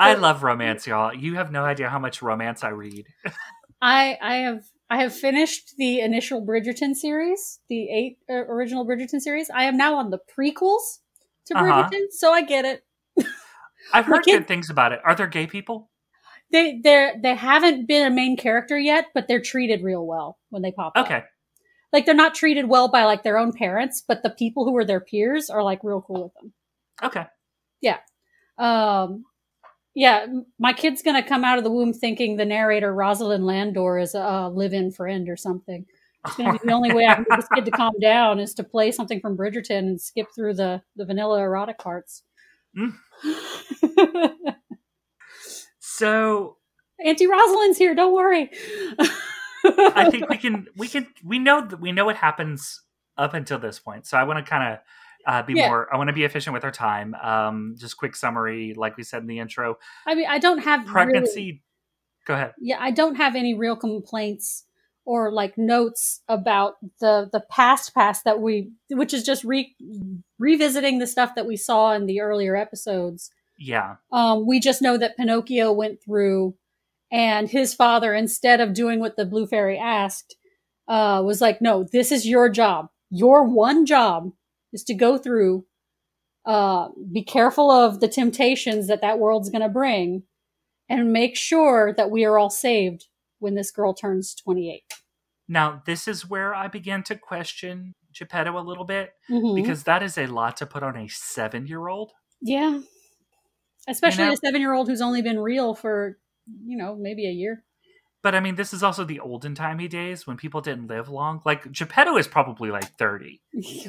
I 0.00 0.14
love 0.14 0.42
romance, 0.42 0.86
y'all. 0.86 1.14
You 1.14 1.34
have 1.36 1.50
no 1.52 1.64
idea 1.64 1.88
how 1.88 1.98
much 1.98 2.22
romance 2.22 2.64
I 2.64 2.70
read. 2.70 3.06
I 3.82 4.18
I 4.20 4.34
have 4.36 4.64
I 4.90 5.02
have 5.02 5.14
finished 5.14 5.76
the 5.78 6.00
initial 6.00 6.44
Bridgerton 6.44 6.94
series, 6.94 7.60
the 7.68 7.88
eight 7.90 8.18
uh, 8.28 8.34
original 8.34 8.86
Bridgerton 8.86 9.20
series. 9.20 9.48
I 9.50 9.64
am 9.64 9.76
now 9.76 9.94
on 9.96 10.10
the 10.10 10.18
prequels 10.18 10.98
to 11.46 11.56
Uh-huh. 11.56 11.64
Bridgerton, 11.88 12.06
so 12.10 12.32
I 12.32 12.42
get 12.42 12.64
it. 12.64 12.84
I've 13.92 14.06
heard 14.06 14.22
kid- 14.24 14.38
good 14.40 14.48
things 14.48 14.68
about 14.70 14.92
it. 14.92 15.00
Are 15.04 15.14
there 15.14 15.26
gay 15.26 15.46
people? 15.46 15.90
They 16.52 16.80
they 16.82 17.12
they 17.22 17.34
haven't 17.34 17.86
been 17.86 18.06
a 18.06 18.14
main 18.14 18.36
character 18.36 18.78
yet, 18.78 19.06
but 19.14 19.28
they're 19.28 19.40
treated 19.40 19.82
real 19.82 20.04
well 20.06 20.38
when 20.50 20.62
they 20.62 20.72
pop 20.72 20.92
up. 20.96 21.06
Okay. 21.06 21.22
Like 21.92 22.06
they're 22.06 22.14
not 22.14 22.34
treated 22.34 22.68
well 22.68 22.88
by 22.88 23.04
like 23.04 23.22
their 23.22 23.38
own 23.38 23.52
parents, 23.52 24.02
but 24.06 24.22
the 24.22 24.30
people 24.30 24.64
who 24.64 24.76
are 24.76 24.84
their 24.84 25.00
peers 25.00 25.48
are 25.50 25.62
like 25.62 25.80
real 25.84 26.02
cool 26.02 26.24
with 26.24 26.34
them. 26.34 26.52
Okay. 27.02 27.26
Yeah. 27.80 27.98
Um, 28.58 29.24
yeah, 29.94 30.26
my 30.58 30.72
kid's 30.72 31.02
gonna 31.02 31.22
come 31.22 31.44
out 31.44 31.58
of 31.58 31.64
the 31.64 31.70
womb 31.70 31.92
thinking 31.92 32.36
the 32.36 32.44
narrator 32.44 32.94
Rosalyn 32.94 33.42
Landor 33.42 33.98
is 33.98 34.14
a 34.14 34.48
live-in 34.48 34.90
friend 34.90 35.28
or 35.28 35.36
something. 35.36 35.86
It's 36.26 36.36
gonna 36.36 36.52
be 36.52 36.58
the 36.64 36.72
only 36.72 36.92
way 36.92 37.06
I 37.06 37.14
can 37.14 37.24
get 37.28 37.36
this 37.36 37.48
kid 37.54 37.64
to 37.64 37.70
calm 37.70 37.94
down 38.00 38.38
is 38.38 38.54
to 38.54 38.64
play 38.64 38.92
something 38.92 39.20
from 39.20 39.36
Bridgerton 39.36 39.78
and 39.78 40.00
skip 40.00 40.26
through 40.34 40.54
the 40.54 40.82
the 40.96 41.04
vanilla 41.04 41.40
erotic 41.40 41.78
parts. 41.78 42.22
Mm. 42.76 42.94
so 45.80 46.56
Auntie 47.04 47.26
Rosalyn's 47.26 47.78
here. 47.78 47.94
Don't 47.94 48.14
worry. 48.14 48.50
I 49.64 50.08
think 50.10 50.28
we 50.28 50.36
can 50.36 50.66
we 50.76 50.88
can 50.88 51.06
we 51.24 51.38
know 51.38 51.66
that 51.66 51.80
we 51.80 51.92
know 51.92 52.04
what 52.04 52.16
happens 52.16 52.82
up 53.16 53.34
until 53.34 53.58
this 53.58 53.78
point. 53.78 54.06
So 54.06 54.16
I 54.16 54.24
want 54.24 54.44
to 54.44 54.48
kind 54.48 54.72
of 54.72 54.78
uh, 55.26 55.42
be 55.42 55.54
Yeah. 55.54 55.68
more. 55.68 55.92
I 55.92 55.96
want 55.96 56.08
to 56.08 56.12
be 56.14 56.24
efficient 56.24 56.54
with 56.54 56.64
our 56.64 56.70
time. 56.70 57.14
Um, 57.14 57.74
just 57.78 57.96
quick 57.96 58.16
summary, 58.16 58.74
like 58.76 58.96
we 58.96 59.02
said 59.02 59.22
in 59.22 59.28
the 59.28 59.38
intro. 59.38 59.76
I 60.06 60.14
mean, 60.14 60.26
I 60.28 60.38
don't 60.38 60.58
have 60.58 60.80
really- 60.80 60.92
Pregnancy. 60.92 61.62
Go 62.26 62.34
ahead. 62.34 62.52
yeah, 62.60 62.76
I 62.80 62.90
don't 62.90 63.16
have 63.16 63.34
any 63.34 63.54
real 63.54 63.76
complaints 63.76 64.64
or 65.06 65.32
like 65.32 65.56
notes 65.56 66.20
about 66.28 66.74
the 67.00 67.28
the 67.32 67.40
past 67.50 67.94
past 67.94 68.24
that 68.24 68.40
we, 68.40 68.70
which 68.90 69.14
is 69.14 69.22
just 69.24 69.42
re 69.42 69.74
revisiting 70.38 70.98
the 70.98 71.06
stuff 71.06 71.34
that 71.34 71.46
we 71.46 71.56
saw 71.56 71.92
in 71.92 72.06
the 72.06 72.20
earlier 72.20 72.56
episodes. 72.56 73.30
Yeah. 73.58 73.96
Um, 74.12 74.46
we 74.46 74.60
just 74.60 74.82
know 74.82 74.96
that 74.98 75.16
Pinocchio 75.16 75.72
went 75.72 76.02
through, 76.02 76.54
and 77.10 77.48
his 77.48 77.74
father, 77.74 78.14
instead 78.14 78.60
of 78.60 78.74
doing 78.74 79.00
what 79.00 79.16
the 79.16 79.24
Blue 79.26 79.46
Fairy 79.46 79.78
asked, 79.78 80.36
uh, 80.88 81.22
was 81.24 81.40
like, 81.40 81.60
"No, 81.60 81.84
this 81.84 82.12
is 82.12 82.26
your 82.28 82.48
job. 82.48 82.88
Your 83.10 83.44
one 83.44 83.86
job 83.86 84.32
is 84.72 84.84
to 84.84 84.94
go 84.94 85.18
through. 85.18 85.64
Uh, 86.46 86.88
be 87.12 87.22
careful 87.22 87.70
of 87.70 88.00
the 88.00 88.08
temptations 88.08 88.86
that 88.88 89.00
that 89.02 89.18
world's 89.18 89.50
going 89.50 89.62
to 89.62 89.68
bring, 89.68 90.22
and 90.88 91.12
make 91.12 91.36
sure 91.36 91.92
that 91.96 92.10
we 92.10 92.24
are 92.24 92.38
all 92.38 92.50
saved 92.50 93.06
when 93.38 93.54
this 93.54 93.70
girl 93.70 93.92
turns 93.94 94.34
28." 94.34 94.82
Now 95.48 95.82
this 95.84 96.06
is 96.08 96.28
where 96.30 96.54
I 96.54 96.68
began 96.68 97.02
to 97.04 97.16
question 97.16 97.94
Geppetto 98.12 98.58
a 98.58 98.62
little 98.62 98.84
bit 98.84 99.12
Mhm. 99.28 99.54
because 99.54 99.84
that 99.84 100.02
is 100.02 100.16
a 100.16 100.26
lot 100.26 100.56
to 100.58 100.66
put 100.66 100.82
on 100.82 100.96
a 100.96 101.08
seven-year-old. 101.08 102.12
yeah, 102.40 102.80
especially 103.86 104.24
know- 104.24 104.32
a 104.32 104.36
seven-year-old 104.36 104.88
who's 104.88 105.00
only 105.02 105.22
been 105.22 105.38
real 105.40 105.74
for 105.74 106.18
you 106.64 106.76
know 106.76 106.94
maybe 106.96 107.26
a 107.28 107.32
year. 107.32 107.64
But 108.22 108.34
I 108.34 108.40
mean, 108.40 108.54
this 108.56 108.74
is 108.74 108.82
also 108.82 109.04
the 109.04 109.20
olden 109.20 109.54
timey 109.54 109.88
days 109.88 110.26
when 110.26 110.36
people 110.36 110.60
didn't 110.60 110.88
live 110.88 111.08
long. 111.08 111.40
Like 111.44 111.70
Geppetto 111.72 112.16
is 112.16 112.28
probably 112.28 112.70
like 112.70 112.96
thirty. 112.96 113.40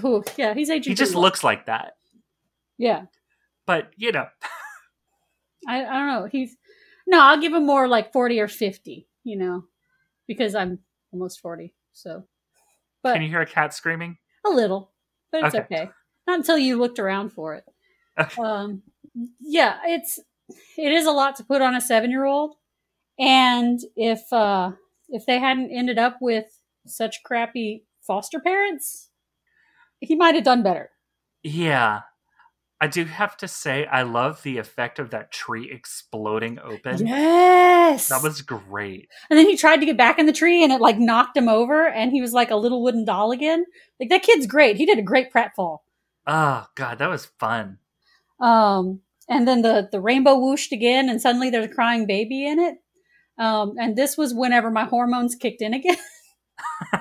Ooh, 0.03 0.23
yeah, 0.37 0.53
he's 0.53 0.69
aging. 0.69 0.91
He 0.91 0.95
just 0.95 1.13
well. 1.13 1.23
looks 1.23 1.43
like 1.43 1.65
that. 1.65 1.95
Yeah. 2.77 3.03
But 3.67 3.91
you 3.97 4.11
know, 4.11 4.27
I, 5.67 5.83
I 5.85 5.93
don't 5.93 6.07
know. 6.07 6.29
He's 6.31 6.55
no, 7.07 7.21
I'll 7.21 7.39
give 7.41 7.53
him 7.53 7.65
more 7.65 7.87
like 7.87 8.13
forty 8.13 8.39
or 8.39 8.47
fifty. 8.47 9.07
You 9.23 9.37
know, 9.37 9.63
because 10.27 10.55
I'm 10.55 10.79
almost 11.11 11.41
forty. 11.41 11.73
So, 11.93 12.23
but 13.03 13.13
can 13.13 13.21
you 13.23 13.29
hear 13.29 13.41
a 13.41 13.45
cat 13.45 13.73
screaming? 13.73 14.17
a 14.45 14.49
little, 14.49 14.91
but 15.31 15.43
it's 15.43 15.55
Okay. 15.55 15.65
okay. 15.65 15.89
Not 16.25 16.39
until 16.39 16.57
you 16.57 16.79
looked 16.79 16.97
around 16.99 17.29
for 17.31 17.55
it. 17.55 17.65
Okay. 18.19 18.41
Um, 18.41 18.81
yeah, 19.39 19.77
it's 19.85 20.19
it 20.77 20.91
is 20.91 21.05
a 21.05 21.11
lot 21.11 21.35
to 21.35 21.43
put 21.43 21.61
on 21.61 21.75
a 21.75 21.81
seven 21.81 22.09
year 22.09 22.25
old, 22.25 22.55
and 23.19 23.79
if 23.95 24.31
uh 24.33 24.71
if 25.09 25.25
they 25.25 25.39
hadn't 25.39 25.71
ended 25.71 25.97
up 25.97 26.17
with 26.21 26.45
such 26.87 27.23
crappy 27.23 27.85
foster 28.01 28.39
parents, 28.39 29.09
he 29.99 30.15
might 30.15 30.35
have 30.35 30.43
done 30.43 30.63
better. 30.63 30.89
Yeah. 31.43 32.01
I 32.83 32.87
do 32.87 33.05
have 33.05 33.37
to 33.37 33.47
say, 33.47 33.85
I 33.85 34.01
love 34.01 34.41
the 34.41 34.57
effect 34.57 34.97
of 34.97 35.11
that 35.11 35.31
tree 35.31 35.69
exploding 35.71 36.57
open. 36.57 37.05
Yes, 37.05 38.09
That 38.09 38.23
was 38.23 38.41
great. 38.41 39.07
And 39.29 39.37
then 39.37 39.47
he 39.47 39.55
tried 39.55 39.77
to 39.81 39.85
get 39.85 39.97
back 39.97 40.17
in 40.17 40.25
the 40.25 40.33
tree 40.33 40.63
and 40.63 40.73
it 40.73 40.81
like 40.81 40.97
knocked 40.97 41.37
him 41.37 41.47
over 41.47 41.87
and 41.87 42.11
he 42.11 42.21
was 42.21 42.33
like 42.33 42.49
a 42.49 42.55
little 42.55 42.81
wooden 42.81 43.05
doll 43.05 43.31
again. 43.31 43.65
Like 43.99 44.09
that 44.09 44.23
kid's 44.23 44.47
great. 44.47 44.77
He 44.77 44.87
did 44.87 44.97
a 44.97 45.03
great 45.03 45.31
pratfall. 45.31 45.79
Oh, 46.25 46.65
God, 46.73 46.97
that 46.97 47.09
was 47.09 47.25
fun. 47.39 47.77
Um, 48.39 49.01
and 49.29 49.47
then 49.47 49.61
the, 49.61 49.87
the 49.91 50.01
rainbow 50.01 50.39
whooshed 50.39 50.71
again 50.71 51.07
and 51.07 51.21
suddenly 51.21 51.51
there's 51.51 51.65
a 51.65 51.69
crying 51.69 52.07
baby 52.07 52.47
in 52.47 52.57
it. 52.59 52.77
Um, 53.41 53.73
and 53.79 53.95
this 53.95 54.17
was 54.17 54.35
whenever 54.35 54.69
my 54.69 54.85
hormones 54.85 55.33
kicked 55.33 55.63
in 55.63 55.73
again. 55.73 55.97
I'm 56.93 56.99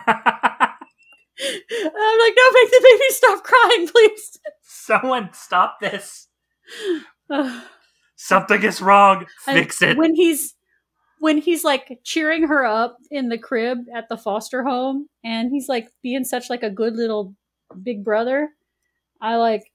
like, 2.19 2.35
no, 2.37 2.51
make 2.53 2.71
the 2.71 2.81
baby 2.83 3.05
stop 3.11 3.45
crying, 3.45 3.89
please. 3.89 4.39
Someone 4.63 5.29
stop 5.35 5.81
this. 5.81 6.29
Something 8.17 8.63
is 8.63 8.81
wrong. 8.81 9.27
Fix 9.45 9.83
it. 9.83 9.99
When 9.99 10.15
he's 10.15 10.55
when 11.19 11.37
he's 11.37 11.63
like 11.63 12.01
cheering 12.05 12.49
her 12.49 12.65
up 12.65 12.97
in 13.11 13.29
the 13.29 13.37
crib 13.37 13.81
at 13.95 14.09
the 14.09 14.17
foster 14.17 14.63
home 14.65 15.09
and 15.23 15.51
he's 15.51 15.69
like 15.69 15.89
being 16.03 16.25
such 16.25 16.49
like 16.49 16.63
a 16.63 16.71
good 16.71 16.97
little 16.97 17.35
big 17.83 18.03
brother, 18.03 18.49
I 19.21 19.37
like 19.37 19.70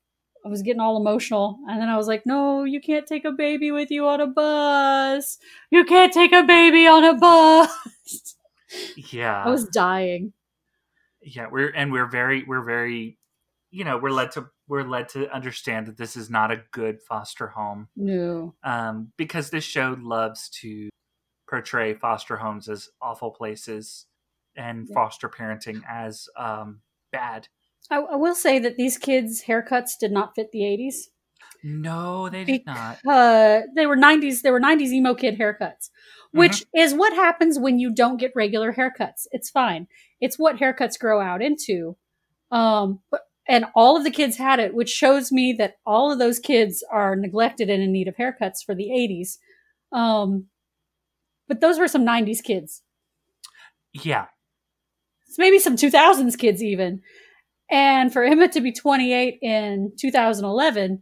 I 0.46 0.50
was 0.50 0.62
getting 0.62 0.80
all 0.80 0.98
emotional 0.98 1.58
and 1.68 1.82
then 1.82 1.90
I 1.90 1.98
was 1.98 2.08
like, 2.08 2.24
"No, 2.26 2.64
you 2.66 2.80
can't 2.80 3.08
take 3.08 3.26
a 3.26 3.32
baby 3.32 3.72
with 3.72 3.90
you 3.90 4.08
on 4.08 4.22
a 4.22 4.28
bus. 4.28 5.38
You 5.72 5.84
can't 5.86 6.14
take 6.14 6.32
a 6.34 6.44
baby 6.44 6.86
on 6.88 7.04
a 7.04 7.16
bus." 7.16 8.36
yeah. 9.12 9.44
I 9.44 9.50
was 9.50 9.66
dying. 9.68 10.34
yeah, 11.22 11.48
we're 11.52 11.70
and 11.70 11.92
we're 11.92 12.10
very 12.10 12.44
we're 12.44 12.64
very 12.64 13.18
you 13.72 13.84
know, 13.84 13.98
we're 13.98 14.12
led 14.12 14.32
to 14.32 14.48
we're 14.68 14.84
led 14.84 15.10
to 15.10 15.30
understand 15.36 15.88
that 15.88 15.98
this 15.98 16.16
is 16.16 16.30
not 16.30 16.52
a 16.52 16.62
good 16.72 17.02
foster 17.02 17.48
home. 17.48 17.88
No. 17.96 18.54
Um, 18.64 19.12
because 19.18 19.50
this 19.50 19.64
show 19.64 19.98
loves 20.00 20.50
to 20.62 20.90
portray 21.50 21.94
foster 21.94 22.38
homes 22.38 22.70
as 22.70 22.90
awful 23.02 23.32
places 23.32 24.06
and 24.56 24.88
Yeah. 24.88 24.94
foster 24.94 25.28
parenting 25.30 25.82
as 25.90 26.30
um 26.38 26.82
bad. 27.12 27.48
I, 27.92 27.98
I 27.98 28.16
will 28.16 28.36
say 28.36 28.60
that 28.60 28.78
these 28.78 28.98
kids' 28.98 29.44
haircuts 29.48 29.98
did 30.00 30.12
not 30.12 30.36
fit 30.36 30.52
the 30.52 30.62
80s. 30.62 30.96
No, 31.64 32.30
they 32.30 32.44
did 32.44 32.66
not. 32.66 33.00
uh 33.08 33.62
they 33.76 33.86
were 33.88 33.98
90s 33.98 34.42
they 34.42 34.52
were 34.52 34.60
90s 34.62 34.92
emo 34.92 35.16
kid 35.16 35.38
haircuts 35.40 35.90
which 36.32 36.52
Mm-hmm. 36.60 36.80
is 36.80 36.94
what 36.94 37.14
happens 37.14 37.58
when 37.58 37.80
you 37.80 37.92
don't 37.94 38.18
get 38.18 38.32
regular 38.36 38.74
haircuts 38.74 39.26
it's 39.32 39.50
fine 39.50 39.88
it's 40.22 40.38
what 40.38 40.58
haircuts 40.58 41.00
grow 41.00 41.20
out 41.22 41.42
into 41.42 41.96
Um, 42.52 43.00
but, 43.10 43.22
and 43.48 43.66
all 43.76 43.98
of 43.98 44.04
the 44.04 44.12
kids 44.12 44.38
had 44.38 44.60
it, 44.60 44.74
which 44.76 44.90
shows 44.90 45.32
me 45.32 45.54
that 45.54 45.76
all 45.86 46.12
of 46.12 46.20
those 46.20 46.40
kids 46.40 46.84
are 46.92 47.16
neglected 47.16 47.70
and 47.70 47.82
in 47.84 47.92
need 47.92 48.08
of 48.08 48.16
haircuts 48.16 48.64
for 48.66 48.74
the 48.76 48.90
80s. 48.90 49.38
Um, 49.96 50.48
but 51.48 51.62
those 51.62 51.78
were 51.80 51.88
some 51.88 52.06
90s 52.06 52.42
kids. 52.44 52.82
Yeah. 53.94 54.26
So 55.28 55.36
maybe 55.40 55.60
some 55.60 55.76
2000s 55.76 56.38
kids 56.38 56.64
even. 56.64 57.02
And 57.70 58.12
for 58.12 58.24
Emma 58.24 58.48
to 58.54 58.62
be 58.62 58.72
28 58.72 59.40
in 59.42 59.92
2011, 60.00 61.02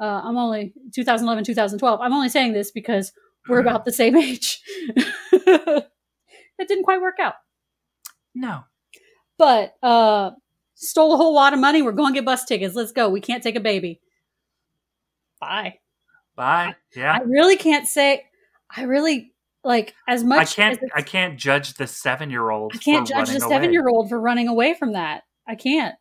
uh, 0.00 0.04
I'm 0.04 0.36
only 0.36 0.72
2011, 0.94 1.44
2012. 1.44 2.00
I'm 2.00 2.12
only 2.12 2.28
saying 2.28 2.52
this 2.52 2.70
because 2.70 3.12
we're 3.48 3.60
about 3.60 3.84
the 3.84 3.92
same 3.92 4.16
age. 4.16 4.60
that 5.32 5.88
didn't 6.58 6.84
quite 6.84 7.00
work 7.00 7.18
out. 7.20 7.34
No. 8.34 8.64
But 9.38 9.74
uh, 9.82 10.30
stole 10.74 11.14
a 11.14 11.16
whole 11.16 11.34
lot 11.34 11.52
of 11.52 11.58
money. 11.58 11.82
We're 11.82 11.92
going 11.92 12.14
to 12.14 12.18
get 12.18 12.24
bus 12.24 12.44
tickets. 12.44 12.74
Let's 12.74 12.92
go. 12.92 13.08
We 13.08 13.20
can't 13.20 13.42
take 13.42 13.56
a 13.56 13.60
baby. 13.60 14.00
Bye. 15.40 15.78
Bye. 16.36 16.74
Yeah. 16.96 17.12
I 17.12 17.22
really 17.22 17.56
can't 17.56 17.86
say. 17.86 18.24
I 18.74 18.82
really 18.82 19.32
like 19.62 19.94
as 20.08 20.24
much. 20.24 20.52
I 20.52 20.54
can't. 20.54 20.82
as 20.82 20.90
I 20.94 21.02
can't 21.02 21.38
judge 21.38 21.74
the 21.74 21.86
seven-year-old. 21.86 22.72
I 22.74 22.78
can't 22.78 23.06
judge 23.06 23.30
the 23.30 23.40
seven 23.40 23.72
year 23.72 23.88
old 23.88 24.08
for 24.08 24.20
running 24.20 24.48
away 24.48 24.74
from 24.74 24.92
that. 24.92 25.22
I 25.46 25.54
can't. 25.54 25.94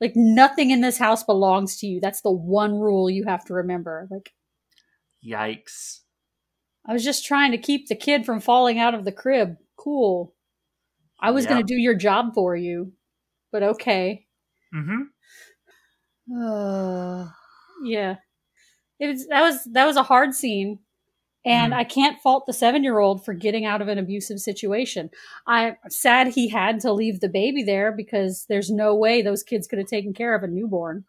Like 0.00 0.12
nothing 0.16 0.70
in 0.70 0.80
this 0.80 0.98
house 0.98 1.22
belongs 1.24 1.76
to 1.78 1.86
you. 1.86 2.00
That's 2.00 2.20
the 2.20 2.30
one 2.32 2.74
rule 2.78 3.08
you 3.08 3.24
have 3.26 3.44
to 3.46 3.54
remember. 3.54 4.06
Like 4.10 4.32
Yikes. 5.26 6.00
I 6.86 6.92
was 6.92 7.04
just 7.04 7.24
trying 7.24 7.52
to 7.52 7.58
keep 7.58 7.88
the 7.88 7.94
kid 7.94 8.26
from 8.26 8.40
falling 8.40 8.78
out 8.78 8.94
of 8.94 9.04
the 9.04 9.12
crib. 9.12 9.56
Cool. 9.76 10.34
I 11.20 11.30
was 11.30 11.44
Yeah. 11.44 11.52
going 11.52 11.66
to 11.66 11.74
do 11.74 11.80
your 11.80 11.94
job 11.94 12.34
for 12.34 12.54
you. 12.54 12.92
But 13.52 13.62
okay. 13.62 14.26
Mm-hmm. 14.74 15.02
Uh, 16.42 17.28
yeah. 17.84 18.16
It 19.00 19.06
was 19.08 19.26
that 19.28 19.40
was 19.42 19.64
that 19.72 19.86
was 19.86 19.96
a 19.96 20.02
hard 20.02 20.34
scene. 20.34 20.78
And 21.44 21.72
Mhm. 21.72 21.76
I 21.76 21.84
can't 21.84 22.20
fault 22.20 22.46
the 22.46 22.52
7-year-old 22.52 23.24
for 23.24 23.34
getting 23.34 23.64
out 23.66 23.82
of 23.82 23.88
an 23.88 23.98
abusive 23.98 24.40
situation. 24.40 25.10
I'm 25.46 25.76
sad 25.88 26.28
he 26.28 26.48
had 26.48 26.80
to 26.80 26.92
leave 26.92 27.20
the 27.20 27.28
baby 27.28 27.62
there 27.62 27.92
because 27.92 28.46
there's 28.48 28.70
no 28.70 28.94
way 28.94 29.20
those 29.20 29.42
kids 29.42 29.66
could 29.66 29.78
have 29.78 29.88
taken 29.88 30.14
care 30.14 30.34
of 30.34 30.42
a 30.42 30.46
newborn. 30.48 31.04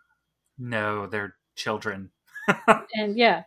No, 0.58 1.08
they're 1.08 1.36
children. 1.56 2.12
And 2.94 3.18
yeah, 3.18 3.44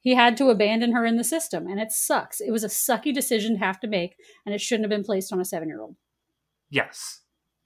he 0.00 0.14
had 0.14 0.36
to 0.38 0.48
abandon 0.48 0.92
her 0.92 1.04
in 1.04 1.16
the 1.16 1.24
system 1.24 1.66
and 1.66 1.78
it 1.78 1.92
sucks. 1.92 2.40
It 2.40 2.50
was 2.50 2.64
a 2.64 2.68
sucky 2.68 3.14
decision 3.14 3.54
to 3.54 3.64
have 3.64 3.78
to 3.80 3.86
make 3.86 4.16
and 4.44 4.54
it 4.54 4.60
shouldn't 4.60 4.84
have 4.84 4.96
been 4.96 5.04
placed 5.04 5.32
on 5.32 5.40
a 5.40 5.44
7-year-old. 5.44 5.96
Yes. 6.70 7.20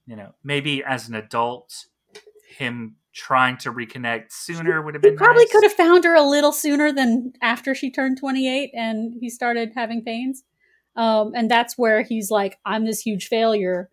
You 0.05 0.15
know, 0.15 0.33
maybe 0.43 0.83
as 0.83 1.07
an 1.07 1.15
adult, 1.15 1.85
him 2.57 2.97
trying 3.15 3.57
to 3.57 3.71
reconnect 3.71 4.31
sooner 4.31 4.81
would 4.81 4.93
have 4.93 5.03
He 5.03 5.09
been 5.09 5.17
probably 5.17 5.45
nice. 5.45 5.51
could 5.51 5.63
have 5.63 5.73
found 5.73 6.03
her 6.03 6.13
a 6.15 6.21
little 6.21 6.51
sooner 6.51 6.91
than 6.91 7.33
after 7.41 7.73
she 7.73 7.89
turned 7.89 8.17
28 8.19 8.71
and 8.75 9.13
he 9.19 9.29
started 9.29 9.71
having 9.73 10.03
pains. 10.03 10.43
Um, 10.97 11.31
and 11.33 11.49
that's 11.49 11.77
where 11.77 12.01
he's 12.01 12.29
like, 12.29 12.57
I'm 12.65 12.85
this 12.85 13.01
huge 13.01 13.27
failure. 13.27 13.89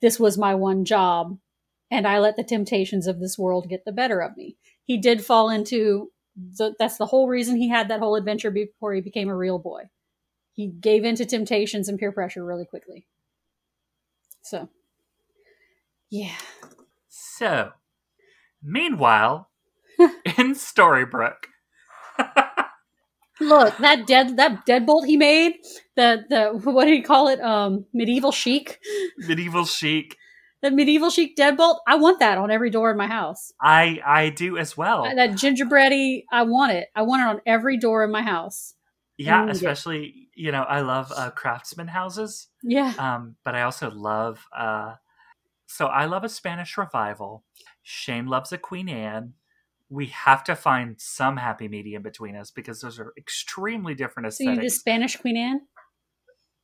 This 0.00 0.20
was 0.20 0.38
my 0.38 0.54
one 0.54 0.84
job. 0.84 1.36
And 1.90 2.06
I 2.06 2.20
let 2.20 2.36
the 2.36 2.44
temptations 2.44 3.08
of 3.08 3.18
this 3.18 3.36
world 3.36 3.68
get 3.68 3.84
the 3.84 3.92
better 3.92 4.20
of 4.20 4.36
me. 4.36 4.56
He 4.84 4.96
did 4.96 5.24
fall 5.24 5.50
into 5.50 6.12
the, 6.36 6.74
that's 6.78 6.96
the 6.96 7.06
whole 7.06 7.26
reason 7.28 7.56
he 7.56 7.68
had 7.68 7.88
that 7.88 7.98
whole 8.00 8.14
adventure 8.14 8.52
before 8.52 8.94
he 8.94 9.00
became 9.00 9.28
a 9.28 9.36
real 9.36 9.58
boy. 9.58 9.90
He 10.52 10.68
gave 10.68 11.04
in 11.04 11.16
to 11.16 11.26
temptations 11.26 11.88
and 11.88 11.98
peer 11.98 12.12
pressure 12.12 12.44
really 12.44 12.64
quickly. 12.66 13.06
So, 14.42 14.68
yeah. 16.08 16.34
So, 17.08 17.72
meanwhile, 18.62 19.48
in 19.98 20.54
Storybrooke, 20.54 21.46
Look, 23.40 23.76
that 23.78 24.06
dead 24.06 24.36
that 24.36 24.66
deadbolt 24.66 25.06
he 25.06 25.16
made, 25.16 25.54
the 25.96 26.24
the 26.28 26.70
what 26.70 26.84
do 26.84 26.92
you 26.94 27.02
call 27.02 27.28
it? 27.28 27.40
Um 27.40 27.86
medieval 27.94 28.32
chic. 28.32 28.78
medieval 29.16 29.64
chic, 29.64 30.16
The 30.62 30.70
medieval 30.70 31.08
chic 31.10 31.36
deadbolt. 31.36 31.78
I 31.86 31.96
want 31.96 32.20
that 32.20 32.36
on 32.36 32.50
every 32.50 32.68
door 32.70 32.90
in 32.90 32.98
my 32.98 33.06
house. 33.06 33.52
I 33.60 34.00
I 34.04 34.28
do 34.30 34.58
as 34.58 34.76
well. 34.76 35.04
That 35.04 35.36
gingerbready, 35.36 36.26
I 36.30 36.42
want 36.42 36.72
it. 36.72 36.88
I 36.94 37.02
want 37.02 37.22
it 37.22 37.28
on 37.28 37.40
every 37.46 37.78
door 37.78 38.04
in 38.04 38.10
my 38.12 38.22
house. 38.22 38.74
yeah, 39.16 39.40
need 39.44 39.50
it. 39.52 39.56
especially 39.56 40.28
you 40.34 40.52
know 40.52 40.62
I 40.62 40.80
love 40.80 41.10
uh, 41.16 41.30
craftsman 41.30 41.88
houses, 41.88 42.48
Yeah. 42.62 42.92
um, 42.98 43.36
but 43.42 43.54
I 43.54 43.62
also 43.62 43.90
love. 43.90 44.44
Uh, 44.54 44.96
so 45.66 45.86
I 45.86 46.04
love 46.06 46.24
a 46.24 46.28
Spanish 46.28 46.76
revival. 46.76 47.44
Shane 47.82 48.26
loves 48.26 48.52
a 48.52 48.58
Queen 48.58 48.88
Anne. 48.88 49.34
We 49.88 50.06
have 50.06 50.44
to 50.44 50.54
find 50.54 50.96
some 50.98 51.36
happy 51.36 51.68
medium 51.68 52.02
between 52.02 52.36
us 52.36 52.50
because 52.50 52.80
those 52.80 53.00
are 53.00 53.12
extremely 53.18 53.94
different 53.94 54.28
aesthetics. 54.28 54.56
So 54.56 54.62
you 54.62 54.68
just 54.68 54.80
Spanish 54.80 55.16
Queen 55.16 55.36
Anne? 55.36 55.62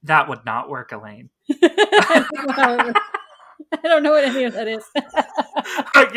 That 0.03 0.29
would 0.29 0.45
not 0.45 0.69
work, 0.69 0.93
Elaine. 0.93 1.31
I 1.63 2.25
don't 3.83 4.05
know 4.05 4.13
what 4.13 4.25
any 4.25 4.45
of 4.45 4.53
that 4.53 4.69
is. 4.69 4.85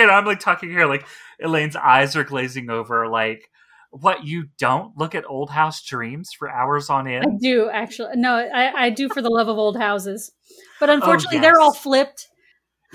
know, 0.07 0.13
I'm 0.13 0.25
like 0.25 0.39
talking 0.39 0.69
here, 0.69 0.85
like 0.85 1.05
Elaine's 1.41 1.75
eyes 1.75 2.15
are 2.15 2.23
glazing 2.23 2.69
over. 2.69 3.07
Like, 3.07 3.49
what 3.91 4.25
you 4.25 4.47
don't 4.57 4.97
look 4.97 5.15
at 5.15 5.27
Old 5.27 5.49
House 5.49 5.83
Dreams 5.83 6.31
for 6.37 6.49
hours 6.49 6.89
on 6.89 7.07
end? 7.07 7.25
I 7.25 7.37
do 7.41 7.69
actually. 7.69 8.15
No, 8.15 8.35
I, 8.35 8.85
I 8.85 8.89
do 8.89 9.09
for 9.09 9.21
the 9.21 9.29
love 9.29 9.47
of 9.47 9.57
old 9.57 9.77
houses. 9.77 10.31
But 10.79 10.89
oh, 10.89 10.93
unfortunately, 10.93 11.39
they're 11.39 11.59
all 11.59 11.73
flipped. 11.73 12.27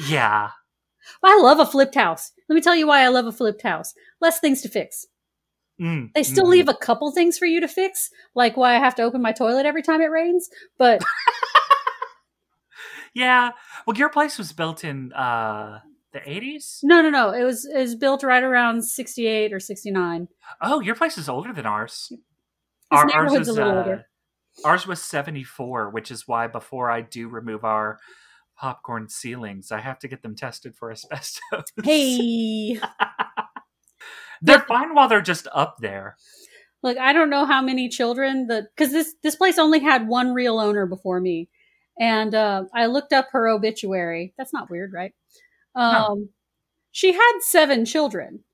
Yeah, 0.09 0.51
I 1.23 1.39
love 1.41 1.59
a 1.61 1.67
flipped 1.67 1.95
house. 1.95 2.33
Let 2.49 2.55
me 2.55 2.61
tell 2.61 2.77
you 2.77 2.87
why 2.87 3.03
I 3.03 3.09
love 3.09 3.27
a 3.27 3.33
flipped 3.33 3.63
house. 3.63 3.95
Less 4.21 4.41
things 4.41 4.63
to 4.63 4.69
fix. 4.69 5.07
Mm, 5.81 6.11
They 6.15 6.23
still 6.23 6.45
mm. 6.47 6.51
leave 6.51 6.69
a 6.69 6.75
couple 6.75 7.11
things 7.11 7.37
for 7.37 7.47
you 7.47 7.61
to 7.61 7.67
fix, 7.69 8.09
like 8.35 8.57
why 8.57 8.77
I 8.77 8.79
have 8.79 8.95
to 8.97 9.03
open 9.03 9.21
my 9.21 9.33
toilet 9.33 9.67
every 9.67 9.83
time 9.83 10.01
it 10.01 10.11
rains. 10.11 10.49
But 10.79 11.03
Yeah. 13.15 13.51
Well, 13.87 13.97
your 13.97 14.09
place 14.09 14.39
was 14.39 14.53
built 14.53 14.85
in 14.85 15.13
uh 15.13 15.81
the 16.13 16.21
80s. 16.21 16.79
no, 16.85 17.01
no, 17.03 17.11
no. 17.11 17.31
It 17.31 17.43
was 17.45 17.65
it 17.65 17.79
was 17.79 17.97
built 17.97 18.23
right 18.23 18.43
around 18.43 18.83
sixty 18.85 19.27
eight 19.27 19.53
or 19.53 19.59
sixty 19.61 19.91
nine. 19.91 20.29
Oh, 20.61 20.81
your 20.81 20.95
place 20.95 21.19
is 21.19 21.29
older 21.29 21.53
than 21.53 21.67
ours. 21.67 22.09
This 22.91 23.05
neighborhood's 23.07 23.49
a 23.49 23.53
little 23.53 23.79
older. 23.79 24.07
Ours 24.65 24.87
was 24.87 25.03
74, 25.03 25.91
which 25.91 26.13
is 26.13 26.29
why 26.29 26.47
before 26.47 26.89
I 26.89 27.01
do 27.01 27.27
remove 27.29 27.65
our 27.65 27.99
popcorn 28.57 29.09
ceilings, 29.09 29.73
I 29.73 29.81
have 29.81 29.99
to 30.01 30.09
get 30.09 30.23
them 30.23 30.35
tested 30.35 30.77
for 30.77 30.91
asbestos. 30.93 31.65
Hey, 31.83 32.81
they're 34.43 34.61
fine 34.61 34.95
while 34.95 35.09
they're 35.09 35.21
just 35.21 35.49
up 35.53 35.77
there. 35.81 36.17
look, 36.83 36.99
I 36.99 37.13
don't 37.13 37.31
know 37.31 37.47
how 37.47 37.63
many 37.63 37.89
children 37.89 38.47
the 38.47 38.69
because 38.77 38.93
this 38.93 39.15
this 39.23 39.37
place 39.37 39.59
only 39.59 39.81
had 39.81 40.09
one 40.09 40.33
real 40.35 40.59
owner 40.59 40.87
before 40.87 41.21
me, 41.21 41.49
and 41.99 42.35
uh, 42.35 42.65
I 42.75 42.87
looked 42.87 43.13
up 43.13 43.29
her 43.33 43.49
obituary. 43.49 44.35
That's 44.37 44.53
not 44.53 44.71
weird, 44.71 44.93
right? 44.93 45.15
Um, 45.75 46.29
she 46.93 47.13
had 47.13 47.39
seven 47.41 47.85
children. 47.85 48.45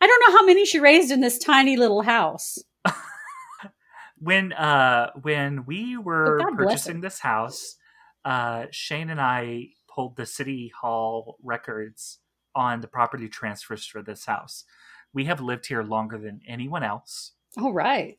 I 0.00 0.06
don't 0.06 0.22
know 0.26 0.38
how 0.38 0.46
many 0.46 0.64
she 0.64 0.78
raised 0.78 1.10
in 1.10 1.20
this 1.20 1.38
tiny 1.38 1.76
little 1.76 2.02
house. 2.02 2.58
when 4.18 4.52
uh 4.54 5.10
when 5.20 5.66
we 5.66 5.96
were 5.96 6.40
purchasing 6.56 7.00
this 7.00 7.18
house 7.18 7.76
uh 8.26 8.66
shane 8.70 9.08
and 9.08 9.20
i 9.20 9.68
pulled 9.88 10.16
the 10.16 10.26
city 10.26 10.70
hall 10.80 11.38
records 11.42 12.18
on 12.54 12.80
the 12.80 12.88
property 12.88 13.28
transfers 13.28 13.86
for 13.86 14.02
this 14.02 14.26
house 14.26 14.64
we 15.14 15.24
have 15.24 15.40
lived 15.40 15.66
here 15.66 15.82
longer 15.82 16.18
than 16.18 16.40
anyone 16.46 16.82
else 16.82 17.32
All 17.56 17.72
right. 17.72 18.16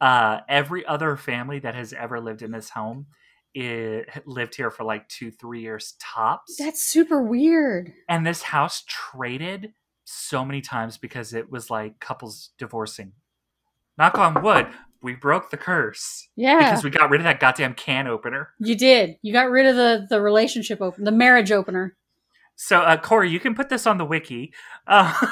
uh 0.00 0.40
every 0.48 0.84
other 0.84 1.16
family 1.16 1.58
that 1.60 1.74
has 1.74 1.92
ever 1.92 2.20
lived 2.20 2.42
in 2.42 2.50
this 2.50 2.68
home 2.70 3.06
it 3.54 4.08
lived 4.26 4.54
here 4.56 4.70
for 4.70 4.84
like 4.84 5.08
two 5.08 5.30
three 5.30 5.62
years 5.62 5.94
tops 6.00 6.56
That's 6.58 6.84
super 6.84 7.22
weird. 7.22 7.92
and 8.08 8.26
this 8.26 8.42
house 8.42 8.84
traded 8.86 9.72
so 10.04 10.44
many 10.44 10.60
times 10.60 10.98
because 10.98 11.32
it 11.32 11.50
was 11.50 11.70
like 11.70 12.00
couples 12.00 12.50
divorcing 12.58 13.12
knock 13.96 14.18
on 14.18 14.42
wood 14.42 14.66
we 15.02 15.14
broke 15.14 15.50
the 15.50 15.56
curse 15.56 16.28
Yeah. 16.36 16.58
because 16.58 16.82
we 16.84 16.90
got 16.90 17.10
rid 17.10 17.20
of 17.20 17.24
that 17.24 17.40
goddamn 17.40 17.74
can 17.74 18.06
opener. 18.06 18.50
You 18.58 18.76
did. 18.76 19.16
You 19.22 19.32
got 19.32 19.50
rid 19.50 19.66
of 19.66 19.76
the 19.76 20.06
the 20.08 20.20
relationship 20.20 20.80
open, 20.80 21.04
the 21.04 21.12
marriage 21.12 21.52
opener. 21.52 21.96
So, 22.56 22.80
uh, 22.80 22.96
Corey, 22.96 23.30
you 23.30 23.38
can 23.38 23.54
put 23.54 23.68
this 23.68 23.86
on 23.86 23.98
the 23.98 24.04
wiki. 24.04 24.52
Uh, 24.86 25.14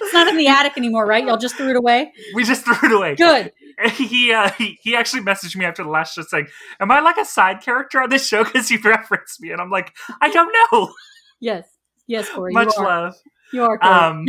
it's 0.00 0.12
not 0.14 0.28
in 0.28 0.36
the 0.36 0.46
attic 0.46 0.74
anymore, 0.76 1.06
right? 1.06 1.24
Y'all 1.24 1.36
just 1.36 1.56
threw 1.56 1.70
it 1.70 1.76
away. 1.76 2.12
we 2.34 2.44
just 2.44 2.64
threw 2.64 2.76
it 2.82 2.92
away. 2.92 3.14
Good. 3.16 3.52
He, 3.96 4.30
uh, 4.30 4.50
he 4.58 4.78
he 4.82 4.94
actually 4.94 5.22
messaged 5.22 5.56
me 5.56 5.64
after 5.64 5.82
the 5.82 5.88
last 5.88 6.14
show 6.14 6.20
saying, 6.20 6.48
"Am 6.80 6.90
I 6.90 7.00
like 7.00 7.16
a 7.16 7.24
side 7.24 7.62
character 7.62 8.02
on 8.02 8.10
this 8.10 8.28
show 8.28 8.44
because 8.44 8.70
you 8.70 8.78
referenced 8.84 9.40
me?" 9.40 9.52
And 9.52 9.58
I'm 9.58 9.70
like, 9.70 9.94
"I 10.20 10.28
don't 10.30 10.54
know." 10.70 10.92
Yes. 11.40 11.66
Yes, 12.06 12.28
Corey. 12.28 12.52
Much 12.52 12.76
love. 12.76 13.14
You 13.54 13.62
are. 13.64 13.78
Corey. 13.78 13.90
Um, 13.90 14.26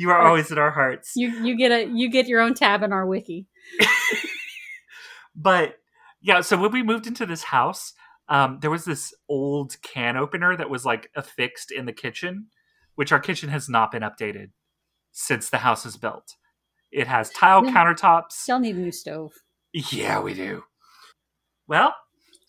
you 0.00 0.10
are 0.10 0.26
always 0.26 0.50
in 0.50 0.56
our 0.56 0.70
hearts. 0.70 1.12
you 1.14 1.28
you 1.44 1.56
get 1.56 1.70
a 1.70 1.84
you 1.84 2.10
get 2.10 2.26
your 2.26 2.40
own 2.40 2.54
tab 2.54 2.82
in 2.82 2.90
our 2.90 3.06
wiki. 3.06 3.46
but 5.36 5.76
Yeah, 6.22 6.40
so 6.40 6.56
when 6.58 6.72
we 6.72 6.82
moved 6.82 7.06
into 7.06 7.26
this 7.26 7.42
house, 7.42 7.92
um, 8.28 8.58
there 8.62 8.70
was 8.70 8.86
this 8.86 9.12
old 9.28 9.76
can 9.82 10.16
opener 10.16 10.56
that 10.56 10.70
was 10.70 10.86
like 10.86 11.10
affixed 11.14 11.70
in 11.70 11.84
the 11.84 11.92
kitchen, 11.92 12.46
which 12.94 13.12
our 13.12 13.20
kitchen 13.20 13.50
has 13.50 13.68
not 13.68 13.92
been 13.92 14.02
updated 14.02 14.52
since 15.12 15.50
the 15.50 15.58
house 15.58 15.84
was 15.84 15.98
built. 15.98 16.36
It 16.90 17.06
has 17.06 17.28
tile 17.30 17.62
countertops. 17.62 18.32
Still 18.32 18.58
need 18.58 18.76
a 18.76 18.80
new 18.80 18.92
stove. 18.92 19.32
Yeah, 19.72 20.20
we 20.20 20.32
do. 20.32 20.64
Well, 21.68 21.94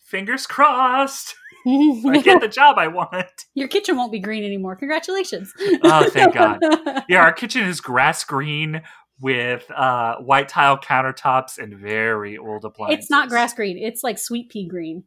fingers 0.05 0.47
crossed. 0.47 1.35
I 1.67 2.21
get 2.23 2.41
the 2.41 2.47
job 2.51 2.77
I 2.77 2.87
want. 2.87 3.27
Your 3.53 3.67
kitchen 3.67 3.95
won't 3.97 4.11
be 4.11 4.19
green 4.19 4.43
anymore. 4.43 4.75
Congratulations. 4.75 5.53
Oh, 5.83 6.09
thank 6.09 6.33
God. 6.33 6.59
Yeah, 7.07 7.21
our 7.21 7.33
kitchen 7.33 7.63
is 7.63 7.81
grass 7.81 8.23
green 8.23 8.81
with 9.19 9.69
uh, 9.71 10.15
white 10.17 10.49
tile 10.49 10.77
countertops 10.77 11.57
and 11.57 11.77
very 11.77 12.37
old 12.37 12.65
appliances. 12.65 13.03
it's 13.03 13.09
not 13.11 13.29
grass 13.29 13.53
green. 13.53 13.77
It's 13.77 14.03
like 14.03 14.17
sweet 14.17 14.49
pea 14.49 14.67
green. 14.67 15.03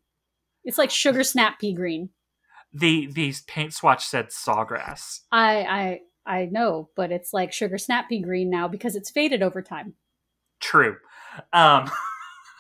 It's 0.65 0.79
like 0.79 0.91
sugar 0.91 1.25
snap 1.25 1.59
pea 1.59 1.75
green. 1.75 2.11
The 2.73 3.07
the 3.13 3.35
paint 3.47 3.73
swatch 3.75 4.05
said 4.07 4.29
sawgrass. 4.29 5.21
I 5.31 6.01
I 6.27 6.41
I 6.41 6.45
know, 6.47 6.91
but 6.97 7.13
it's 7.13 7.33
like 7.33 7.53
sugar 7.53 7.79
snap 7.79 8.09
pea 8.09 8.21
green 8.21 8.51
now 8.51 8.69
because 8.69 8.97
it's 8.97 9.11
faded 9.11 9.43
over 9.43 9.63
time. 9.63 9.95
True. 10.61 10.97
Um, 11.53 11.91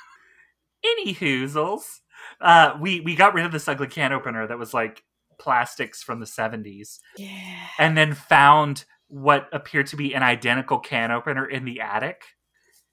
any 0.84 1.14
hoozles. 1.14 2.00
Uh, 2.40 2.76
we 2.80 3.00
we 3.00 3.14
got 3.14 3.34
rid 3.34 3.44
of 3.46 3.52
this 3.52 3.68
ugly 3.68 3.86
can 3.88 4.12
opener 4.12 4.46
that 4.46 4.58
was 4.58 4.74
like 4.74 5.02
plastics 5.38 6.02
from 6.02 6.20
the 6.20 6.26
seventies, 6.26 7.00
Yeah. 7.16 7.66
and 7.78 7.96
then 7.96 8.14
found 8.14 8.84
what 9.08 9.48
appeared 9.52 9.86
to 9.88 9.96
be 9.96 10.14
an 10.14 10.22
identical 10.22 10.78
can 10.78 11.10
opener 11.10 11.44
in 11.46 11.64
the 11.64 11.80
attic. 11.80 12.22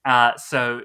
Uh, 0.04 0.32
so 0.36 0.82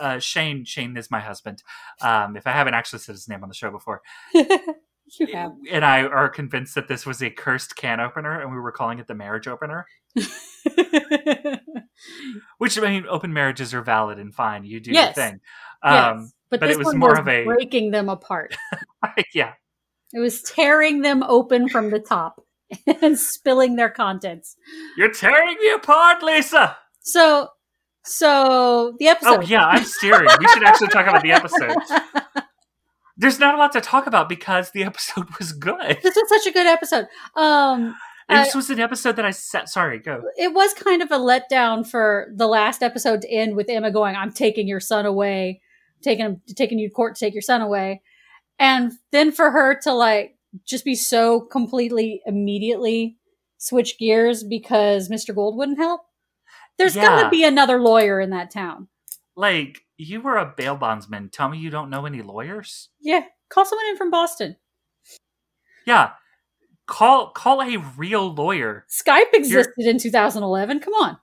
uh, 0.00 0.18
Shane 0.18 0.64
Shane 0.64 0.96
is 0.96 1.10
my 1.10 1.20
husband. 1.20 1.62
Um, 2.00 2.36
if 2.36 2.46
I 2.46 2.52
haven't 2.52 2.74
actually 2.74 3.00
said 3.00 3.12
his 3.14 3.28
name 3.28 3.42
on 3.42 3.48
the 3.48 3.54
show 3.54 3.70
before, 3.70 4.02
you 4.34 5.26
have. 5.32 5.52
and 5.70 5.84
I 5.84 6.02
are 6.04 6.28
convinced 6.28 6.74
that 6.76 6.88
this 6.88 7.04
was 7.06 7.22
a 7.22 7.30
cursed 7.30 7.76
can 7.76 8.00
opener, 8.00 8.40
and 8.40 8.50
we 8.50 8.58
were 8.58 8.72
calling 8.72 8.98
it 8.98 9.06
the 9.06 9.14
marriage 9.14 9.46
opener. 9.48 9.86
Which 12.58 12.78
I 12.78 12.82
mean, 12.82 13.06
open 13.08 13.32
marriages 13.32 13.74
are 13.74 13.82
valid 13.82 14.18
and 14.18 14.34
fine. 14.34 14.64
You 14.64 14.80
do 14.80 14.92
Yes. 14.92 15.16
your 15.16 15.24
thing. 15.26 15.40
yes, 15.84 16.12
Um, 16.14 16.32
but, 16.52 16.60
but 16.60 16.66
this 16.68 16.76
it 16.76 16.78
was 16.78 16.86
one 16.86 16.98
more 16.98 17.10
was 17.10 17.18
of 17.18 17.28
a- 17.28 17.44
breaking 17.46 17.90
them 17.90 18.08
apart. 18.08 18.56
yeah, 19.34 19.54
It 20.12 20.20
was 20.20 20.40
tearing 20.42 21.00
them 21.02 21.24
open 21.24 21.68
from 21.68 21.90
the 21.90 21.98
top 21.98 22.40
and 23.02 23.18
spilling 23.18 23.74
their 23.76 23.90
contents. 23.90 24.54
you're 24.96 25.10
tearing 25.10 25.56
me 25.60 25.70
apart, 25.72 26.22
Lisa. 26.22 26.76
So, 27.00 27.48
so 28.04 28.94
the 28.98 29.08
episode. 29.08 29.38
Oh 29.38 29.40
yeah, 29.42 29.64
I'm 29.66 29.84
steering. 29.84 30.28
we 30.38 30.48
should 30.48 30.62
actually 30.62 30.88
talk 30.88 31.06
about 31.06 31.22
the 31.22 31.32
episode. 31.32 31.74
There's 33.16 33.38
not 33.38 33.54
a 33.54 33.58
lot 33.58 33.72
to 33.72 33.80
talk 33.80 34.06
about 34.06 34.28
because 34.28 34.70
the 34.70 34.84
episode 34.84 35.26
was 35.38 35.52
good. 35.52 35.98
this 36.02 36.14
was 36.16 36.28
such 36.28 36.46
a 36.46 36.52
good 36.52 36.66
episode. 36.66 37.06
Um, 37.36 37.94
This 38.28 38.54
was 38.54 38.70
an 38.70 38.80
episode 38.80 39.16
that 39.16 39.24
I 39.26 39.30
set. 39.32 39.68
Sorry, 39.68 39.98
go. 39.98 40.22
it 40.38 40.54
was 40.54 40.72
kind 40.72 41.02
of 41.02 41.10
a 41.10 41.18
letdown 41.18 41.86
for 41.86 42.28
the 42.34 42.46
last 42.46 42.82
episode 42.82 43.20
to 43.22 43.30
end 43.30 43.54
with 43.56 43.68
Emma 43.68 43.90
going, 43.90 44.16
"I'm 44.16 44.32
taking 44.32 44.66
your 44.66 44.80
son 44.80 45.04
away, 45.04 45.60
taking 46.02 46.24
him, 46.24 46.42
taking 46.56 46.78
you 46.78 46.88
to 46.88 46.94
court 46.94 47.14
to 47.16 47.20
take 47.20 47.34
your 47.34 47.42
son 47.42 47.60
away," 47.60 48.02
and 48.58 48.92
then 49.10 49.32
for 49.32 49.50
her 49.50 49.74
to 49.82 49.92
like 49.92 50.36
just 50.64 50.84
be 50.84 50.94
so 50.94 51.40
completely 51.40 52.20
immediately 52.26 53.16
switch 53.58 53.98
gears 53.98 54.42
because 54.44 55.08
Mr. 55.08 55.34
Gold 55.34 55.56
wouldn't 55.56 55.78
help. 55.78 56.02
There's 56.78 56.96
Yeah. 56.96 57.06
gonna 57.06 57.30
be 57.30 57.44
another 57.44 57.80
lawyer 57.80 58.20
in 58.20 58.30
that 58.30 58.50
town. 58.50 58.88
Like 59.36 59.80
you 59.96 60.20
were 60.20 60.36
a 60.36 60.52
bail 60.56 60.76
bondsman. 60.76 61.30
Tell 61.30 61.48
me 61.48 61.58
you 61.58 61.70
don't 61.70 61.88
know 61.90 62.04
any 62.06 62.22
lawyers. 62.22 62.88
Yeah, 63.00 63.24
call 63.48 63.64
someone 63.64 63.86
in 63.86 63.96
from 63.96 64.10
Boston. 64.10 64.56
Yeah, 65.86 66.12
call 66.86 67.30
call 67.30 67.62
a 67.62 67.76
real 67.96 68.32
lawyer. 68.34 68.84
Skype 68.90 69.32
existed 69.32 69.86
in 69.86 69.98
2011. 69.98 70.80
Come 70.80 70.94
on. 70.94 71.18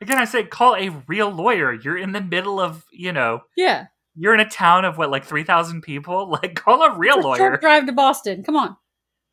Again, 0.00 0.18
I 0.18 0.24
say 0.24 0.44
call 0.44 0.76
a 0.76 0.88
real 1.06 1.30
lawyer. 1.30 1.72
You're 1.72 1.98
in 1.98 2.12
the 2.12 2.20
middle 2.20 2.60
of 2.60 2.84
you 2.92 3.12
know 3.12 3.40
Yeah, 3.56 3.86
you're 4.14 4.34
in 4.34 4.40
a 4.40 4.48
town 4.48 4.84
of 4.84 4.98
what 4.98 5.10
like 5.10 5.24
3000 5.24 5.82
people 5.82 6.30
like 6.42 6.54
call 6.54 6.82
a 6.82 6.96
real 6.96 7.16
It's 7.16 7.24
lawyer 7.24 7.56
drive 7.56 7.86
to 7.86 7.92
Boston. 7.92 8.42
Come 8.42 8.56
on, 8.56 8.76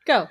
go. 0.05 0.28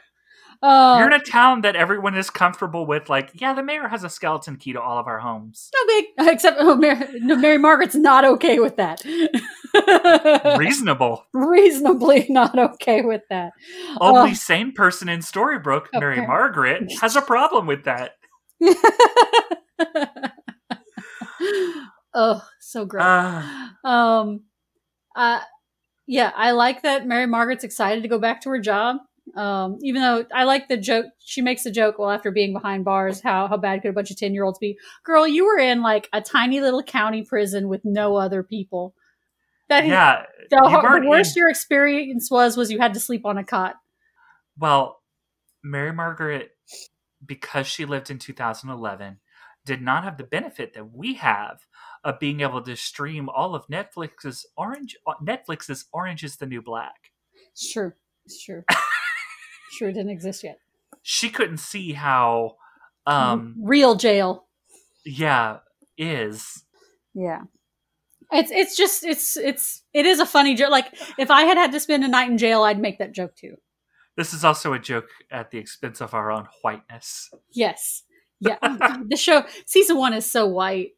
Uh, 0.62 0.96
you're 0.98 1.08
in 1.08 1.20
a 1.20 1.22
town 1.22 1.60
that 1.60 1.76
everyone 1.76 2.16
is 2.16 2.30
comfortable 2.30 2.86
with 2.86 3.10
like 3.10 3.30
yeah 3.34 3.52
the 3.52 3.62
mayor 3.62 3.88
has 3.88 4.04
a 4.04 4.08
skeleton 4.08 4.56
key 4.56 4.72
to 4.72 4.80
all 4.80 4.98
of 4.98 5.06
our 5.06 5.18
homes 5.18 5.70
no 5.74 5.80
big. 5.86 6.06
Except 6.32 6.56
oh, 6.58 6.74
Mary, 6.74 7.06
no, 7.20 7.36
Mary 7.36 7.58
Margaret's 7.58 7.94
not 7.94 8.24
okay 8.24 8.58
with 8.58 8.76
that. 8.76 9.04
reasonable 10.58 11.26
Reasonably 11.34 12.26
not 12.30 12.58
okay 12.58 13.02
with 13.02 13.20
that. 13.28 13.52
only 14.00 14.30
Uh, 14.30 14.34
sane 14.34 14.72
person 14.72 15.10
in 15.10 15.20
storybrooke 15.20 15.88
mary 15.92 16.26
margaret 16.26 16.90
has 17.02 17.16
a 17.16 17.22
problem 17.22 17.66
with 17.66 17.84
that 17.84 18.12
oh, 22.14 22.42
so 22.60 22.84
great. 22.84 23.02
uh, 23.02 23.68
um, 23.84 24.42
uh, 25.14 25.40
yeah, 26.06 26.32
I 26.36 26.52
like 26.52 26.82
that 26.82 27.06
Mary 27.06 27.26
Margaret's 27.26 27.64
excited 27.64 28.02
to 28.02 28.08
go 28.08 28.18
back 28.18 28.42
to 28.42 28.50
her 28.50 28.60
job. 28.60 28.96
Um, 29.34 29.78
even 29.82 30.02
though 30.02 30.24
I 30.32 30.44
like 30.44 30.68
the 30.68 30.76
joke, 30.76 31.06
she 31.18 31.42
makes 31.42 31.64
the 31.64 31.70
joke, 31.72 31.98
well, 31.98 32.10
after 32.10 32.30
being 32.30 32.52
behind 32.52 32.84
bars, 32.84 33.20
how, 33.20 33.48
how 33.48 33.56
bad 33.56 33.82
could 33.82 33.88
a 33.90 33.92
bunch 33.92 34.12
of 34.12 34.16
10 34.16 34.34
year 34.34 34.44
olds 34.44 34.58
be? 34.60 34.78
Girl, 35.04 35.26
you 35.26 35.44
were 35.44 35.58
in 35.58 35.82
like 35.82 36.08
a 36.12 36.20
tiny 36.20 36.60
little 36.60 36.82
county 36.82 37.22
prison 37.22 37.68
with 37.68 37.80
no 37.84 38.16
other 38.16 38.44
people. 38.44 38.94
That 39.68 39.84
yeah 39.86 40.26
the, 40.50 40.56
the 40.58 41.08
worst 41.08 41.36
in- 41.36 41.40
your 41.40 41.50
experience 41.50 42.30
was, 42.30 42.56
was 42.56 42.70
you 42.70 42.78
had 42.78 42.94
to 42.94 43.00
sleep 43.00 43.26
on 43.26 43.36
a 43.36 43.42
cot. 43.44 43.74
well 44.56 45.00
mary 45.64 45.92
margaret 45.92 46.50
because 47.24 47.66
she 47.66 47.84
lived 47.84 48.10
in 48.10 48.18
2011 48.20 49.18
did 49.66 49.82
not 49.82 50.04
have 50.04 50.16
the 50.16 50.24
benefit 50.24 50.72
that 50.74 50.92
we 50.94 51.14
have 51.14 51.66
of 52.04 52.18
being 52.18 52.40
able 52.40 52.62
to 52.62 52.74
stream 52.76 53.28
all 53.28 53.54
of 53.54 53.66
netflix's 53.68 54.46
orange 54.56 54.96
uh, 55.06 55.12
netflix's 55.22 55.84
orange 55.92 56.24
is 56.24 56.36
the 56.36 56.46
new 56.46 56.62
black 56.62 57.10
It's 57.52 57.70
true. 57.72 57.92
It's 58.24 58.42
true. 58.42 58.62
sure, 59.72 59.88
it 59.90 59.92
didn't 59.92 60.10
exist 60.10 60.42
yet. 60.44 60.58
she 61.02 61.28
couldn't 61.28 61.58
see 61.58 61.92
how 61.92 62.56
um 63.06 63.54
Real 63.60 63.94
jail. 63.96 64.46
yeah 65.04 65.58
is 65.98 66.64
Yeah. 67.14 67.42
It's 68.32 68.50
it's 68.50 68.76
just 68.76 69.04
it's 69.04 69.36
it's 69.36 69.82
it 69.94 70.04
is 70.06 70.18
a 70.18 70.26
funny 70.26 70.54
joke. 70.56 70.70
Like 70.72 70.92
if 71.18 71.30
I 71.30 71.42
had 71.42 71.56
had 71.56 71.70
to 71.72 71.78
spend 71.80 72.02
a 72.04 72.08
night 72.08 72.28
in 72.28 72.38
jail, 72.38 72.62
I'd 72.64 72.80
make 72.80 72.98
that 72.98 73.12
joke 73.14 73.36
too. 73.36 73.54
this 74.16 74.32
is 74.34 74.44
also 74.44 74.72
a 74.72 74.78
joke 74.80 75.08
at 75.30 75.50
the 75.52 75.58
expense 75.58 76.00
of 76.00 76.12
our 76.14 76.30
own 76.32 76.48
whiteness 76.62 77.30
Yes. 77.52 78.02
Yeah. 78.40 78.58
the 79.08 79.16
show 79.16 79.44
season 79.66 79.96
one 79.96 80.12
is 80.14 80.30
so 80.30 80.46
white. 80.46 80.90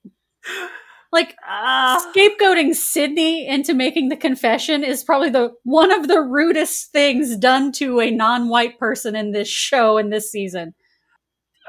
Like 1.12 1.34
ah 1.46 2.04
scapegoating 2.14 2.74
Sidney 2.74 3.46
into 3.48 3.72
making 3.74 4.08
the 4.10 4.16
confession 4.16 4.84
is 4.84 5.02
probably 5.04 5.30
the 5.30 5.52
one 5.64 5.90
of 5.92 6.06
the 6.08 6.20
rudest 6.20 6.92
things 6.92 7.36
done 7.36 7.72
to 7.72 8.00
a 8.00 8.10
non-white 8.10 8.78
person 8.78 9.16
in 9.16 9.30
this 9.32 9.48
show 9.48 9.96
in 9.98 10.10
this 10.10 10.30
season. 10.30 10.74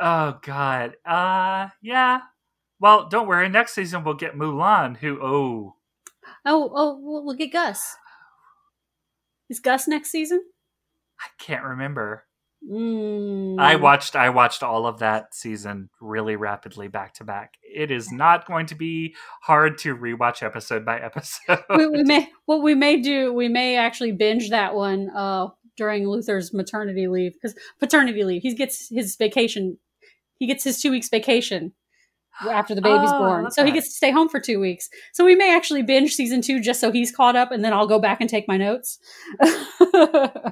oh 0.01 0.39
god 0.43 0.95
uh 1.05 1.67
yeah 1.81 2.19
well 2.79 3.07
don't 3.09 3.27
worry 3.27 3.47
next 3.49 3.73
season 3.75 4.03
we'll 4.03 4.13
get 4.13 4.35
mulan 4.35 4.95
who 4.97 5.19
oh 5.21 5.75
Oh, 6.45 6.71
oh, 6.73 6.97
we'll, 7.01 7.25
we'll 7.25 7.35
get 7.35 7.51
Gus. 7.51 7.95
Is 9.49 9.59
Gus 9.59 9.87
next 9.87 10.09
season? 10.11 10.41
i 11.19 11.27
can't 11.37 11.63
remember 11.65 12.23
Mm. 12.69 13.59
i 13.59 13.75
watched 13.77 14.15
i 14.15 14.29
watched 14.29 14.61
all 14.61 14.85
of 14.85 14.99
that 14.99 15.33
season 15.33 15.89
really 15.99 16.35
rapidly 16.35 16.87
back 16.87 17.15
to 17.15 17.23
back. 17.23 17.55
It 17.63 17.89
is 17.89 18.11
not 18.11 18.45
going 18.45 18.67
to 18.67 18.75
be 18.75 19.15
hard 19.41 19.79
to 19.79 19.95
rewatch 19.95 20.43
episode 20.43 20.85
by 20.85 20.99
episode. 20.99 21.63
We, 21.75 21.87
we 21.87 22.03
may 22.03 22.29
what 22.45 22.61
we 22.61 22.75
may 22.75 23.01
do 23.01 23.33
we 23.33 23.47
may 23.47 23.75
actually 23.75 24.11
binge 24.11 24.51
that 24.51 24.75
one 24.75 25.09
uh 25.15 25.47
during 25.77 26.07
luther's 26.07 26.53
maternity 26.53 27.07
leave 27.07 27.33
because 27.33 27.55
paternity 27.79 28.23
leave 28.23 28.43
he 28.43 28.53
gets 28.53 28.89
his 28.89 29.15
vacation 29.15 29.77
he 30.37 30.45
gets 30.45 30.63
his 30.63 30.81
two 30.81 30.91
weeks 30.91 31.09
vacation 31.09 31.73
after 32.47 32.73
the 32.75 32.81
baby's 32.81 33.09
Oh, 33.11 33.19
born. 33.19 33.43
Love 33.45 33.53
so 33.53 33.65
he 33.65 33.71
gets 33.71 33.87
to 33.87 33.93
stay 33.93 34.11
home 34.11 34.29
for 34.29 34.39
two 34.39 34.59
weeks. 34.59 34.89
So 35.13 35.25
we 35.25 35.35
may 35.35 35.53
actually 35.55 35.83
binge 35.83 36.13
season 36.13 36.41
two 36.41 36.59
just 36.61 36.79
so 36.79 36.91
he's 36.91 37.11
caught 37.11 37.35
up 37.35 37.51
and 37.51 37.63
then 37.65 37.73
i'll 37.73 37.87
go 37.87 37.99
back 37.99 38.21
and 38.21 38.29
take 38.29 38.47
my 38.47 38.57
notes. 38.57 38.99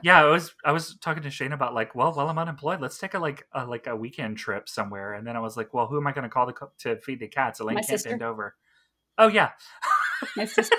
Yeah 0.03 0.21
i 0.21 0.25
was 0.25 0.53
i 0.65 0.71
was 0.71 0.95
talking 1.01 1.23
to 1.23 1.29
shane 1.29 1.51
about 1.53 1.73
like 1.73 1.95
well 1.95 2.13
while 2.13 2.29
i'm 2.29 2.37
unemployed 2.37 2.81
let's 2.81 2.97
take 2.97 3.13
a 3.13 3.19
like 3.19 3.45
a 3.53 3.65
like 3.65 3.87
a 3.87 3.95
weekend 3.95 4.37
trip 4.37 4.67
somewhere. 4.69 5.13
And 5.13 5.25
then 5.25 5.35
i 5.35 5.39
was 5.39 5.55
like 5.57 5.73
well 5.73 5.87
who 5.87 5.97
am 5.97 6.07
i 6.07 6.11
going 6.11 6.23
to 6.23 6.29
call 6.29 6.47
to, 6.47 6.53
co- 6.53 6.71
to 6.79 6.97
feed 6.97 7.19
the 7.19 7.27
cats? 7.27 7.59
Elaine 7.59 7.75
My 7.75 7.81
can't 7.81 7.87
sister. 7.89 8.09
bend 8.09 8.21
over. 8.23 8.55
Oh 9.17 9.27
yeah. 9.27 9.51
My 10.35 10.45
sister. 10.45 10.75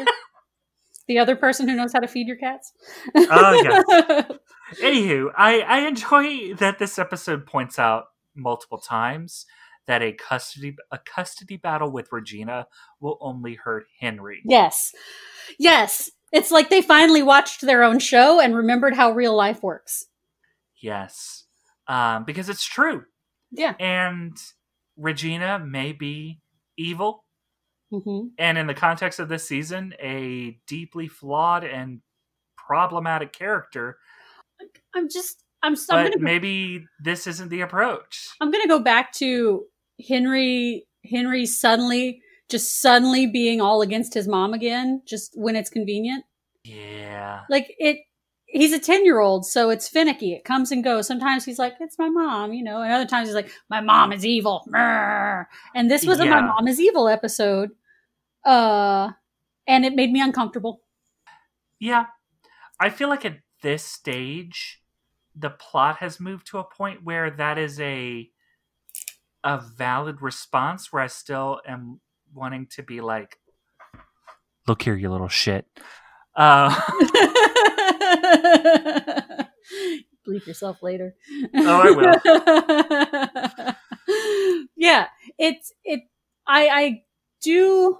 The 1.08 1.18
other 1.18 1.36
person 1.36 1.66
who 1.68 1.74
knows 1.74 1.92
how 1.94 2.00
to 2.00 2.06
feed 2.08 2.26
your 2.28 2.36
cats? 2.36 2.72
Oh, 3.16 3.52
yes. 3.62 4.30
Anywho, 4.82 5.30
I, 5.36 5.60
I 5.60 5.78
enjoy 5.88 6.54
that 6.56 6.78
this 6.78 6.98
episode 6.98 7.46
points 7.46 7.78
out 7.78 8.04
multiple 8.36 8.76
times 8.78 9.46
that 9.88 10.02
a 10.02 10.12
custody 10.12 10.76
a 10.92 10.98
custody 10.98 11.56
battle 11.56 11.90
with 11.90 12.12
Regina 12.12 12.68
will 13.00 13.18
only 13.20 13.54
hurt 13.56 13.86
Henry. 14.00 14.42
Yes. 14.44 14.92
Yes. 15.58 16.10
It's 16.32 16.50
like 16.52 16.70
they 16.70 16.82
finally 16.82 17.22
watched 17.22 17.62
their 17.62 17.82
own 17.82 17.98
show 17.98 18.40
and 18.40 18.54
remembered 18.54 18.94
how 18.94 19.10
real 19.12 19.34
life 19.34 19.62
works. 19.62 20.06
Yes. 20.80 21.44
Um, 21.88 22.24
because 22.24 22.48
it's 22.48 22.64
true. 22.64 23.04
Yeah. 23.50 23.74
And 23.80 24.36
Regina 24.96 25.58
may 25.58 25.92
be 25.92 26.40
evil, 26.76 27.24
hmm 27.90 28.26
and 28.38 28.58
in 28.58 28.66
the 28.66 28.74
context 28.74 29.18
of 29.18 29.28
this 29.30 29.48
season, 29.48 29.94
a 30.00 30.58
deeply 30.66 31.08
flawed 31.08 31.64
and 31.64 32.00
problematic 32.56 33.32
character. 33.32 33.96
I'm 34.94 35.08
just, 35.08 35.42
I'm, 35.62 35.72
s- 35.72 35.86
I'm 35.90 36.04
But 36.04 36.12
gonna, 36.12 36.24
maybe 36.24 36.84
this 37.00 37.26
isn't 37.26 37.48
the 37.48 37.62
approach. 37.62 38.28
I'm 38.40 38.50
gonna 38.50 38.68
go 38.68 38.80
back 38.80 39.12
to 39.14 39.64
Henry. 40.06 40.84
Henry 41.08 41.46
suddenly, 41.46 42.20
just 42.50 42.82
suddenly 42.82 43.26
being 43.26 43.60
all 43.60 43.80
against 43.80 44.12
his 44.12 44.28
mom 44.28 44.52
again, 44.52 45.00
just 45.06 45.32
when 45.36 45.56
it's 45.56 45.70
convenient. 45.70 46.24
Yeah. 46.64 47.42
Like 47.48 47.74
it, 47.78 48.00
he's 48.46 48.72
a 48.72 48.78
ten 48.78 49.04
year 49.04 49.20
old, 49.20 49.46
so 49.46 49.70
it's 49.70 49.88
finicky. 49.88 50.34
It 50.34 50.44
comes 50.44 50.70
and 50.70 50.84
goes. 50.84 51.06
Sometimes 51.06 51.44
he's 51.44 51.58
like, 51.58 51.76
"It's 51.80 51.98
my 51.98 52.08
mom," 52.08 52.52
you 52.52 52.62
know, 52.64 52.82
and 52.82 52.92
other 52.92 53.06
times 53.06 53.28
he's 53.28 53.34
like, 53.34 53.50
"My 53.70 53.80
mom 53.80 54.12
is 54.12 54.26
evil." 54.26 54.66
And 54.74 55.90
this 55.90 56.04
was 56.04 56.20
a 56.20 56.26
"My 56.26 56.42
mom 56.42 56.68
is 56.68 56.80
evil" 56.80 57.08
episode, 57.08 57.70
uh, 58.44 59.12
and 59.66 59.84
it 59.86 59.94
made 59.94 60.10
me 60.10 60.20
uncomfortable. 60.20 60.82
Yeah. 61.78 62.06
I 62.80 62.90
feel 62.90 63.08
like 63.08 63.24
at 63.24 63.38
this 63.62 63.84
stage, 63.84 64.82
the 65.34 65.50
plot 65.50 65.98
has 65.98 66.20
moved 66.20 66.48
to 66.48 66.58
a 66.58 66.64
point 66.64 67.04
where 67.04 67.30
that 67.30 67.56
is 67.56 67.80
a 67.80 68.28
a 69.44 69.58
valid 69.58 70.22
response 70.22 70.92
where 70.92 71.02
I 71.02 71.06
still 71.06 71.60
am 71.66 72.00
wanting 72.34 72.66
to 72.72 72.82
be 72.82 73.00
like, 73.00 73.38
look 74.66 74.82
here, 74.82 74.96
you 74.96 75.10
little 75.10 75.28
shit. 75.28 75.66
Uh, 76.36 76.70
Bleep 80.26 80.46
yourself 80.46 80.82
later. 80.82 81.14
Oh, 81.54 81.82
I 81.82 81.90
will. 81.90 82.14
yeah, 84.76 85.06
it's 85.38 85.72
it. 85.84 86.00
I 86.46 86.68
I 86.68 87.02
do 87.40 87.98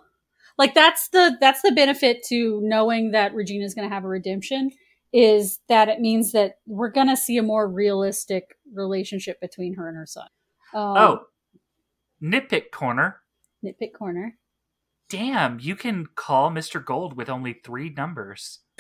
like 0.59 0.75
that's 0.75 1.09
the 1.09 1.39
that's 1.41 1.63
the 1.63 1.73
benefit 1.73 2.23
to 2.29 2.61
knowing 2.63 3.13
that 3.13 3.35
Regina's 3.35 3.75
going 3.75 3.89
to 3.89 3.95
have 3.95 4.05
a 4.05 4.09
redemption 4.09 4.73
is 5.13 5.61
that 5.69 5.89
it 5.89 6.01
means 6.01 6.33
that 6.33 6.59
we're 6.67 6.91
going 6.91 7.09
to 7.09 7.17
see 7.17 7.39
a 7.39 7.43
more 7.43 7.67
realistic 7.67 8.57
relationship 8.75 9.41
between 9.41 9.75
her 9.75 9.89
and 9.89 9.97
her 9.97 10.07
son. 10.07 10.29
Um, 10.75 10.97
oh, 10.97 11.21
nitpick 12.23 12.71
corner. 12.73 13.21
nitpick 13.65 13.93
corner. 13.97 14.37
Damn, 15.09 15.59
you 15.61 15.75
can 15.75 16.07
call 16.15 16.51
Mr. 16.51 16.85
Gold 16.85 17.17
with 17.17 17.31
only 17.31 17.55
three 17.65 17.89
numbers. 17.89 18.61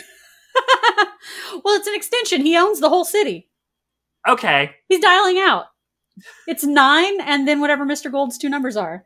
well, 1.64 1.76
it's 1.76 1.86
an 1.86 1.94
extension. 1.94 2.42
He 2.42 2.56
owns 2.56 2.80
the 2.80 2.90
whole 2.90 3.04
city. 3.04 3.48
Okay, 4.28 4.72
He's 4.88 5.00
dialing 5.00 5.38
out. 5.38 5.66
It's 6.46 6.64
nine, 6.64 7.20
and 7.20 7.46
then 7.48 7.60
whatever 7.60 7.86
Mr. 7.86 8.10
Gold's 8.10 8.36
two 8.36 8.48
numbers 8.48 8.76
are. 8.76 9.04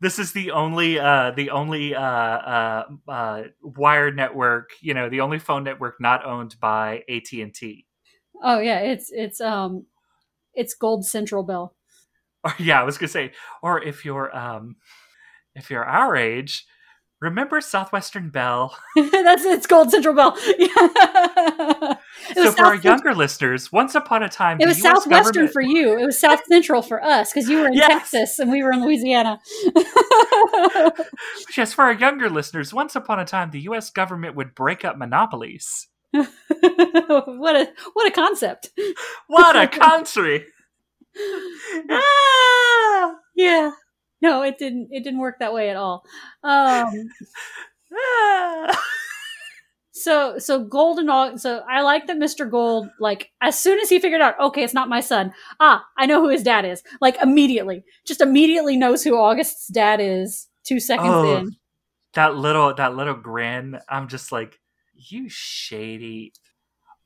this 0.00 0.18
is 0.18 0.32
the 0.32 0.50
only 0.50 0.98
uh 0.98 1.30
the 1.32 1.50
only 1.50 1.94
uh 1.94 2.00
uh 2.00 2.84
uh 3.08 3.42
wired 3.62 4.14
network, 4.16 4.70
you 4.80 4.94
know, 4.94 5.08
the 5.08 5.20
only 5.20 5.38
phone 5.38 5.64
network 5.64 6.00
not 6.00 6.24
owned 6.26 6.54
by 6.60 7.02
AT&T. 7.08 7.86
Oh 8.44 8.58
yeah, 8.60 8.80
it's 8.80 9.10
it's 9.12 9.40
um, 9.40 9.86
it's 10.54 10.74
Gold 10.74 11.06
Central 11.06 11.42
Bell. 11.42 11.74
Or 12.44 12.54
yeah, 12.58 12.80
I 12.80 12.84
was 12.84 12.98
going 12.98 13.08
to 13.08 13.12
say 13.12 13.32
or 13.62 13.82
if 13.82 14.04
you're 14.04 14.34
um 14.36 14.76
if 15.54 15.70
you're 15.70 15.84
our 15.84 16.16
age, 16.16 16.64
remember 17.20 17.60
Southwestern 17.60 18.30
Bell? 18.30 18.76
That's 18.96 19.44
it's 19.44 19.66
Gold 19.66 19.90
Central 19.90 20.14
Bell. 20.14 20.36
Yeah. 20.58 21.94
So 22.34 22.52
for 22.52 22.64
our 22.66 22.76
younger 22.76 23.14
listeners, 23.14 23.72
once 23.72 23.94
upon 23.94 24.22
a 24.22 24.28
time 24.28 24.58
It 24.60 24.66
was 24.66 24.80
Southwestern 24.80 25.10
government- 25.46 25.52
for 25.52 25.60
you. 25.60 25.98
It 25.98 26.06
was 26.06 26.18
South 26.20 26.40
Central 26.48 26.80
for 26.80 27.02
us 27.02 27.32
because 27.32 27.48
you 27.48 27.58
were 27.58 27.66
in 27.66 27.72
Yes. 27.74 27.88
Texas 28.10 28.38
and 28.38 28.50
we 28.50 28.62
were 28.62 28.70
in 28.72 28.80
Louisiana. 28.82 29.40
Yes, 31.56 31.72
for 31.74 31.82
our 31.84 31.92
younger 31.92 32.30
listeners, 32.30 32.72
once 32.72 32.94
upon 32.96 33.18
a 33.20 33.24
time 33.24 33.50
the 33.50 33.60
US 33.62 33.90
government 33.90 34.34
would 34.36 34.54
break 34.54 34.84
up 34.84 34.96
monopolies. 34.96 35.88
what 36.12 36.28
a 37.56 37.72
what 37.92 38.06
a 38.06 38.10
concept. 38.10 38.70
What 39.26 39.56
a 39.56 39.66
country! 39.68 40.46
Ah! 41.90 43.14
Yeah. 43.34 43.70
No, 44.20 44.42
it 44.42 44.58
didn't. 44.58 44.88
It 44.92 45.02
didn't 45.04 45.20
work 45.20 45.38
that 45.40 45.52
way 45.54 45.70
at 45.70 45.76
all. 45.76 46.04
Um, 46.44 47.08
Ah! 47.94 48.80
so 49.94 50.38
so 50.38 50.64
golden 50.64 51.10
all 51.10 51.36
so 51.36 51.62
i 51.68 51.82
like 51.82 52.06
that 52.06 52.16
mr 52.16 52.50
gold 52.50 52.88
like 52.98 53.30
as 53.42 53.58
soon 53.60 53.78
as 53.78 53.90
he 53.90 53.98
figured 54.00 54.22
out 54.22 54.40
okay 54.40 54.64
it's 54.64 54.72
not 54.72 54.88
my 54.88 55.00
son 55.00 55.30
ah 55.60 55.84
i 55.98 56.06
know 56.06 56.22
who 56.22 56.30
his 56.30 56.42
dad 56.42 56.64
is 56.64 56.82
like 57.02 57.14
immediately 57.22 57.84
just 58.06 58.22
immediately 58.22 58.74
knows 58.74 59.04
who 59.04 59.18
august's 59.18 59.66
dad 59.68 60.00
is 60.00 60.48
two 60.64 60.80
seconds 60.80 61.10
Oh. 61.12 61.36
in 61.36 61.56
that 62.14 62.34
little 62.36 62.72
that 62.74 62.96
little 62.96 63.12
grin 63.14 63.78
i'm 63.90 64.08
just 64.08 64.32
like 64.32 64.58
you 64.94 65.26
shady 65.28 66.32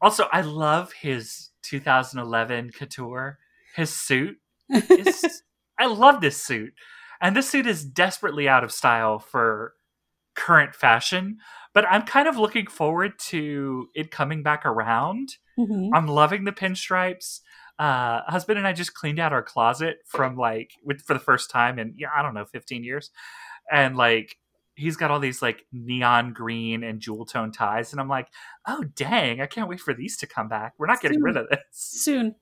also 0.01 0.29
i 0.33 0.43
love 0.43 0.93
his 0.93 1.51
2011 1.63 2.71
couture 2.71 3.37
his 3.77 3.91
suit. 3.95 4.37
Is 4.71 5.43
i 5.79 5.87
love 5.87 6.21
this 6.21 6.43
suit. 6.43 6.73
And 7.21 7.37
this 7.37 7.49
suit 7.49 7.67
is 7.67 7.85
desperately 7.85 8.49
out 8.49 8.65
of 8.65 8.73
style 8.73 9.19
for 9.19 9.75
current 10.35 10.75
fashion 10.75 11.39
but 11.73 11.87
i'm 11.91 12.03
kind 12.03 12.29
of 12.29 12.37
looking 12.37 12.67
forward 12.67 13.13
to 13.19 13.89
it 13.95 14.11
coming 14.11 14.43
back 14.43 14.67
around. 14.67 15.31
Mhm. 15.59 15.91
i'm 15.95 16.07
loving 16.09 16.45
the 16.45 16.53
pinstripes. 16.53 17.41
Uh 17.79 18.21
husband 18.27 18.59
and 18.59 18.67
i 18.67 18.73
just 18.73 18.95
cleaned 18.95 19.19
out 19.19 19.33
our 19.33 19.43
closet 19.43 19.99
from 20.07 20.37
like 20.37 20.73
with 20.85 21.01
for 21.03 21.15
the 21.15 21.21
first 21.21 21.51
time 21.51 21.79
in 21.79 21.95
yeah 21.97 22.09
i 22.17 22.23
don't 22.23 22.35
know 22.35 22.45
15 22.45 22.85
years. 22.85 23.11
And 23.71 23.97
like 23.97 24.37
he's 24.75 24.97
got 24.97 25.11
all 25.11 25.21
these 25.21 25.41
like 25.41 25.65
neon 25.73 26.35
green 26.35 26.85
and 26.85 27.01
jewel 27.01 27.25
tone 27.25 27.51
ties. 27.53 27.93
And 27.93 28.01
i'm 28.01 28.09
like 28.09 28.29
oh 28.67 28.85
dang 28.95 29.41
i 29.41 29.47
can't 29.47 29.69
wait 29.69 29.81
for 29.81 29.95
these 29.95 30.17
to 30.19 30.27
come 30.27 30.49
back. 30.49 30.75
We're 30.79 30.87
not 30.87 31.01
getting 31.01 31.23
rid 31.23 31.37
of 31.37 31.49
this. 31.49 31.61
Soon 31.71 32.35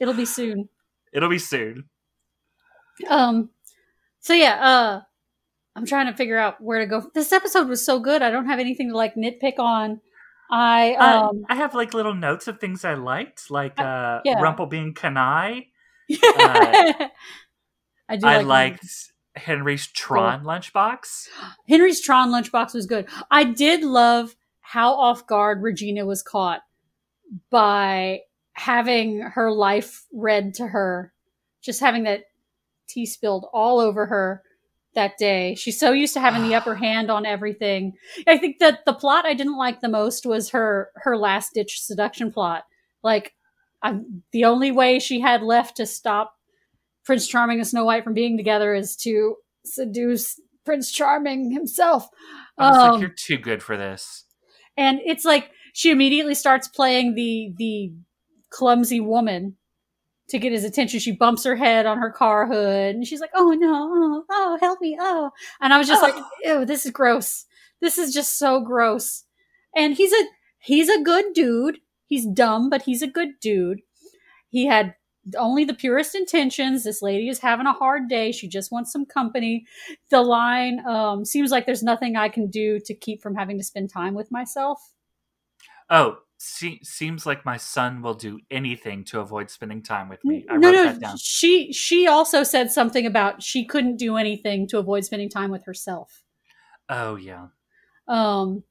it'll 0.00 0.14
be 0.14 0.24
soon. 0.24 0.68
It'll 1.12 1.28
be 1.28 1.38
soon. 1.38 1.84
Um 3.08 3.50
so 4.20 4.34
yeah 4.34 4.54
uh 4.60 5.00
i'm 5.76 5.86
trying 5.86 6.06
to 6.06 6.14
figure 6.14 6.38
out 6.38 6.60
where 6.60 6.80
to 6.80 6.86
go. 6.86 7.08
This 7.14 7.32
episode 7.32 7.68
was 7.68 7.84
so 7.84 8.00
good 8.00 8.22
i 8.22 8.30
don't 8.30 8.46
have 8.46 8.58
anything 8.58 8.90
to 8.90 8.96
like 8.96 9.14
nitpick 9.14 9.58
on. 9.58 10.00
I 10.50 10.94
uh, 10.94 11.28
um 11.28 11.44
i 11.48 11.54
have 11.54 11.74
like 11.74 11.94
little 11.94 12.14
notes 12.14 12.48
of 12.48 12.58
things 12.58 12.84
i 12.84 12.94
liked 12.94 13.50
like 13.50 13.78
uh 13.78 14.20
yeah. 14.24 14.40
rumple 14.40 14.66
being 14.66 14.94
kanai. 14.94 15.66
I 16.10 17.10
do 18.16 18.26
i 18.26 18.38
like 18.38 18.44
liked 18.46 18.86
henry's 19.36 19.86
tron 19.86 20.44
lunchbox. 20.44 21.28
Henry's 21.68 22.00
Tron 22.00 22.30
lunchbox 22.30 22.74
was 22.74 22.86
good. 22.86 23.06
I 23.30 23.44
did 23.44 23.82
love 23.82 24.34
how 24.60 24.94
off 24.94 25.26
guard 25.26 25.62
Regina 25.62 26.04
was 26.04 26.22
caught 26.22 26.60
by 27.50 28.20
having 28.58 29.20
her 29.20 29.50
life 29.52 30.04
read 30.12 30.54
to 30.54 30.66
her, 30.66 31.12
just 31.62 31.80
having 31.80 32.04
that 32.04 32.24
tea 32.88 33.06
spilled 33.06 33.46
all 33.52 33.78
over 33.80 34.06
her 34.06 34.42
that 34.94 35.16
day. 35.18 35.54
She's 35.54 35.78
so 35.78 35.92
used 35.92 36.14
to 36.14 36.20
having 36.20 36.42
the 36.42 36.54
upper 36.54 36.74
hand 36.86 37.10
on 37.10 37.24
everything. 37.24 37.92
I 38.26 38.36
think 38.38 38.58
that 38.58 38.80
the 38.84 38.92
plot 38.92 39.24
I 39.26 39.34
didn't 39.34 39.56
like 39.56 39.80
the 39.80 39.88
most 39.88 40.26
was 40.26 40.50
her 40.50 40.90
her 40.96 41.16
last 41.16 41.52
ditch 41.54 41.80
seduction 41.80 42.32
plot. 42.32 42.64
Like, 43.02 43.32
I'm, 43.82 44.24
the 44.32 44.44
only 44.44 44.72
way 44.72 44.98
she 44.98 45.20
had 45.20 45.42
left 45.42 45.76
to 45.76 45.86
stop 45.86 46.34
Prince 47.04 47.28
Charming 47.28 47.58
and 47.58 47.66
Snow 47.66 47.84
White 47.84 48.02
from 48.02 48.14
being 48.14 48.36
together 48.36 48.74
is 48.74 48.96
to 48.96 49.36
seduce 49.64 50.40
Prince 50.64 50.90
Charming 50.90 51.52
himself. 51.52 52.08
i 52.58 52.70
was 52.70 52.78
Um, 52.78 52.90
like 52.92 53.00
you're 53.00 53.10
too 53.10 53.38
good 53.38 53.62
for 53.62 53.76
this 53.76 54.24
and 54.76 55.00
it's 55.04 55.24
like 55.24 55.50
she 55.74 55.90
immediately 55.90 56.34
starts 56.34 56.66
playing 56.68 57.14
the 57.14 57.52
the 57.56 57.92
clumsy 58.50 59.00
woman 59.00 59.56
to 60.28 60.38
get 60.38 60.52
his 60.52 60.64
attention. 60.64 61.00
She 61.00 61.12
bumps 61.12 61.44
her 61.44 61.56
head 61.56 61.86
on 61.86 61.98
her 61.98 62.10
car 62.10 62.46
hood 62.46 62.94
and 62.94 63.06
she's 63.06 63.20
like, 63.20 63.30
"Oh 63.34 63.52
no, 63.52 63.88
oh, 63.92 64.24
oh 64.30 64.58
help 64.60 64.80
me, 64.80 64.96
oh!" 65.00 65.30
And 65.60 65.72
I 65.72 65.78
was 65.78 65.88
just 65.88 66.02
like, 66.02 66.14
"Ew, 66.44 66.64
this 66.64 66.84
is 66.84 66.92
gross. 66.92 67.46
This 67.80 67.98
is 67.98 68.12
just 68.12 68.38
so 68.38 68.60
gross." 68.60 69.24
And 69.74 69.94
he's 69.94 70.12
a 70.12 70.24
he's 70.58 70.88
a 70.88 71.02
good 71.02 71.32
dude. 71.34 71.78
He's 72.06 72.26
dumb, 72.26 72.70
but 72.70 72.82
he's 72.82 73.02
a 73.02 73.06
good 73.06 73.40
dude. 73.40 73.80
He 74.48 74.66
had 74.66 74.94
only 75.36 75.64
the 75.64 75.74
purest 75.74 76.14
intentions. 76.14 76.84
This 76.84 77.02
lady 77.02 77.28
is 77.28 77.40
having 77.40 77.66
a 77.66 77.72
hard 77.72 78.08
day. 78.08 78.32
She 78.32 78.48
just 78.48 78.72
wants 78.72 78.92
some 78.92 79.04
company. 79.04 79.66
The 80.10 80.22
line 80.22 80.84
um, 80.86 81.24
seems 81.24 81.50
like 81.50 81.66
there's 81.66 81.82
nothing 81.82 82.16
I 82.16 82.28
can 82.28 82.48
do 82.48 82.78
to 82.80 82.94
keep 82.94 83.22
from 83.22 83.34
having 83.34 83.58
to 83.58 83.64
spend 83.64 83.90
time 83.90 84.14
with 84.14 84.30
myself. 84.30 84.80
Oh, 85.90 86.18
Se- 86.40 86.80
seems 86.84 87.26
like 87.26 87.44
my 87.44 87.56
son 87.56 88.00
will 88.00 88.14
do 88.14 88.38
anything 88.50 89.04
to 89.06 89.18
avoid 89.18 89.50
spending 89.50 89.82
time 89.82 90.08
with 90.08 90.24
me. 90.24 90.46
I 90.48 90.56
no, 90.56 90.68
wrote 90.68 90.74
no. 90.74 90.84
that 90.84 91.00
down. 91.00 91.16
She 91.18 91.72
she 91.72 92.06
also 92.06 92.44
said 92.44 92.70
something 92.70 93.06
about 93.06 93.42
she 93.42 93.64
couldn't 93.64 93.96
do 93.96 94.16
anything 94.16 94.68
to 94.68 94.78
avoid 94.78 95.04
spending 95.04 95.28
time 95.28 95.50
with 95.50 95.64
herself. 95.64 96.22
Oh 96.88 97.16
yeah. 97.16 97.48
Um, 98.06 98.62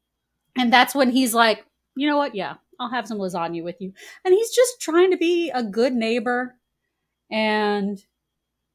and 0.57 0.71
that's 0.71 0.95
when 0.95 1.11
he's 1.11 1.33
like, 1.33 1.65
you 1.95 2.07
know 2.07 2.17
what? 2.17 2.35
Yeah, 2.35 2.55
I'll 2.79 2.89
have 2.89 3.07
some 3.07 3.17
lasagna 3.17 3.63
with 3.63 3.75
you. 3.79 3.91
And 4.23 4.33
he's 4.33 4.55
just 4.55 4.79
trying 4.79 5.11
to 5.11 5.17
be 5.17 5.49
a 5.49 5.61
good 5.61 5.93
neighbor. 5.93 6.55
And 7.29 8.01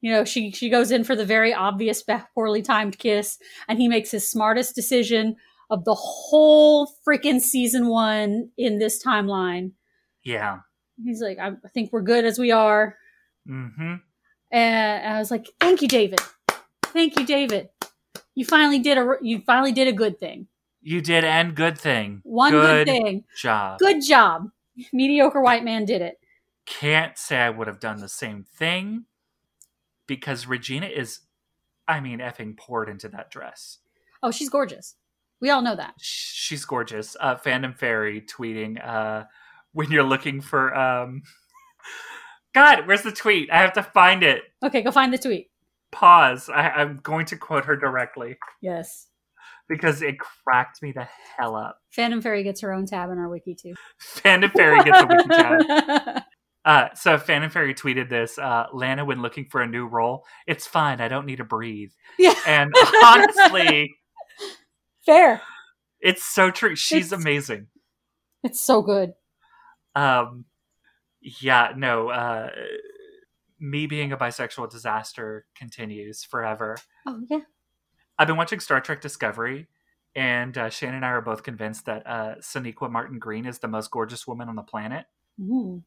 you 0.01 0.11
know, 0.11 0.25
she 0.25 0.51
she 0.51 0.69
goes 0.69 0.91
in 0.91 1.03
for 1.03 1.15
the 1.15 1.25
very 1.25 1.53
obvious 1.53 2.03
poorly 2.35 2.61
timed 2.61 2.99
kiss, 2.99 3.39
and 3.67 3.79
he 3.79 3.87
makes 3.87 4.11
his 4.11 4.29
smartest 4.29 4.75
decision 4.75 5.37
of 5.73 5.85
the 5.85 5.95
whole 5.95 6.87
freaking 7.05 7.41
season 7.41 7.87
one 7.87 8.51
in 8.59 8.77
this 8.77 9.03
timeline. 9.03 9.71
Yeah. 10.23 10.59
He's 11.03 11.19
like, 11.19 11.39
I 11.39 11.53
think 11.73 11.91
we're 11.91 12.03
good 12.03 12.25
as 12.25 12.37
we 12.37 12.51
are. 12.51 12.95
Mm-hmm. 13.49 13.95
And 14.51 15.07
I 15.07 15.17
was 15.17 15.31
like, 15.31 15.47
"Thank 15.59 15.81
you, 15.81 15.87
David. 15.87 16.19
Thank 16.83 17.17
you, 17.17 17.25
David. 17.25 17.69
You 18.35 18.45
finally 18.45 18.77
did 18.77 18.99
a 18.99 19.15
you 19.21 19.41
finally 19.41 19.71
did 19.71 19.87
a 19.87 19.93
good 19.93 20.19
thing. 20.19 20.47
You 20.83 21.01
did 21.01 21.23
and 21.23 21.55
good 21.55 21.77
thing. 21.77 22.21
One 22.23 22.51
good, 22.51 22.85
thing. 22.85 23.23
job. 23.35 23.79
Good 23.79 24.03
job. 24.05 24.51
Mediocre 24.93 25.41
white 25.41 25.63
man 25.63 25.85
did 25.85 26.03
it. 26.03 26.19
Can't 26.67 27.17
say 27.17 27.37
I 27.37 27.49
would 27.49 27.65
have 27.65 27.79
done 27.79 27.99
the 27.99 28.07
same 28.07 28.43
thing 28.43 29.05
because 30.05 30.45
Regina 30.45 30.85
is, 30.85 31.21
I 31.87 31.99
mean, 31.99 32.19
effing 32.19 32.55
poured 32.55 32.89
into 32.89 33.09
that 33.09 33.31
dress. 33.31 33.79
Oh, 34.21 34.29
she's 34.29 34.49
gorgeous. 34.49 34.95
We 35.43 35.49
all 35.49 35.61
know 35.61 35.75
that. 35.75 35.93
She's 35.99 36.63
gorgeous. 36.65 37.15
Uh, 37.19 37.35
Fandom 37.35 37.77
Fairy 37.77 38.21
tweeting 38.21 38.83
uh, 38.83 39.25
when 39.73 39.91
you're 39.91 40.01
looking 40.03 40.39
for. 40.41 40.73
Um... 40.73 41.21
God, 42.55 42.87
where's 42.87 43.01
the 43.01 43.11
tweet? 43.11 43.51
I 43.51 43.57
have 43.57 43.73
to 43.73 43.83
find 43.83 44.23
it. 44.23 44.43
Okay, 44.63 44.81
go 44.83 44.91
find 44.91 45.11
the 45.13 45.17
tweet. 45.17 45.49
Pause. 45.91 46.49
I- 46.49 46.69
I'm 46.69 46.97
going 47.03 47.25
to 47.27 47.35
quote 47.35 47.65
her 47.65 47.75
directly 47.75 48.37
Yes. 48.61 49.07
because 49.67 50.01
it 50.01 50.15
cracked 50.19 50.81
me 50.81 50.91
the 50.93 51.07
hell 51.37 51.55
up. 51.55 51.77
Phantom 51.91 52.21
Fairy 52.21 52.43
gets 52.43 52.61
her 52.61 52.71
own 52.71 52.85
tab 52.85 53.09
in 53.09 53.17
our 53.17 53.27
wiki 53.27 53.53
too. 53.53 53.73
Fandom 54.01 54.51
Fairy 54.53 54.81
gets 54.83 55.01
a 55.01 55.05
wiki 55.07 55.27
tab. 55.29 56.23
Uh, 56.65 56.87
so 56.95 57.17
Phantom 57.17 57.49
Fairy 57.49 57.73
tweeted 57.73 58.07
this. 58.09 58.37
Uh, 58.39 58.67
Lana, 58.71 59.03
when 59.03 59.21
looking 59.21 59.43
for 59.51 59.61
a 59.61 59.67
new 59.67 59.85
role, 59.85 60.23
it's 60.47 60.65
fine. 60.65 61.01
I 61.01 61.09
don't 61.09 61.25
need 61.25 61.39
to 61.39 61.43
breathe. 61.43 61.91
yeah, 62.17 62.33
And 62.47 62.71
honestly, 63.03 63.93
fair. 65.05 65.41
it's 66.01 66.23
so 66.23 66.51
true. 66.51 66.75
She's 66.75 67.07
It's- 67.07 67.21
amazing. 67.21 67.67
It's 68.43 68.59
so 68.61 68.81
good. 68.81 69.13
Um, 69.95 70.45
yeah, 71.21 71.71
no. 71.77 72.09
Uh, 72.09 72.49
me 73.59 73.87
being 73.87 74.11
a 74.11 74.17
bisexual 74.17 74.69
disaster 74.69 75.45
continues 75.55 76.23
forever. 76.23 76.77
Oh 77.05 77.21
yeah. 77.29 77.39
I've 78.19 78.27
been 78.27 78.35
watching 78.37 78.59
Star 78.59 78.81
Trek 78.81 78.99
Discovery, 79.01 79.67
and 80.15 80.57
uh, 80.57 80.69
Shane 80.69 80.93
and 80.93 81.05
I 81.05 81.09
are 81.09 81.21
both 81.21 81.43
convinced 81.43 81.85
that 81.85 82.05
uh, 82.05 82.35
Sonequa 82.41 82.91
Martin 82.91 83.17
Green 83.17 83.45
is 83.45 83.59
the 83.59 83.67
most 83.69 83.89
gorgeous 83.91 84.27
woman 84.27 84.49
on 84.49 84.55
the 84.55 84.61
planet. 84.63 85.05
Mm. 85.39 85.83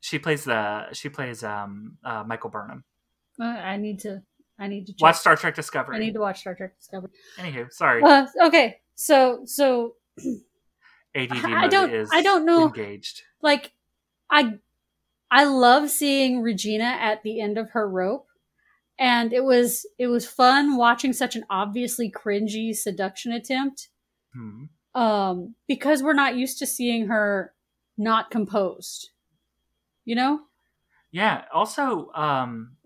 She 0.00 0.18
plays 0.18 0.44
the 0.44 0.92
she 0.94 1.08
plays 1.10 1.44
um, 1.44 1.98
uh, 2.04 2.24
Michael 2.26 2.50
Burnham. 2.50 2.84
Uh, 3.40 3.44
I 3.44 3.76
need 3.76 4.00
to. 4.00 4.22
I 4.58 4.66
need 4.68 4.86
to 4.86 4.92
check. 4.92 5.00
Watch 5.02 5.16
Star 5.18 5.36
Trek 5.36 5.54
Discovery. 5.54 5.96
I 5.96 5.98
need 6.00 6.14
to 6.14 6.20
watch 6.20 6.40
Star 6.40 6.54
Trek 6.54 6.76
Discovery. 6.78 7.10
Anywho, 7.38 7.72
sorry. 7.72 8.02
Uh, 8.02 8.26
okay, 8.46 8.80
so 8.94 9.42
so 9.44 9.94
ADD 11.14 11.32
I 11.44 11.60
mode 11.62 11.70
don't- 11.70 11.94
is 11.94 12.10
I 12.12 12.22
don't 12.22 12.44
know. 12.44 12.66
engaged. 12.66 13.22
like 13.40 13.72
I 14.30 14.54
I 15.30 15.44
love 15.44 15.90
seeing 15.90 16.40
Regina 16.42 16.84
at 17.00 17.22
the 17.22 17.40
end 17.40 17.58
of 17.58 17.70
her 17.70 17.88
rope. 17.88 18.26
And 18.98 19.32
it 19.32 19.44
was 19.44 19.86
it 19.98 20.08
was 20.08 20.26
fun 20.26 20.76
watching 20.76 21.12
such 21.12 21.36
an 21.36 21.44
obviously 21.48 22.10
cringy 22.10 22.74
seduction 22.74 23.30
attempt. 23.32 23.88
Hmm. 24.34 24.64
Um, 24.94 25.54
because 25.68 26.02
we're 26.02 26.14
not 26.14 26.34
used 26.36 26.58
to 26.58 26.66
seeing 26.66 27.06
her 27.06 27.54
not 27.96 28.30
composed. 28.32 29.10
You 30.04 30.16
know? 30.16 30.40
Yeah. 31.12 31.44
Also, 31.54 32.10
um, 32.14 32.76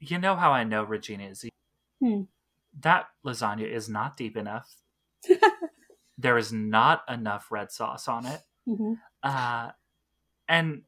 you 0.00 0.18
know 0.18 0.36
how 0.36 0.52
I 0.52 0.64
know 0.64 0.82
Regina 0.84 1.24
is. 1.24 1.44
Hmm. 2.02 2.22
That 2.80 3.06
lasagna 3.24 3.70
is 3.70 3.88
not 3.88 4.16
deep 4.16 4.36
enough. 4.36 4.74
there 6.18 6.38
is 6.38 6.52
not 6.52 7.02
enough 7.08 7.50
red 7.50 7.70
sauce 7.72 8.08
on 8.08 8.26
it. 8.26 8.40
hmm 8.66 8.94
Uh, 9.22 9.70
and 10.48 10.82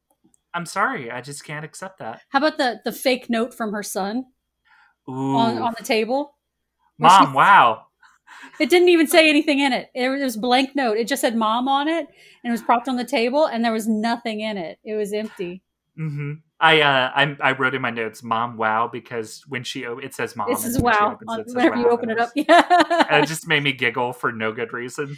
I'm 0.54 0.66
sorry, 0.66 1.10
I 1.10 1.20
just 1.20 1.44
can't 1.44 1.64
accept 1.64 1.98
that. 1.98 2.22
How 2.30 2.38
about 2.38 2.58
the 2.58 2.80
the 2.84 2.92
fake 2.92 3.28
note 3.28 3.54
from 3.54 3.72
her 3.72 3.82
son 3.82 4.26
Ooh, 5.08 5.36
on, 5.36 5.58
on 5.58 5.74
the 5.78 5.84
table? 5.84 6.36
mom! 6.98 7.28
she- 7.30 7.36
Wow. 7.36 7.84
It 8.60 8.70
didn't 8.70 8.88
even 8.90 9.06
say 9.06 9.28
anything 9.28 9.58
in 9.60 9.72
it. 9.72 9.90
It 9.94 10.08
was 10.08 10.36
blank 10.36 10.76
note. 10.76 10.96
It 10.98 11.08
just 11.08 11.22
said 11.22 11.34
mom 11.34 11.66
on 11.66 11.88
it 11.88 12.06
and 12.06 12.44
it 12.44 12.50
was 12.50 12.62
propped 12.62 12.86
on 12.88 12.96
the 12.96 13.04
table 13.04 13.46
and 13.46 13.64
there 13.64 13.72
was 13.72 13.88
nothing 13.88 14.40
in 14.40 14.56
it. 14.58 14.78
It 14.84 14.94
was 14.94 15.12
empty. 15.12 15.62
Hmm 15.98 16.32
I 16.60 16.80
uh, 16.80 17.10
I 17.14 17.36
I 17.40 17.52
wrote 17.52 17.74
in 17.74 17.82
my 17.82 17.90
notes, 17.90 18.22
"Mom, 18.22 18.56
wow," 18.56 18.88
because 18.88 19.44
when 19.48 19.62
she 19.64 19.84
o- 19.86 19.98
it 19.98 20.14
says 20.14 20.34
"mom," 20.34 20.48
This 20.48 20.64
is 20.64 20.74
then 20.74 20.82
when 20.84 20.92
she 20.94 20.98
wow. 21.00 21.12
opens 21.12 21.36
it, 21.38 21.54
Whenever 21.54 21.76
you 21.76 21.88
open 21.90 22.10
it 22.10 22.18
up, 22.18 22.30
yeah. 22.34 23.06
and 23.10 23.24
it 23.24 23.28
just 23.28 23.46
made 23.46 23.62
me 23.62 23.72
giggle 23.72 24.12
for 24.12 24.32
no 24.32 24.52
good 24.52 24.72
reason. 24.72 25.16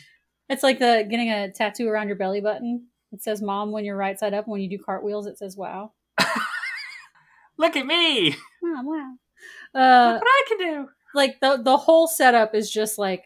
It's 0.48 0.62
like 0.62 0.78
the 0.78 1.06
getting 1.08 1.30
a 1.30 1.50
tattoo 1.50 1.88
around 1.88 2.08
your 2.08 2.16
belly 2.16 2.40
button. 2.40 2.86
It 3.12 3.22
says 3.22 3.40
mom 3.40 3.72
when 3.72 3.84
you're 3.84 3.96
right 3.96 4.18
side 4.18 4.34
up. 4.34 4.48
When 4.48 4.60
you 4.60 4.68
do 4.68 4.82
cartwheels, 4.82 5.26
it 5.26 5.38
says 5.38 5.56
wow. 5.56 5.92
Look 7.56 7.76
at 7.76 7.86
me! 7.86 8.36
Wow, 8.62 8.82
wow. 8.84 9.12
Uh, 9.74 10.12
Look 10.12 10.22
what 10.22 10.28
I 10.28 10.44
can 10.48 10.58
do. 10.58 10.88
like 11.14 11.40
the 11.40 11.60
the 11.62 11.76
whole 11.76 12.06
setup 12.06 12.54
is 12.54 12.70
just 12.70 12.98
like 12.98 13.24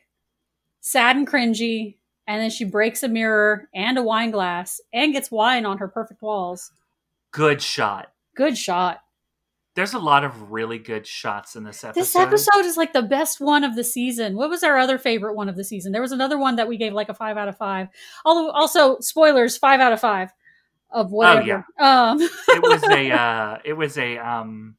sad 0.81 1.17
and 1.17 1.27
cringy, 1.27 1.97
and 2.29 2.41
then 2.41 2.51
she 2.51 2.65
breaks 2.65 3.03
a 3.03 3.09
mirror 3.09 3.69
and 3.75 3.99
a 3.99 4.03
wine 4.03 4.31
glass 4.31 4.81
and 4.93 5.13
gets 5.13 5.31
wine 5.31 5.67
on 5.67 5.79
her 5.79 5.89
perfect 5.89 6.23
walls. 6.23 6.71
Good 7.35 7.61
shot. 7.61 8.13
Good 8.37 8.57
shot. 8.57 9.01
There's 9.75 9.93
a 9.93 9.99
lot 9.99 10.23
of 10.23 10.53
really 10.53 10.79
good 10.79 11.05
shots 11.05 11.57
in 11.57 11.65
this 11.65 11.83
episode. 11.83 12.01
This 12.01 12.15
episode 12.15 12.65
is 12.65 12.77
like 12.77 12.93
the 12.93 13.03
best 13.03 13.41
one 13.41 13.65
of 13.65 13.75
the 13.75 13.83
season. 13.83 14.37
What 14.37 14.49
was 14.49 14.63
our 14.63 14.79
other 14.79 14.99
favorite 14.99 15.35
one 15.35 15.49
of 15.49 15.57
the 15.57 15.65
season? 15.65 15.91
There 15.91 16.01
was 16.01 16.13
another 16.13 16.39
one 16.39 16.55
that 16.57 16.69
we 16.69 16.77
gave 16.77 16.93
like 16.93 17.09
a 17.09 17.15
five 17.15 17.37
out 17.37 17.49
of 17.49 17.57
five. 17.57 17.89
Although, 18.25 18.51
also 18.53 19.01
spoilers, 19.01 19.57
five 19.57 19.81
out 19.81 19.93
of 19.93 20.01
five 20.01 20.31
of 20.93 21.11
whatever. 21.11 21.67
Oh 21.81 21.85
Um, 22.13 22.21
it 22.21 22.63
was 22.63 22.85
a 22.85 23.11
uh, 23.11 23.59
it 23.65 23.73
was 23.73 23.99
a 23.99 24.17
um, 24.19 24.77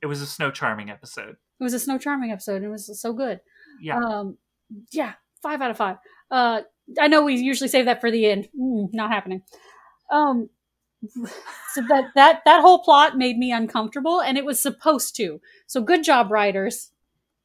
it 0.00 0.06
was 0.06 0.20
a 0.22 0.26
snow 0.26 0.52
charming 0.52 0.90
episode. 0.90 1.36
it 1.60 1.64
was 1.64 1.74
a 1.74 1.80
Snow 1.80 1.98
Charming 1.98 2.30
episode. 2.30 2.56
And 2.56 2.66
it 2.66 2.68
was 2.68 3.00
so 3.00 3.12
good. 3.12 3.40
Yeah, 3.82 3.98
Um, 3.98 4.38
yeah, 4.92 5.14
five 5.42 5.60
out 5.60 5.72
of 5.72 5.76
five. 5.76 5.96
Uh, 6.30 6.60
I 7.00 7.08
know 7.08 7.24
we 7.24 7.34
usually 7.34 7.66
save 7.68 7.86
that 7.86 8.00
for 8.00 8.12
the 8.12 8.26
end. 8.30 8.48
Mm, 8.56 8.90
not 8.92 9.10
happening. 9.10 9.42
Um, 10.10 10.50
so 11.72 11.82
that 11.88 12.04
that 12.14 12.40
that 12.44 12.60
whole 12.60 12.80
plot 12.82 13.16
made 13.16 13.38
me 13.38 13.52
uncomfortable, 13.52 14.20
and 14.20 14.36
it 14.36 14.44
was 14.44 14.60
supposed 14.60 15.14
to. 15.16 15.40
So 15.66 15.80
good 15.80 16.02
job, 16.04 16.30
writers. 16.30 16.90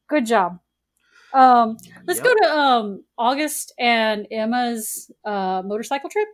Good 0.08 0.26
job. 0.26 0.58
Um, 1.32 1.76
let's 2.06 2.20
Yep. 2.20 2.24
go 2.26 2.34
to 2.34 2.52
um 2.52 3.04
August 3.18 3.72
and 3.78 4.26
Emma's 4.30 5.10
uh 5.24 5.62
motorcycle 5.64 6.10
trip. 6.10 6.28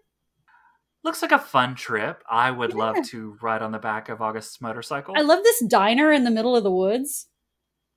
Looks 1.02 1.22
like 1.22 1.32
a 1.32 1.38
fun 1.38 1.74
trip. 1.76 2.22
I 2.28 2.50
would 2.50 2.74
love 2.74 2.96
to 3.06 3.36
ride 3.40 3.62
on 3.62 3.72
the 3.72 3.78
back 3.78 4.10
of 4.10 4.20
August's 4.20 4.60
motorcycle. 4.60 5.14
I 5.16 5.22
love 5.22 5.42
this 5.42 5.64
diner 5.64 6.12
in 6.12 6.24
the 6.24 6.30
middle 6.30 6.54
of 6.56 6.62
the 6.62 6.70
woods. 6.70 7.28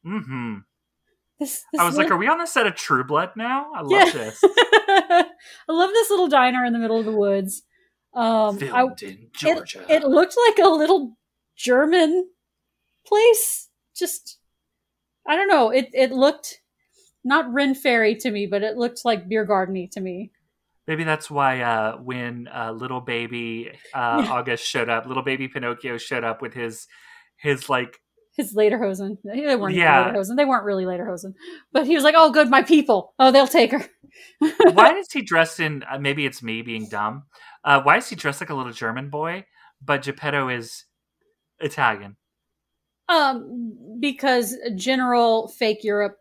mm-hmm 0.06 0.60
This, 1.40 1.66
this 1.74 1.82
I 1.82 1.86
was 1.86 1.98
like, 1.98 2.12
are 2.12 2.18
we 2.18 2.28
on 2.30 2.38
the 2.38 2.46
set 2.46 2.66
of 2.66 2.76
True 2.76 3.04
Blood 3.04 3.32
now? 3.36 3.72
I 3.76 3.82
love 3.82 4.08
Yeah. 4.08 4.12
this. 4.14 4.40
I 4.44 5.26
love 5.68 5.90
this 5.90 6.10
little 6.10 6.30
diner 6.30 6.64
in 6.64 6.72
the 6.72 6.80
middle 6.80 6.98
of 7.00 7.06
the 7.06 7.12
woods. 7.12 7.64
Um, 8.16 8.60
I, 8.74 8.84
in 9.02 9.30
Georgia. 9.34 9.86
It 9.90 10.04
looked 10.04 10.36
like 10.48 10.60
a 10.60 10.70
little 10.70 11.18
German 11.56 12.30
place. 13.06 13.70
Just, 13.96 14.38
I 15.28 15.36
don't 15.36 15.48
know. 15.48 15.70
It 15.70 15.90
it 15.94 16.12
looked 16.12 16.62
not 17.24 17.52
Ren 17.54 17.74
Faire 17.76 18.14
to 18.16 18.32
me, 18.32 18.46
but 18.48 18.64
it 18.64 18.78
looked 18.78 19.06
like 19.06 19.28
beer 19.30 19.46
gardeny 19.48 19.90
to 19.92 20.02
me. 20.02 20.32
Maybe 20.88 21.04
that's 21.06 21.32
why 21.32 21.62
uh, 21.62 21.98
when 21.98 22.50
uh, 22.54 22.72
little 22.72 23.02
baby 23.02 23.72
uh, 23.94 23.98
August 24.30 24.66
showed 24.66 24.90
up, 24.90 25.06
little 25.06 25.24
baby 25.24 25.48
Pinocchio 25.48 25.98
showed 25.98 26.24
up 26.24 26.42
with 26.42 26.54
his 26.54 26.88
his 27.38 27.70
like 27.70 28.00
His 28.36 28.54
lederhosen. 28.56 29.18
They 29.24 29.56
weren't 29.56 29.76
Yeah. 29.76 30.12
lederhosen. 30.12 30.36
They 30.36 30.46
weren't 30.46 30.66
really 30.66 30.86
lederhosen. 30.86 31.34
But 31.72 31.88
he 31.88 31.96
was 31.96 32.04
like, 32.04 32.16
"Oh, 32.18 32.32
good, 32.32 32.50
my 32.50 32.64
people. 32.64 33.14
Oh, 33.18 33.32
they'll 33.32 33.48
take 33.48 33.72
her." 33.72 33.86
Why 34.74 34.94
is 34.98 35.12
he 35.12 35.22
dressed 35.22 35.60
in 35.60 35.84
uh, 35.90 35.98
maybe 35.98 36.26
it's 36.26 36.44
me 36.44 36.62
being 36.62 36.88
dumb 36.90 37.24
uh, 37.64 37.82
why 37.82 37.98
is 37.98 38.10
he 38.10 38.16
dressed 38.16 38.42
like 38.42 38.50
a 38.50 38.56
little 38.56 38.72
german 38.72 39.10
boy 39.10 39.46
but 39.82 40.02
geppetto 40.02 40.50
is 40.50 40.86
italian 41.60 42.16
um, 43.10 43.98
because 44.00 44.56
general 44.76 45.50
fake 45.50 45.84
Europe 45.84 46.18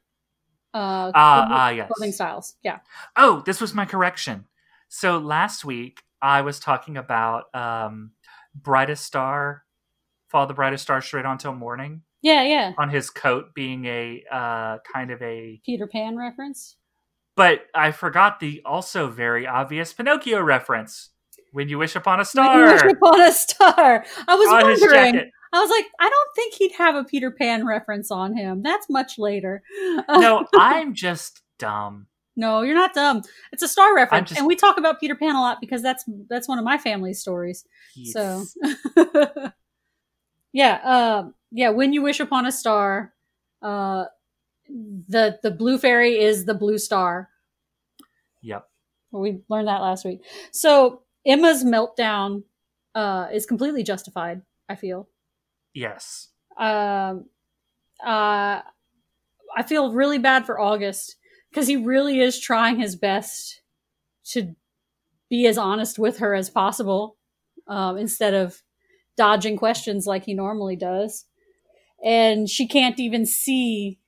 uh, 0.74 1.12
ah 1.14 1.46
ah 1.50 1.68
yes 1.70 1.90
clothing 1.92 2.12
styles. 2.12 2.56
Yeah. 2.62 2.78
oh 3.16 3.42
this 3.46 3.60
was 3.60 3.72
my 3.72 3.84
correction 3.84 4.46
So 4.88 5.18
last 5.18 5.64
week 5.64 6.02
I 6.20 6.42
was 6.42 6.60
talking 6.60 6.96
about 6.96 7.54
um, 7.54 8.12
brightest 8.54 9.04
star, 9.04 9.64
follow 10.28 10.46
the 10.46 10.54
brightest 10.54 10.84
star 10.84 11.02
straight 11.02 11.24
on 11.24 11.36
till 11.38 11.54
morning. 11.54 12.02
Yeah, 12.22 12.42
yeah. 12.42 12.72
On 12.78 12.88
his 12.88 13.10
coat 13.10 13.54
being 13.54 13.84
a 13.86 14.22
uh, 14.30 14.78
kind 14.90 15.10
of 15.10 15.20
a 15.20 15.60
Peter 15.66 15.88
Pan 15.88 16.16
reference. 16.16 16.76
But 17.36 17.66
I 17.74 17.92
forgot 17.92 18.40
the 18.40 18.62
also 18.64 19.08
very 19.08 19.46
obvious 19.46 19.92
Pinocchio 19.92 20.40
reference. 20.42 21.10
When 21.52 21.68
you 21.68 21.78
wish 21.78 21.96
upon 21.96 22.20
a 22.20 22.24
star. 22.24 22.58
When 22.58 22.66
you 22.68 22.72
wish 22.72 22.92
upon 22.92 23.20
a 23.20 23.32
star. 23.32 24.04
I 24.28 24.34
was 24.34 24.48
on 24.48 24.62
wondering. 24.62 25.30
I 25.54 25.60
was 25.60 25.68
like, 25.70 25.84
I 26.00 26.08
don't 26.08 26.28
think 26.34 26.54
he'd 26.54 26.72
have 26.72 26.94
a 26.94 27.04
Peter 27.04 27.30
Pan 27.30 27.66
reference 27.66 28.10
on 28.10 28.34
him. 28.34 28.62
That's 28.62 28.88
much 28.88 29.18
later. 29.18 29.62
No, 30.08 30.46
I'm 30.54 30.94
just 30.94 31.42
dumb. 31.58 32.06
no, 32.36 32.62
you're 32.62 32.74
not 32.74 32.94
dumb. 32.94 33.22
It's 33.52 33.62
a 33.62 33.68
star 33.68 33.94
reference, 33.94 34.30
just- 34.30 34.38
and 34.38 34.46
we 34.48 34.56
talk 34.56 34.78
about 34.78 34.98
Peter 35.00 35.14
Pan 35.14 35.34
a 35.36 35.40
lot 35.40 35.58
because 35.60 35.82
that's 35.82 36.04
that's 36.30 36.48
one 36.48 36.58
of 36.58 36.64
my 36.64 36.78
family's 36.78 37.20
stories. 37.20 37.66
So, 38.04 38.44
yeah, 40.52 40.74
uh, 40.84 41.28
yeah. 41.50 41.70
When 41.70 41.92
you 41.92 42.02
wish 42.02 42.20
upon 42.20 42.46
a 42.46 42.52
star, 42.52 43.12
uh, 43.62 44.04
the 45.08 45.38
the 45.42 45.50
blue 45.50 45.78
fairy 45.78 46.18
is 46.18 46.44
the 46.44 46.54
blue 46.54 46.78
star. 46.78 47.28
Yep. 48.42 48.66
We 49.12 49.42
learned 49.48 49.68
that 49.68 49.82
last 49.82 50.04
week. 50.04 50.22
So 50.52 51.02
Emma's 51.26 51.64
meltdown 51.64 52.44
uh, 52.94 53.28
is 53.32 53.46
completely 53.46 53.82
justified. 53.82 54.42
I 54.68 54.74
feel. 54.74 55.08
Yes. 55.74 56.28
Um, 56.58 57.26
uh, 58.04 58.60
I 59.54 59.62
feel 59.66 59.92
really 59.92 60.18
bad 60.18 60.46
for 60.46 60.58
August 60.58 61.16
because 61.50 61.68
he 61.68 61.76
really 61.76 62.20
is 62.20 62.40
trying 62.40 62.78
his 62.78 62.96
best 62.96 63.60
to 64.24 64.54
be 65.28 65.46
as 65.46 65.58
honest 65.58 65.98
with 65.98 66.18
her 66.18 66.34
as 66.34 66.48
possible 66.48 67.16
um, 67.66 67.96
instead 67.98 68.34
of 68.34 68.62
dodging 69.16 69.56
questions 69.56 70.06
like 70.06 70.24
he 70.24 70.34
normally 70.34 70.76
does. 70.76 71.26
And 72.04 72.48
she 72.48 72.66
can't 72.66 72.98
even 72.98 73.26
see 73.26 73.98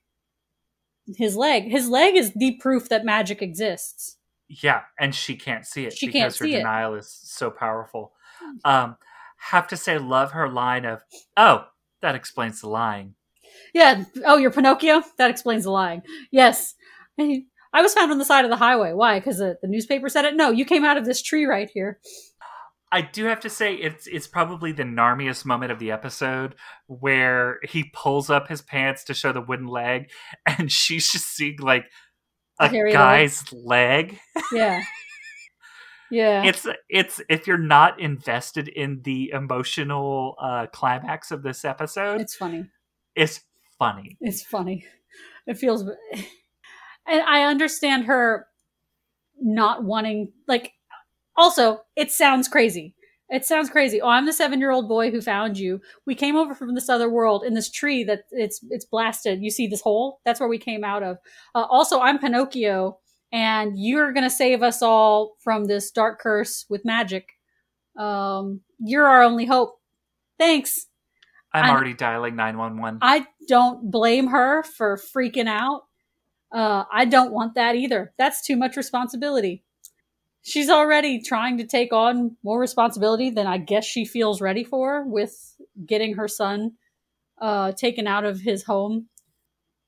his 1.15 1.35
leg. 1.35 1.63
His 1.69 1.87
leg 1.89 2.15
is 2.15 2.33
the 2.33 2.57
proof 2.59 2.89
that 2.89 3.05
magic 3.05 3.41
exists. 3.41 4.17
Yeah, 4.47 4.81
and 4.99 5.13
she 5.15 5.35
can't 5.35 5.65
see 5.65 5.85
it 5.85 5.93
She 5.97 6.07
because 6.07 6.19
can't 6.19 6.37
her 6.37 6.45
see 6.45 6.53
it. 6.53 6.57
denial 6.59 6.93
is 6.95 7.09
so 7.09 7.49
powerful. 7.49 8.13
Um, 8.63 8.97
have 9.37 9.67
to 9.69 9.77
say, 9.77 9.97
love 9.97 10.31
her 10.31 10.47
line 10.47 10.85
of, 10.85 11.03
"Oh, 11.35 11.65
that 12.01 12.15
explains 12.15 12.61
the 12.61 12.69
lying." 12.69 13.15
Yeah. 13.73 14.03
Oh, 14.25 14.37
you're 14.37 14.51
Pinocchio? 14.51 15.01
That 15.17 15.29
explains 15.31 15.63
the 15.63 15.71
lying. 15.71 16.01
Yes. 16.31 16.75
I 17.19 17.81
was 17.81 17.93
found 17.93 18.11
on 18.11 18.17
the 18.17 18.25
side 18.25 18.45
of 18.45 18.51
the 18.51 18.57
highway. 18.57 18.93
Why? 18.93 19.19
Because 19.19 19.37
the, 19.37 19.57
the 19.61 19.67
newspaper 19.67 20.09
said 20.09 20.25
it? 20.25 20.35
No, 20.35 20.49
you 20.51 20.65
came 20.65 20.85
out 20.85 20.97
of 20.97 21.05
this 21.05 21.21
tree 21.21 21.45
right 21.45 21.69
here. 21.73 21.99
I 22.95 23.01
do 23.01 23.25
have 23.25 23.41
to 23.41 23.49
say 23.49 23.75
it's 23.75 24.07
it's 24.07 24.25
probably 24.25 24.71
the 24.71 24.85
narmiest 24.85 25.45
moment 25.45 25.73
of 25.73 25.79
the 25.79 25.91
episode 25.91 26.55
where 26.87 27.59
he 27.63 27.91
pulls 27.93 28.29
up 28.29 28.47
his 28.47 28.61
pants 28.61 29.03
to 29.05 29.13
show 29.13 29.33
the 29.33 29.41
wooden 29.41 29.67
leg, 29.67 30.09
and 30.45 30.71
she's 30.71 31.11
just 31.11 31.25
seeing 31.35 31.57
like 31.59 31.85
A 32.59 32.69
hairy 32.69 32.91
leg. 32.91 32.97
guy's 32.97 33.51
leg. 33.53 34.17
Yeah. 34.51 34.81
Yeah. 36.11 36.43
It's 36.43 36.67
it's 36.87 37.19
if 37.29 37.47
you're 37.47 37.57
not 37.57 37.99
invested 37.99 38.67
in 38.67 39.01
the 39.03 39.31
emotional 39.31 40.35
uh, 40.39 40.67
climax 40.71 41.31
of 41.31 41.41
this 41.41 41.65
episode, 41.65 42.21
it's 42.21 42.35
funny. 42.35 42.69
it's 43.15 43.41
funny. 43.79 44.15
It's 44.21 44.43
funny. 44.43 44.85
It 45.47 45.57
feels, 45.57 45.81
and 47.07 47.21
I 47.21 47.45
understand 47.45 48.05
her 48.05 48.45
not 49.41 49.83
wanting. 49.83 50.31
Like, 50.47 50.73
also, 51.35 51.81
it 51.95 52.11
sounds 52.11 52.47
crazy. 52.47 52.93
It 53.29 53.43
sounds 53.43 53.71
crazy. 53.71 54.01
Oh, 54.01 54.09
I'm 54.09 54.27
the 54.27 54.33
seven 54.33 54.59
year 54.59 54.69
old 54.71 54.87
boy 54.87 55.09
who 55.09 55.19
found 55.19 55.57
you. 55.57 55.81
We 56.05 56.13
came 56.13 56.35
over 56.35 56.53
from 56.53 56.75
this 56.75 56.89
other 56.89 57.09
world 57.09 57.43
in 57.43 57.55
this 57.55 57.71
tree 57.71 58.03
that 58.03 58.25
it's 58.31 58.59
it's 58.69 58.85
blasted. 58.85 59.41
You 59.41 59.49
see 59.49 59.67
this 59.67 59.81
hole? 59.81 60.19
That's 60.25 60.39
where 60.39 60.49
we 60.49 60.59
came 60.59 60.83
out 60.83 61.01
of. 61.01 61.17
Uh, 61.55 61.63
also, 61.63 61.99
I'm 61.99 62.19
Pinocchio, 62.19 62.99
and 63.31 63.73
you're 63.75 64.13
gonna 64.13 64.29
save 64.29 64.61
us 64.61 64.83
all 64.83 65.37
from 65.43 65.65
this 65.65 65.89
dark 65.89 66.19
curse 66.19 66.65
with 66.69 66.85
magic. 66.85 67.29
Um, 67.97 68.61
you're 68.79 69.07
our 69.07 69.23
only 69.23 69.45
hope. 69.45 69.79
Thanks. 70.37 70.85
I'm 71.51 71.65
I- 71.65 71.69
already 71.71 71.95
dialing 71.95 72.35
nine 72.35 72.59
one 72.59 72.77
one. 72.79 72.99
I 73.01 73.25
don't 73.47 73.89
blame 73.89 74.27
her 74.27 74.61
for 74.63 74.97
freaking 74.97 75.47
out. 75.47 75.83
Uh, 76.53 76.83
I 76.93 77.05
don't 77.05 77.31
want 77.31 77.55
that 77.55 77.75
either. 77.75 78.13
That's 78.19 78.45
too 78.45 78.55
much 78.55 78.77
responsibility. 78.77 79.63
She's 80.47 80.69
already 80.69 81.21
trying 81.21 81.57
to 81.57 81.65
take 81.65 81.91
on 81.91 82.37
more 82.43 82.59
responsibility 82.59 83.31
than 83.31 83.47
I 83.47 83.57
guess 83.57 83.83
she 83.83 84.05
feels 84.05 84.41
ready 84.41 84.63
for 84.63 85.03
with 85.03 85.55
getting 85.87 86.13
her 86.15 86.27
son 86.27 86.73
uh, 87.41 87.71
taken 87.71 88.05
out 88.05 88.25
of 88.25 88.41
his 88.41 88.63
home. 88.63 89.07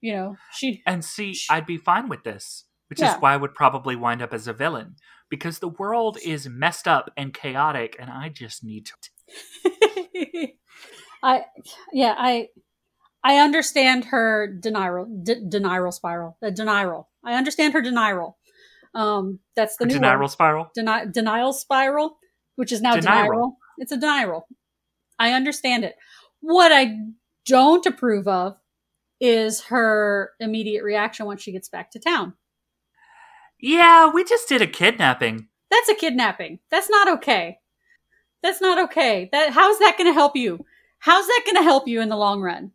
You 0.01 0.13
know, 0.13 0.37
she. 0.51 0.81
And 0.87 1.05
see, 1.05 1.35
I'd 1.49 1.67
be 1.67 1.77
fine 1.77 2.09
with 2.09 2.23
this, 2.23 2.65
which 2.89 2.99
Yeah. 2.99 3.15
is 3.15 3.21
why 3.21 3.33
I 3.33 3.37
would 3.37 3.53
probably 3.53 3.95
wind 3.95 4.21
up 4.23 4.33
as 4.33 4.47
a 4.47 4.53
villain 4.53 4.95
because 5.29 5.59
the 5.59 5.67
world 5.67 6.17
is 6.25 6.49
messed 6.49 6.87
up 6.87 7.11
and 7.15 7.35
chaotic, 7.35 7.95
and 7.99 8.09
I 8.09 8.29
just 8.29 8.63
need 8.63 8.87
to. 8.87 10.49
I, 11.23 11.45
yeah, 11.93 12.15
I, 12.17 12.47
I 13.23 13.37
understand 13.37 14.05
her 14.05 14.47
denial, 14.47 15.05
d- 15.23 15.43
denial 15.47 15.91
spiral, 15.91 16.37
the 16.41 16.49
denial. 16.49 17.09
I 17.23 17.33
understand 17.35 17.73
her 17.73 17.81
denial. 17.81 18.37
Um, 18.93 19.39
that's 19.55 19.77
the 19.77 19.85
new 19.85 19.93
denial 19.95 20.19
one. 20.19 20.29
spiral. 20.29 20.71
Deni- 20.77 21.11
denial 21.11 21.53
spiral, 21.53 22.17
which 22.55 22.71
is 22.71 22.81
now 22.81 22.95
Denial. 22.95 23.23
denial. 23.31 23.57
It's 23.77 23.91
a 23.91 23.97
denial. 23.97 24.47
I 25.19 25.33
understand 25.33 25.83
it. 25.83 25.95
What 26.41 26.71
I 26.71 26.97
don't 27.45 27.85
approve 27.85 28.27
of 28.27 28.57
is 29.19 29.61
her 29.65 30.31
immediate 30.39 30.83
reaction 30.83 31.25
once 31.25 31.41
she 31.41 31.51
gets 31.51 31.69
back 31.69 31.91
to 31.91 31.99
town. 31.99 32.33
Yeah, 33.59 34.11
we 34.11 34.23
just 34.23 34.47
did 34.47 34.61
a 34.61 34.67
kidnapping. 34.67 35.47
That's 35.71 35.89
a 35.89 35.95
kidnapping. 35.95 36.59
That's 36.69 36.89
not 36.89 37.07
okay. 37.13 37.59
That's 38.43 38.61
not 38.61 38.77
okay. 38.85 39.29
That 39.31 39.51
how's 39.51 39.79
that 39.79 39.97
going 39.97 40.09
to 40.09 40.13
help 40.13 40.35
you? 40.35 40.63
How's 40.99 41.25
that 41.27 41.41
going 41.45 41.55
to 41.57 41.63
help 41.63 41.87
you 41.87 42.01
in 42.01 42.09
the 42.09 42.15
long 42.15 42.41
run? 42.41 42.71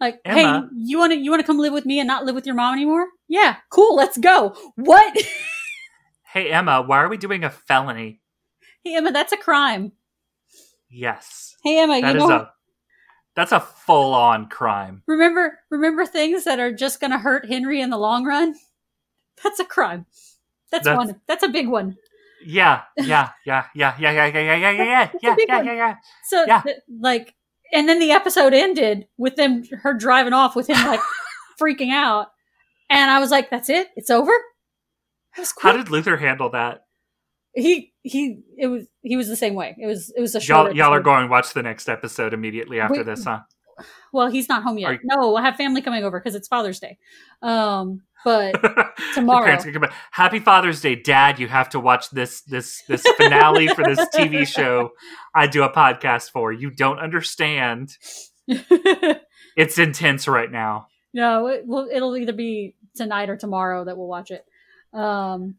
Like, 0.00 0.20
Emma. 0.24 0.68
hey, 0.70 0.76
you 0.76 0.98
want 0.98 1.12
to 1.12 1.18
you 1.18 1.30
want 1.30 1.40
to 1.40 1.46
come 1.46 1.58
live 1.58 1.72
with 1.72 1.86
me 1.86 2.00
and 2.00 2.06
not 2.06 2.24
live 2.24 2.34
with 2.34 2.46
your 2.46 2.54
mom 2.54 2.74
anymore? 2.74 3.06
Yeah, 3.28 3.56
cool. 3.70 3.96
Let's 3.96 4.18
go. 4.18 4.54
What? 4.76 5.16
Hey 6.32 6.50
Emma, 6.50 6.82
why 6.82 6.98
are 6.98 7.08
we 7.08 7.16
doing 7.16 7.44
a 7.44 7.50
felony? 7.50 8.20
hey 8.84 8.94
Emma, 8.96 9.10
that's 9.10 9.32
a 9.32 9.38
crime. 9.38 9.92
Yes, 10.90 11.54
Hey 11.64 11.78
Emma, 11.80 12.00
that 12.00 12.14
you 12.14 12.22
is 12.22 12.28
know 12.28 12.34
a 12.36 12.52
that's 13.34 13.52
a 13.52 13.60
full 13.60 14.12
on 14.14 14.48
crime. 14.48 15.02
remember 15.06 15.58
remember 15.70 16.04
things 16.04 16.44
that 16.44 16.60
are 16.60 16.72
just 16.72 17.00
going 17.00 17.10
to 17.12 17.18
hurt 17.18 17.46
Henry 17.48 17.80
in 17.80 17.88
the 17.90 17.96
long 17.96 18.24
run? 18.26 18.54
That's 19.42 19.60
a 19.60 19.64
crime. 19.64 20.04
That's, 20.70 20.84
That's- 20.84 21.06
one. 21.06 21.20
That's 21.26 21.42
a 21.42 21.48
big 21.48 21.68
one. 21.68 21.96
Yeah, 22.44 22.82
yeah, 22.98 23.30
yeah, 23.46 23.64
yeah, 23.74 23.94
yeah, 23.98 24.10
yeah, 24.12 24.26
yeah, 24.26 24.36
yeah, 24.36 24.56
yeah, 24.56 24.70
yeah, 24.70 24.70
yeah, 24.70 25.08
yeah, 25.22 25.36
yeah, 25.48 25.62
yeah, 25.62 25.72
yeah. 25.72 25.94
So 26.24 26.44
Yeah. 26.46 26.60
th- 26.62 26.76
like 27.00 27.34
and 27.72 27.88
then 27.88 27.98
the 27.98 28.10
episode 28.12 28.52
ended 28.52 29.06
with 29.16 29.36
them 29.36 29.64
her 29.82 29.94
driving 29.94 30.32
off 30.34 30.54
with 30.54 30.68
him 30.68 30.84
like 30.86 31.00
freaking 31.60 31.92
out. 31.92 32.28
And 32.90 33.10
I 33.10 33.18
was 33.18 33.30
like, 33.30 33.50
that's 33.50 33.68
it? 33.68 33.88
It's 33.96 34.10
over? 34.10 34.32
How 35.60 35.72
did 35.72 35.90
Luther 35.90 36.16
handle 36.16 36.50
that? 36.50 36.82
he 37.58 37.94
he 38.02 38.40
it 38.58 38.66
was 38.66 38.84
he 39.02 39.16
was 39.16 39.28
the 39.28 39.36
same 39.36 39.54
way. 39.54 39.74
It 39.80 39.86
was 39.86 40.12
it 40.16 40.20
was 40.20 40.34
a 40.34 40.40
short 40.40 40.68
Y'all, 40.68 40.76
y'all 40.76 40.94
are 40.94 41.00
going 41.00 41.30
watch 41.30 41.54
the 41.54 41.62
next 41.62 41.88
episode 41.88 42.34
immediately 42.34 42.80
after 42.80 42.98
Wait. 42.98 43.06
this, 43.06 43.24
huh? 43.24 43.40
Well, 44.12 44.28
he's 44.28 44.48
not 44.48 44.62
home 44.62 44.78
yet. 44.78 44.92
You- 44.92 44.98
No, 45.04 45.36
I 45.36 45.42
have 45.42 45.56
family 45.56 45.80
coming 45.82 46.04
over 46.04 46.18
because 46.20 46.34
it's 46.34 46.48
Father's 46.48 46.80
Day. 46.80 46.98
Um, 47.42 48.02
but 48.24 48.54
tomorrow. 49.14 49.44
parents 49.44 49.64
can 49.64 49.72
come 49.72 49.82
back. 49.82 49.92
Happy 50.10 50.38
Father's 50.38 50.80
Day, 50.82 50.96
Dad! 50.96 51.38
You 51.38 51.48
have 51.48 51.68
to 51.70 51.80
watch 51.80 52.10
this 52.10 52.42
this 52.42 52.82
this 52.88 53.06
finale 53.16 53.68
for 53.68 53.84
this 53.84 54.06
TV 54.14 54.46
show. 54.54 54.90
I 55.34 55.46
do 55.46 55.62
a 55.62 55.70
podcast 55.72 56.30
for. 56.30 56.52
You 56.52 56.70
don't 56.70 56.98
understand. 56.98 57.96
It's 59.56 59.78
intense 59.78 60.28
right 60.28 60.50
now. 60.52 60.88
No, 61.16 61.46
it, 61.48 61.66
will 61.66 61.88
it'll 61.90 62.14
either 62.16 62.32
be 62.34 62.74
tonight 62.94 63.30
or 63.30 63.36
tomorrow 63.36 63.84
that 63.84 63.96
we'll 63.96 64.06
watch 64.06 64.30
it. 64.30 64.44
Um, 64.92 65.56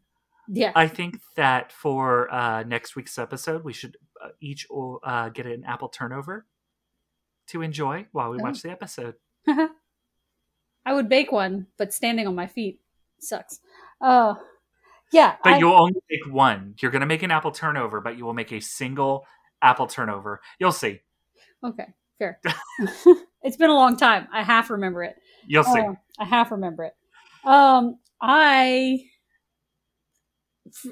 yeah, 0.48 0.70
I 0.74 0.86
think 0.88 1.20
that 1.36 1.72
for 1.72 2.32
uh, 2.32 2.62
next 2.62 2.94
week's 2.96 3.18
episode, 3.18 3.64
we 3.64 3.72
should 3.72 3.96
uh, 4.22 4.28
each 4.40 4.66
uh, 5.02 5.28
get 5.30 5.46
an 5.46 5.64
apple 5.64 5.88
turnover 5.88 6.46
to 7.48 7.62
enjoy 7.62 8.06
while 8.12 8.30
we 8.30 8.38
Oh. 8.40 8.44
watch 8.44 8.62
the 8.62 8.70
episode. 8.70 9.16
I 10.86 10.92
would 10.94 11.08
bake 11.08 11.32
one, 11.32 11.66
but 11.76 11.92
standing 11.92 12.26
on 12.26 12.34
my 12.34 12.46
feet 12.46 12.80
sucks. 13.18 13.60
Uh, 14.00 14.34
yeah, 15.12 15.36
But 15.42 15.54
I- 15.54 15.58
you'll 15.58 15.72
only 15.80 16.00
make 16.10 16.32
one. 16.32 16.74
You're 16.80 16.90
going 16.90 17.00
to 17.00 17.06
make 17.06 17.22
an 17.22 17.30
apple 17.30 17.50
turnover, 17.50 18.00
but 18.00 18.16
you 18.16 18.24
will 18.24 18.32
make 18.34 18.52
a 18.52 18.60
single 18.60 19.26
apple 19.60 19.86
turnover. 19.86 20.40
You'll 20.58 20.72
see. 20.72 21.00
okay, 21.64 21.88
fair. 22.18 22.40
it's 23.42 23.56
been 23.56 23.70
a 23.70 23.74
long 23.74 23.96
time. 23.96 24.28
I 24.32 24.42
half 24.42 24.70
remember 24.70 25.02
it. 25.02 25.16
You'll 25.46 25.64
see. 25.64 25.80
Uh, 25.80 25.94
I 26.18 26.24
half 26.24 26.50
remember 26.50 26.84
it. 26.84 26.94
Um, 27.44 27.98
I 28.20 29.00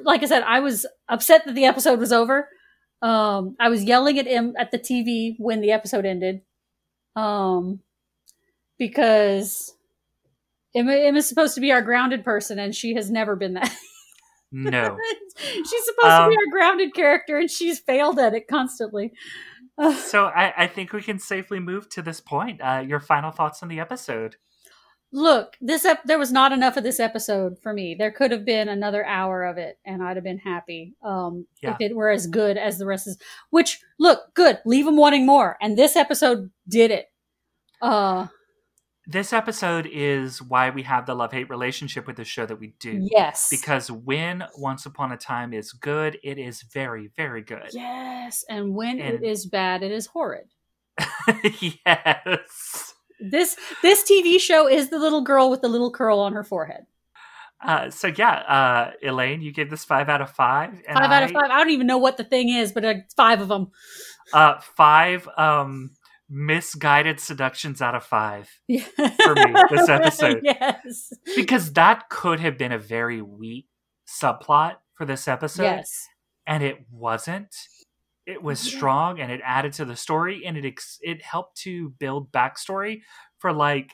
like 0.04 0.22
I 0.22 0.26
said, 0.26 0.42
I 0.42 0.60
was 0.60 0.86
upset 1.08 1.44
that 1.46 1.54
the 1.54 1.64
episode 1.64 1.98
was 1.98 2.12
over. 2.12 2.48
Um, 3.02 3.56
I 3.60 3.68
was 3.68 3.84
yelling 3.84 4.18
at 4.18 4.26
him 4.26 4.54
at 4.58 4.70
the 4.70 4.78
TV 4.78 5.34
when 5.38 5.60
the 5.60 5.72
episode 5.72 6.06
ended. 6.06 6.42
Um, 7.14 7.80
because 8.78 9.74
Emma, 10.74 10.92
Emma's 10.92 11.28
supposed 11.28 11.54
to 11.54 11.60
be 11.60 11.72
our 11.72 11.82
grounded 11.82 12.24
person, 12.24 12.58
and 12.58 12.74
she 12.74 12.94
has 12.94 13.10
never 13.10 13.36
been 13.36 13.54
that. 13.54 13.74
No. 14.52 14.96
she's 15.36 15.84
supposed 15.84 16.12
um, 16.12 16.24
to 16.24 16.30
be 16.30 16.36
Um, 16.36 16.38
our 16.38 16.52
grounded 16.52 16.94
character, 16.94 17.38
and 17.38 17.50
she's 17.50 17.80
failed 17.80 18.18
at 18.18 18.34
it 18.34 18.48
constantly. 18.48 19.12
So 20.06 20.24
I, 20.26 20.64
I 20.64 20.66
think 20.66 20.92
we 20.92 21.02
can 21.02 21.18
safely 21.18 21.60
move 21.60 21.88
to 21.90 22.02
this 22.02 22.20
point. 22.20 22.60
Uh, 22.62 22.82
your 22.86 23.00
final 23.00 23.30
thoughts 23.30 23.62
on 23.62 23.68
the 23.68 23.80
episode? 23.80 24.36
look, 25.12 25.56
this 25.62 25.84
ep- 25.86 26.02
there 26.04 26.18
was 26.18 26.32
not 26.32 26.52
enough 26.52 26.76
of 26.76 26.82
this 26.82 27.00
episode 27.00 27.56
for 27.62 27.72
me. 27.72 27.94
There 27.94 28.10
could 28.10 28.32
have 28.32 28.44
been 28.44 28.68
another 28.68 29.04
hour 29.06 29.44
of 29.44 29.56
it, 29.56 29.78
and 29.86 30.02
I'd 30.02 30.16
have 30.16 30.24
been 30.24 30.36
happy. 30.38 30.94
Um, 31.02 31.46
Yeah. 31.62 31.70
if 31.74 31.76
it 31.80 31.96
were 31.96 32.10
as 32.10 32.26
good 32.26 32.58
as 32.58 32.76
the 32.78 32.84
rest 32.86 33.06
is. 33.06 33.16
Which 33.50 33.80
look 33.98 34.34
good, 34.34 34.58
leave 34.66 34.84
them 34.84 34.96
wanting 34.96 35.24
more, 35.24 35.56
and 35.62 35.78
this 35.78 35.96
episode 35.96 36.50
did 36.68 36.90
it. 36.90 37.06
Uh, 37.80 38.26
This 39.09 39.32
episode 39.32 39.88
is 39.90 40.42
why 40.42 40.70
we 40.70 40.82
have 40.82 41.07
the 41.07 41.14
love 41.14 41.30
hate 41.32 41.48
relationship 41.48 42.09
with 42.09 42.16
the 42.16 42.24
show 42.24 42.44
that 42.44 42.59
we 42.59 42.74
do. 42.80 43.07
yes, 43.12 43.48
Because 43.50 43.88
when 43.88 44.42
Once 44.59 44.84
Upon 44.84 45.12
a 45.12 45.16
Time 45.16 45.52
is 45.52 45.72
good, 45.72 46.18
it 46.24 46.38
is 46.38 46.62
very, 46.62 47.11
very 47.16 47.42
good. 47.42 47.68
yes, 47.72 48.44
and 48.48 48.74
when 48.74 48.98
And- 49.00 49.14
it 49.14 49.22
is 49.22 49.46
bad, 49.46 49.84
it 49.84 49.92
is 49.92 50.07
horrid. 50.07 50.48
yes. 51.86 52.94
This 53.20 53.57
this 53.82 54.11
TV 54.11 54.38
show 54.40 54.68
is 54.68 54.90
the 54.90 54.98
little 54.98 55.22
girl 55.22 55.50
with 55.50 55.61
the 55.62 55.68
little 55.68 55.90
curl 55.90 56.18
on 56.18 56.32
her 56.34 56.44
forehead. 56.44 56.84
Uh, 57.64 57.88
so 57.90 58.09
yeah, 58.09 58.32
uh, 58.32 58.90
Elaine, 59.02 59.40
you 59.40 59.52
gave 59.52 59.70
this 59.70 59.84
five 59.84 60.09
out 60.11 60.20
of 60.20 60.30
five. 60.30 60.70
and 60.86 60.98
Five 60.98 61.11
out 61.11 61.22
of 61.22 61.30
I- 61.30 61.32
five. 61.32 61.50
I 61.50 61.59
don't 61.59 61.70
even 61.70 61.86
know 61.86 61.96
what 61.98 62.16
the 62.18 62.24
thing 62.24 62.48
is, 62.50 62.72
but 62.72 62.84
it's 62.84 63.14
five 63.14 63.40
of 63.40 63.48
them. 63.48 63.70
Uh, 64.32 64.59
five 64.76 65.26
um, 65.38 65.90
misguided 66.28 67.20
seductions 67.20 67.80
out 67.80 67.94
of 67.94 68.04
five. 68.04 68.50
Yeah. 68.68 68.84
For 69.22 69.34
me, 69.34 69.54
this 69.70 69.88
episode. 69.88 70.40
yes. 70.44 71.12
Because 71.36 71.72
that 71.74 72.08
could 72.08 72.40
have 72.40 72.58
been 72.58 72.72
a 72.72 72.78
very 72.78 73.22
weak 73.22 73.66
subplot 74.08 74.76
for 74.94 75.04
this 75.04 75.28
episode. 75.28 75.62
yes. 75.64 76.06
and 76.46 76.62
it 76.62 76.78
wasn't. 76.90 77.54
It 78.26 78.42
was 78.42 78.64
Yeah. 78.72 78.76
strong 78.78 79.20
and 79.20 79.30
it 79.30 79.40
added 79.44 79.72
to 79.74 79.84
the 79.84 79.96
story 79.96 80.44
and 80.46 80.56
it 80.56 80.64
ex- 80.64 80.98
it 81.02 81.22
helped 81.22 81.58
to 81.62 81.90
build 81.98 82.32
backstory 82.32 83.02
for 83.38 83.52
like 83.52 83.92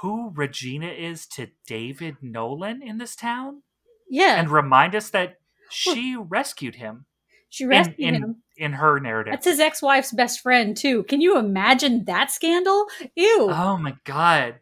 who 0.00 0.30
Regina 0.34 0.88
is 0.88 1.26
to 1.28 1.48
David 1.66 2.16
Nolan 2.22 2.82
in 2.82 2.98
this 2.98 3.14
town 3.16 3.62
Yeah. 4.08 4.36
and 4.38 4.50
remind 4.50 4.94
us 4.94 5.10
that 5.10 5.36
she 5.70 6.16
rescued 6.16 6.76
him 6.76 7.05
she 7.48 7.64
in, 7.64 7.70
rescued 7.70 7.98
in, 8.00 8.14
him. 8.14 8.36
in 8.56 8.72
her 8.72 9.00
narrative. 9.00 9.32
That's 9.32 9.46
his 9.46 9.60
ex-wife's 9.60 10.12
best 10.12 10.40
friend 10.40 10.76
too. 10.76 11.04
Can 11.04 11.20
you 11.20 11.38
imagine 11.38 12.04
that 12.04 12.30
scandal? 12.30 12.86
Ew. 13.14 13.48
Oh 13.50 13.76
my 13.76 13.96
god. 14.04 14.56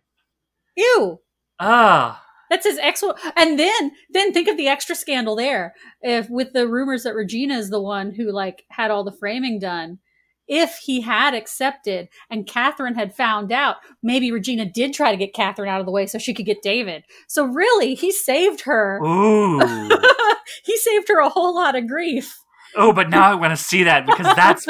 Ew. 0.77 1.21
Ah. 1.59 2.25
That's 2.51 2.67
his 2.67 2.79
ex 2.79 3.03
wife. 3.03 3.21
and 3.37 3.59
then 3.59 3.93
then 4.11 4.33
think 4.33 4.49
of 4.49 4.57
the 4.57 4.69
extra 4.69 4.95
scandal 4.95 5.37
there. 5.37 5.75
If 6.03 6.29
with 6.31 6.53
the 6.53 6.69
rumors 6.69 7.05
that 7.05 7.15
Regina 7.15 7.55
is 7.55 7.71
the 7.71 7.81
one 7.81 8.13
who 8.13 8.31
like 8.31 8.65
had 8.71 8.91
all 8.91 9.05
the 9.05 9.13
framing 9.13 9.59
done. 9.59 9.99
If 10.47 10.77
he 10.77 11.01
had 11.01 11.33
accepted 11.33 12.11
and 12.29 12.47
Catherine 12.47 12.97
had 12.97 13.17
found 13.17 13.51
out, 13.51 13.77
maybe 14.03 14.31
Regina 14.31 14.67
did 14.67 14.93
try 14.93 15.11
to 15.11 15.17
get 15.17 15.33
Catherine 15.33 15.71
out 15.71 15.81
of 15.81 15.87
the 15.87 15.93
way 15.93 16.07
so 16.07 16.19
she 16.19 16.35
could 16.35 16.45
get 16.45 16.61
David. 16.61 17.05
So 17.29 17.47
really, 17.47 17.95
he 17.95 18.13
saved 18.13 18.61
her. 18.63 19.01
Ooh. 19.03 19.59
he 20.65 20.77
saved 20.77 21.09
her 21.09 21.21
a 21.21 21.31
whole 21.31 21.55
lot 21.55 21.75
of 21.77 21.89
grief. 21.89 22.44
Oh, 22.77 22.93
but 22.93 23.11
now 23.11 23.31
I 23.31 23.35
want 23.35 23.53
to 23.57 23.63
see 23.63 23.85
that 23.85 24.07
because 24.07 24.35
that's 24.35 24.67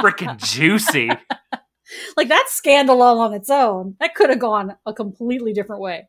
freaking 0.00 0.36
juicy. 0.38 1.10
like 2.16 2.28
that's 2.28 2.52
scandal 2.54 3.02
all 3.02 3.20
on 3.20 3.32
its 3.34 3.50
own. 3.50 3.96
That 4.00 4.14
could 4.14 4.30
have 4.30 4.38
gone 4.38 4.76
a 4.86 4.92
completely 4.92 5.52
different 5.52 5.82
way. 5.82 6.06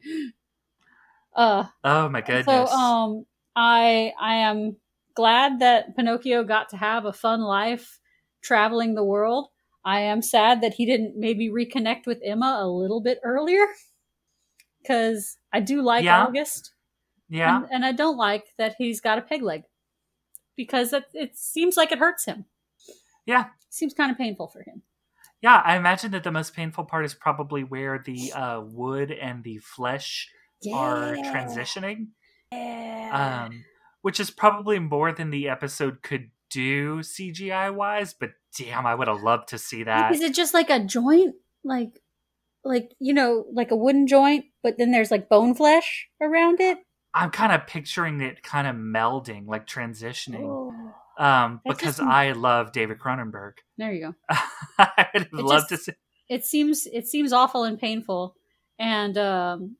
Uh 1.36 1.66
Oh 1.84 2.10
my 2.10 2.22
goodness. 2.22 2.46
so 2.46 2.76
um 2.76 3.26
I 3.56 4.14
I 4.20 4.36
am 4.36 4.78
glad 5.16 5.60
that 5.60 5.96
Pinocchio 5.96 6.44
got 6.44 6.70
to 6.70 6.78
have 6.78 7.06
a 7.06 7.14
fun 7.14 7.42
life 7.42 8.00
traveling 8.44 8.96
the 8.96 9.04
world. 9.04 9.50
I 9.86 10.02
am 10.02 10.22
sad 10.22 10.62
that 10.62 10.76
he 10.76 10.86
didn't 10.86 11.16
maybe 11.18 11.50
reconnect 11.50 12.06
with 12.06 12.20
Emma 12.24 12.60
a 12.62 12.68
little 12.68 13.02
bit 13.02 13.20
earlier 13.24 13.66
cuz 14.88 15.38
I 15.52 15.60
do 15.60 15.82
like 15.82 16.04
Yeah. 16.04 16.24
August. 16.26 16.74
yeah. 17.30 17.58
And, 17.58 17.68
and 17.72 17.86
I 17.86 17.92
don't 17.92 18.18
like 18.18 18.46
that 18.58 18.76
he's 18.78 19.02
got 19.02 19.18
a 19.18 19.22
peg 19.22 19.42
leg 19.42 19.64
because 20.56 20.92
that, 20.92 21.06
it 21.14 21.38
seems 21.38 21.78
like 21.78 21.92
it 21.92 22.00
hurts 22.00 22.26
him. 22.26 22.46
Yeah. 23.26 23.46
Seems 23.70 23.94
kind 23.94 24.12
of 24.12 24.18
painful 24.18 24.48
for 24.48 24.62
him. 24.62 24.82
Yeah, 25.42 25.62
I 25.66 25.76
imagine 25.76 26.12
that 26.12 26.24
the 26.24 26.32
most 26.32 26.56
painful 26.56 26.86
part 26.86 27.04
is 27.06 27.14
probably 27.14 27.64
where 27.64 28.02
the 28.04 28.32
uh, 28.34 28.62
wood 28.62 29.12
and 29.12 29.44
the 29.44 29.58
flesh 29.58 30.30
are 30.74 31.16
transitioning, 31.16 32.08
Yeah. 32.52 33.48
um, 33.50 33.66
which 34.02 34.22
is 34.22 34.32
probably 34.32 34.80
more 34.80 35.12
than 35.12 35.32
the 35.32 35.50
episode 35.50 36.02
could 36.02 36.32
do 36.50 37.00
CGI 37.00 37.74
wise. 37.74 38.14
But 38.14 38.32
damn, 38.58 38.86
I 38.86 38.96
would 38.96 39.10
have 39.10 39.22
loved 39.22 39.50
to 39.50 39.58
see 39.58 39.84
that. 39.84 40.14
Is 40.14 40.22
it 40.22 40.34
just 40.34 40.54
like 40.54 40.70
a 40.70 40.80
joint, 40.80 41.36
like, 41.66 42.02
like 42.64 42.94
you 43.00 43.14
know, 43.14 43.46
like 43.52 43.72
a 43.72 43.76
wooden 43.76 44.08
joint, 44.08 44.46
but 44.62 44.78
then 44.78 44.92
there's 44.92 45.12
like 45.12 45.28
bone 45.28 45.54
flesh 45.56 46.08
around 46.22 46.62
it? 46.62 46.78
I'm 47.14 47.30
kind 47.32 47.52
of 47.52 47.68
picturing 47.68 48.22
it 48.22 48.42
kind 48.44 48.68
of 48.68 48.76
melding, 48.76 49.48
like 49.48 49.68
transitioning, 49.68 50.44
Oh, 50.44 50.70
um, 51.24 51.62
That 51.66 51.78
because 51.78 51.98
just- 51.98 52.02
I 52.02 52.32
love 52.32 52.72
David 52.72 52.98
Cronenberg. 53.00 53.54
there 53.78 53.92
you 53.94 54.14
go. 54.30 54.36
I 54.80 55.08
would 55.14 55.32
loved 55.34 55.70
just- 55.70 55.86
to 55.86 55.92
see. 55.92 55.98
It 56.30 56.46
seems 56.46 56.88
it 56.88 57.06
seems 57.08 57.34
awful 57.34 57.64
and 57.66 57.78
painful, 57.80 58.36
and 58.80 59.18
um, 59.18 59.76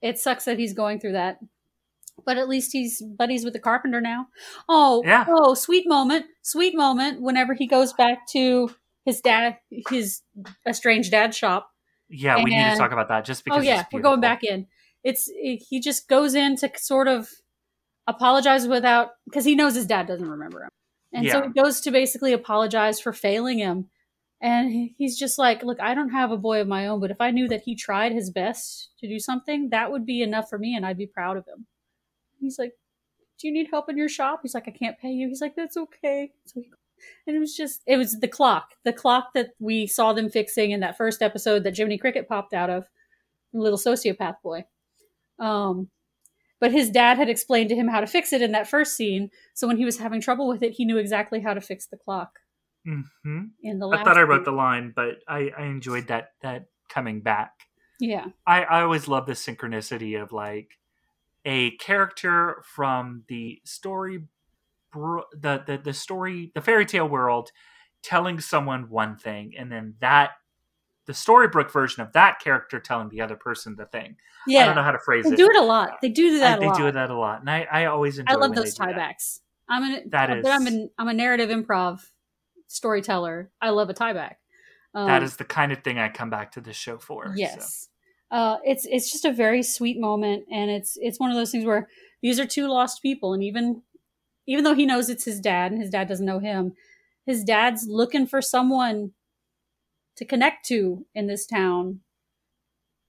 it 0.00 0.18
sucks 0.18 0.44
that 0.46 0.58
he's 0.58 0.72
going 0.72 1.00
through 1.00 1.12
that. 1.12 1.38
But 2.24 2.38
at 2.38 2.48
least 2.48 2.72
he's 2.72 3.02
buddies 3.02 3.44
with 3.44 3.52
the 3.52 3.58
carpenter 3.60 4.00
now. 4.00 4.28
Oh, 4.68 5.02
Yeah. 5.04 5.24
oh, 5.28 5.54
sweet 5.54 5.88
moment, 5.88 6.26
sweet 6.42 6.74
moment. 6.76 7.20
Whenever 7.20 7.52
he 7.54 7.66
goes 7.66 7.92
back 7.92 8.26
to 8.28 8.70
his 9.04 9.20
dad, 9.20 9.58
his 9.88 10.22
estranged 10.66 11.10
dad's 11.10 11.36
shop, 11.36 11.70
Yeah, 12.08 12.36
we 12.42 12.50
need 12.50 12.70
to 12.72 12.76
talk 12.76 12.92
about 12.92 13.08
that 13.08 13.24
just 13.24 13.44
because. 13.44 13.58
oh 13.58 13.62
yeah, 13.62 13.84
we're 13.92 14.00
going 14.00 14.20
back 14.20 14.42
in. 14.44 14.66
It's 15.04 15.28
it, 15.28 15.62
he 15.68 15.80
just 15.80 16.08
goes 16.08 16.34
in 16.34 16.56
to 16.56 16.70
sort 16.76 17.08
of 17.08 17.28
apologize 18.06 18.66
without 18.66 19.10
because 19.24 19.44
he 19.44 19.54
knows 19.54 19.74
his 19.74 19.86
dad 19.86 20.06
doesn't 20.06 20.30
remember 20.30 20.64
him, 20.64 20.70
and 21.12 21.28
so 21.28 21.42
he 21.42 21.48
goes 21.48 21.80
to 21.82 21.90
basically 21.90 22.32
apologize 22.32 23.00
for 23.00 23.12
failing 23.12 23.58
him. 23.58 23.88
And 24.40 24.90
he's 24.96 25.18
just 25.18 25.36
like, 25.36 25.64
look, 25.64 25.80
I 25.80 25.94
don't 25.94 26.10
have 26.10 26.30
a 26.30 26.36
boy 26.36 26.60
of 26.60 26.68
my 26.68 26.86
own, 26.86 27.00
but 27.00 27.10
if 27.10 27.20
I 27.20 27.32
knew 27.32 27.48
that 27.48 27.62
he 27.62 27.74
tried 27.74 28.12
his 28.12 28.30
best 28.30 28.90
to 29.00 29.08
do 29.08 29.18
something, 29.18 29.70
that 29.70 29.90
would 29.90 30.06
be 30.06 30.22
enough 30.22 30.48
for 30.48 30.58
me, 30.58 30.76
and 30.76 30.86
I'd 30.86 30.96
be 30.96 31.08
proud 31.08 31.36
of 31.36 31.44
him. 31.44 31.66
He's 32.40 32.56
like, 32.56 32.74
do 33.40 33.48
you 33.48 33.52
need 33.52 33.66
help 33.68 33.88
in 33.88 33.98
your 33.98 34.08
shop? 34.08 34.40
He's 34.42 34.54
like, 34.54 34.68
I 34.68 34.70
can't 34.70 34.96
pay 34.96 35.10
you. 35.10 35.26
He's 35.26 35.40
like, 35.40 35.56
that's 35.56 35.76
okay. 35.76 36.30
So 36.44 36.60
he, 36.60 36.70
and 37.26 37.34
it 37.34 37.40
was 37.40 37.56
just, 37.56 37.82
it 37.84 37.96
was 37.96 38.20
the 38.20 38.28
clock, 38.28 38.74
the 38.84 38.92
clock 38.92 39.32
that 39.34 39.50
we 39.58 39.88
saw 39.88 40.12
them 40.12 40.30
fixing 40.30 40.70
in 40.70 40.78
that 40.80 40.96
first 40.96 41.20
episode 41.20 41.64
that 41.64 41.76
Jiminy 41.76 41.98
Cricket 41.98 42.28
popped 42.28 42.54
out 42.54 42.70
of, 42.70 42.84
little 43.52 43.78
sociopath 43.78 44.36
boy. 44.40 44.66
Um, 45.38 45.88
but 46.60 46.72
his 46.72 46.90
dad 46.90 47.18
had 47.18 47.28
explained 47.28 47.68
to 47.68 47.76
him 47.76 47.88
how 47.88 48.00
to 48.00 48.06
fix 48.06 48.32
it 48.32 48.42
in 48.42 48.52
that 48.52 48.68
first 48.68 48.96
scene. 48.96 49.30
So 49.54 49.66
when 49.66 49.76
he 49.76 49.84
was 49.84 49.98
having 49.98 50.20
trouble 50.20 50.48
with 50.48 50.62
it, 50.62 50.72
he 50.72 50.84
knew 50.84 50.98
exactly 50.98 51.40
how 51.40 51.54
to 51.54 51.60
fix 51.60 51.86
the 51.86 51.96
clock 51.96 52.40
hmm 52.84 53.44
in 53.62 53.78
the 53.78 53.88
I 53.88 54.02
thought 54.02 54.16
I 54.16 54.22
wrote 54.22 54.44
the 54.44 54.52
line, 54.52 54.92
but 54.94 55.22
I, 55.26 55.50
I 55.56 55.64
enjoyed 55.64 56.08
that 56.08 56.32
that 56.42 56.66
coming 56.88 57.20
back. 57.20 57.52
Yeah. 58.00 58.26
I, 58.46 58.62
I 58.62 58.82
always 58.82 59.08
love 59.08 59.26
the 59.26 59.32
synchronicity 59.32 60.20
of 60.20 60.32
like 60.32 60.78
a 61.44 61.72
character 61.72 62.62
from 62.64 63.24
the 63.28 63.60
story 63.64 64.24
the, 64.92 65.62
the 65.66 65.80
the 65.84 65.92
story 65.92 66.50
the 66.54 66.62
fairy 66.62 66.86
tale 66.86 67.08
world 67.08 67.50
telling 68.02 68.40
someone 68.40 68.88
one 68.88 69.16
thing 69.16 69.52
and 69.58 69.70
then 69.70 69.94
that 70.00 70.30
the 71.08 71.14
storybook 71.14 71.72
version 71.72 72.02
of 72.02 72.12
that 72.12 72.38
character 72.38 72.78
telling 72.78 73.08
the 73.08 73.20
other 73.20 73.34
person 73.34 73.74
the 73.74 73.86
thing. 73.86 74.14
Yeah. 74.46 74.62
I 74.62 74.66
don't 74.66 74.76
know 74.76 74.82
how 74.84 74.92
to 74.92 74.98
phrase 75.00 75.24
They 75.24 75.32
it. 75.32 75.36
do 75.36 75.48
it 75.50 75.56
a 75.56 75.62
lot. 75.64 75.98
They 76.00 76.08
do 76.10 76.38
that 76.38 76.58
I- 76.58 76.60
they 76.60 76.66
lot. 76.66 76.76
do 76.78 76.92
that 76.92 77.10
a 77.10 77.18
lot, 77.18 77.40
and 77.40 77.50
I, 77.50 77.66
I 77.70 77.86
always 77.86 78.18
enjoy. 78.20 78.32
I 78.32 78.36
love 78.36 78.54
those 78.54 78.74
they 78.74 78.84
tiebacks. 78.84 79.40
I'm 79.68 79.82
an 79.82 80.02
That 80.10 80.28
but 80.42 80.50
I'm 80.52 80.66
an 80.68 80.90
I'm 80.98 81.08
a 81.08 81.14
narrative 81.14 81.50
improv 81.50 82.00
storyteller. 82.68 83.50
I 83.60 83.70
love 83.70 83.90
a 83.90 83.94
tieback. 83.94 84.34
Um, 84.94 85.06
That 85.08 85.22
is 85.22 85.36
the 85.36 85.44
kind 85.44 85.72
of 85.72 85.82
thing 85.82 85.98
I 85.98 86.08
come 86.08 86.30
back 86.30 86.52
to 86.52 86.60
this 86.60 86.76
show 86.76 86.98
for. 86.98 87.26
so. 87.26 87.32
yes. 87.36 87.88
Uh, 88.30 88.58
it's 88.64 88.86
it's 88.90 89.10
just 89.10 89.24
a 89.24 89.32
very 89.32 89.62
sweet 89.62 89.98
moment, 89.98 90.44
and 90.52 90.70
it's 90.70 90.98
it's 91.00 91.18
one 91.18 91.30
of 91.30 91.36
those 91.36 91.50
things 91.50 91.64
where 91.64 91.88
these 92.22 92.38
are 92.38 92.44
two 92.46 92.68
lost 92.68 93.00
people, 93.00 93.32
and 93.32 93.42
even 93.42 93.82
even 94.46 94.64
though 94.64 94.74
he 94.74 94.84
knows 94.86 95.08
it's 95.08 95.24
his 95.24 95.40
dad, 95.40 95.72
and 95.72 95.80
his 95.80 95.90
dad 95.90 96.08
doesn't 96.08 96.26
know 96.26 96.38
him, 96.38 96.74
his 97.24 97.42
dad's 97.42 97.86
looking 97.88 98.26
for 98.26 98.42
someone 98.42 99.12
to 100.18 100.24
connect 100.24 100.66
to 100.66 101.04
in 101.14 101.26
this 101.26 101.46
town, 101.46 102.00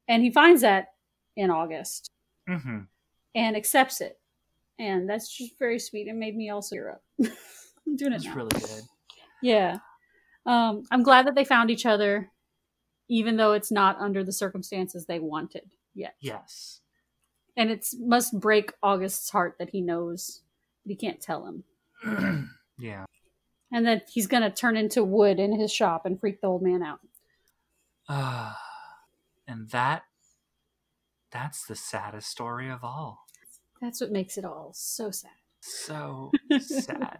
and 0.08 0.24
he 0.24 0.32
finds 0.32 0.62
that 0.62 0.94
in 1.36 1.50
August 1.52 2.10
hmm 2.48 2.80
and 3.36 3.56
accepts 3.56 4.02
it. 4.02 4.20
and 4.80 5.08
that's 5.10 5.30
just 5.38 5.60
very 5.60 5.78
sweet. 5.78 6.08
It 6.08 6.16
made 6.16 6.36
me 6.36 6.50
also 6.50 6.76
tear 6.76 6.92
up. 6.94 7.04
I'm 7.88 7.96
doing 7.96 8.14
it 8.14 8.18
It's 8.26 8.28
really 8.36 8.50
good. 8.60 8.84
Yeah. 9.42 9.78
Um, 10.46 10.84
I'm 10.92 11.04
glad 11.04 11.28
that 11.28 11.36
they 11.36 11.44
found 11.46 11.70
each 11.70 11.86
other, 11.86 12.32
even 13.08 13.38
though 13.38 13.54
it's 13.54 13.72
not 13.72 14.00
under 14.00 14.24
the 14.24 14.32
circumstances 14.32 15.06
they 15.06 15.20
wanted 15.20 15.70
yet. 15.94 16.16
Yes. 16.22 16.82
And 17.56 17.70
it 17.70 17.86
must 18.00 18.40
break 18.40 18.72
August's 18.82 19.30
heart 19.30 19.56
that 19.60 19.70
he 19.70 19.82
knows, 19.82 20.42
but 20.86 20.92
he 20.92 20.96
can't 20.96 21.22
tell 21.22 21.46
him. 21.46 22.50
yeah. 22.80 23.06
And 23.72 23.86
that 23.86 24.10
he's 24.12 24.28
going 24.28 24.44
to 24.44 24.50
turn 24.50 24.76
into 24.78 25.04
wood 25.04 25.40
in 25.40 25.60
his 25.60 25.72
shop 25.72 26.06
and 26.06 26.20
freak 26.20 26.42
the 26.42 26.48
old 26.48 26.62
man 26.64 26.82
out. 26.82 27.00
Uh, 28.08 28.54
and 29.48 29.70
that 29.70 30.04
that's 31.32 31.66
the 31.66 31.76
saddest 31.76 32.30
story 32.30 32.70
of 32.70 32.84
all. 32.84 33.26
That's 33.82 34.02
what 34.02 34.12
makes 34.12 34.38
it 34.38 34.46
all 34.46 34.72
so 34.74 35.12
sad. 35.12 35.32
So 35.62 36.32
sad. 36.60 37.20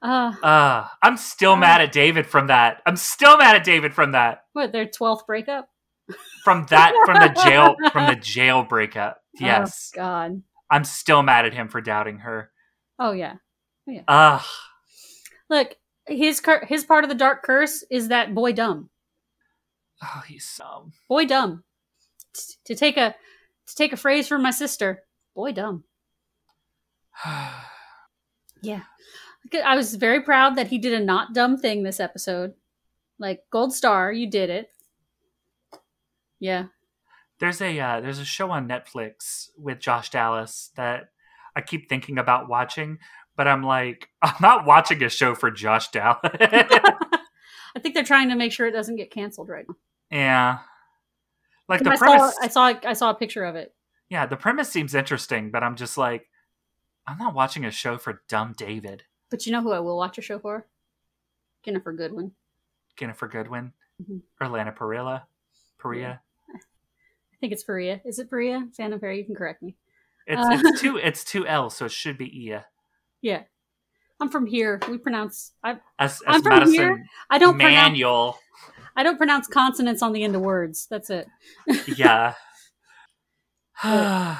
Uh, 0.00 0.32
Uh, 0.42 0.86
I'm 1.02 1.16
still 1.16 1.56
mad 1.56 1.80
at 1.80 1.90
David 1.92 2.26
from 2.26 2.46
that. 2.48 2.80
I'm 2.86 2.96
still 2.96 3.36
mad 3.38 3.56
at 3.56 3.64
David 3.64 3.94
from 3.94 4.12
that. 4.12 4.44
what, 4.52 4.70
their 4.72 4.86
12th 4.86 5.26
breakup? 5.26 5.68
From 6.44 6.66
that 6.68 6.92
from 7.06 7.14
the 7.18 7.42
jail 7.44 7.74
from 7.90 8.06
the 8.06 8.16
jail 8.20 8.62
breakup. 8.62 9.22
Yes. 9.40 9.90
Oh, 9.96 10.00
God. 10.00 10.42
I'm 10.70 10.84
still 10.84 11.22
mad 11.22 11.46
at 11.46 11.54
him 11.54 11.68
for 11.68 11.80
doubting 11.80 12.18
her. 12.18 12.50
Oh, 12.98 13.12
yeah. 13.12 13.36
Ugh. 14.06 14.42
Look, 15.50 15.76
his 16.06 16.40
cur- 16.40 16.64
his 16.66 16.84
part 16.84 17.04
of 17.04 17.10
the 17.10 17.16
dark 17.16 17.42
curse 17.42 17.84
is 17.90 18.08
that 18.08 18.34
boy 18.34 18.52
dumb. 18.52 18.90
Oh, 20.02 20.22
he's 20.26 20.44
so 20.44 20.90
Boy 21.08 21.24
dumb. 21.24 21.64
T- 22.34 22.54
to 22.64 22.74
take 22.74 22.96
a 22.96 23.14
to 23.66 23.74
take 23.74 23.92
a 23.92 23.96
phrase 23.96 24.28
from 24.28 24.42
my 24.42 24.50
sister, 24.50 25.04
boy 25.34 25.52
dumb. 25.52 25.84
Yeah. 28.62 28.80
I 29.62 29.76
was 29.76 29.94
very 29.94 30.22
proud 30.22 30.56
that 30.56 30.68
he 30.68 30.78
did 30.78 30.94
a 30.94 31.04
not 31.04 31.34
dumb 31.34 31.58
thing 31.58 31.82
this 31.82 32.00
episode. 32.00 32.54
Like 33.18 33.40
gold 33.50 33.74
star, 33.74 34.10
you 34.10 34.28
did 34.28 34.48
it. 34.48 34.70
Yeah. 36.40 36.66
There's 37.40 37.60
a 37.60 37.78
uh, 37.78 38.00
there's 38.00 38.18
a 38.18 38.24
show 38.24 38.50
on 38.50 38.66
Netflix 38.66 39.50
with 39.58 39.80
Josh 39.80 40.08
Dallas 40.08 40.70
that 40.76 41.10
I 41.54 41.60
keep 41.60 41.88
thinking 41.88 42.18
about 42.18 42.48
watching, 42.48 42.98
but 43.36 43.46
I'm 43.48 43.62
like, 43.62 44.08
I'm 44.22 44.34
not 44.40 44.66
watching 44.66 45.02
a 45.02 45.08
show 45.08 45.34
for 45.34 45.50
Josh 45.50 45.90
Dallas. 45.90 46.18
I 46.24 47.80
think 47.80 47.94
they're 47.94 48.04
trying 48.04 48.28
to 48.28 48.36
make 48.36 48.52
sure 48.52 48.66
it 48.66 48.72
doesn't 48.72 48.96
get 48.96 49.10
canceled 49.10 49.48
right 49.48 49.66
now. 49.68 49.74
yeah. 50.10 50.58
Like 51.68 51.82
the 51.82 51.90
I 51.92 51.96
premise 51.96 52.34
saw 52.34 52.42
I 52.42 52.48
saw 52.48 52.88
I 52.88 52.92
saw 52.92 53.10
a 53.10 53.14
picture 53.14 53.44
of 53.44 53.56
it. 53.56 53.74
Yeah, 54.10 54.26
the 54.26 54.36
premise 54.36 54.68
seems 54.68 54.94
interesting, 54.94 55.50
but 55.50 55.62
I'm 55.62 55.76
just 55.76 55.96
like 55.96 56.28
I'm 57.06 57.16
not 57.18 57.34
watching 57.34 57.64
a 57.64 57.70
show 57.70 57.96
for 57.96 58.22
dumb 58.28 58.54
David. 58.56 59.02
But 59.30 59.46
you 59.46 59.52
know 59.52 59.62
who 59.62 59.72
I 59.72 59.80
will 59.80 59.96
watch 59.96 60.18
a 60.18 60.22
show 60.22 60.38
for? 60.38 60.66
Ginnifer 61.66 61.96
Goodwin. 61.96 62.32
Ginnifer 63.00 63.30
Goodwin, 63.30 63.72
Mhm. 64.02 64.20
Orlana 64.42 64.76
Parrilla, 64.76 65.22
Perea. 65.78 66.20
I 66.54 67.36
think 67.40 67.52
it's 67.54 67.62
Faria. 67.62 68.00
Is 68.04 68.18
it 68.18 68.28
Faria? 68.30 68.68
Santa 68.72 68.98
Fair, 68.98 69.12
you 69.12 69.24
can 69.24 69.34
correct 69.34 69.62
me. 69.62 69.74
It's 70.26 70.40
Uh. 70.42 70.60
it's 70.62 70.80
two 70.82 70.96
it's 71.02 71.24
two 71.24 71.46
L, 71.46 71.70
so 71.70 71.86
it 71.86 71.92
should 71.92 72.18
be 72.18 72.44
Ia. 72.46 72.66
Yeah. 73.24 73.42
I'm 74.20 74.28
from 74.28 74.46
here. 74.46 74.78
We 74.88 74.98
pronounce 74.98 75.52
I 75.64 75.78
As, 75.98 76.22
I'm 76.26 76.42
from 76.42 76.50
Madison 76.58 76.74
here. 76.74 77.04
I 77.30 77.38
don't 77.38 77.58
pronounce 77.58 78.36
I 78.96 79.02
don't 79.02 79.16
pronounce 79.18 79.48
consonants 79.48 80.02
on 80.02 80.12
the 80.12 80.22
end 80.22 80.36
of 80.36 80.42
words. 80.42 80.86
That's 80.88 81.10
it. 81.10 81.26
yeah. 81.96 82.34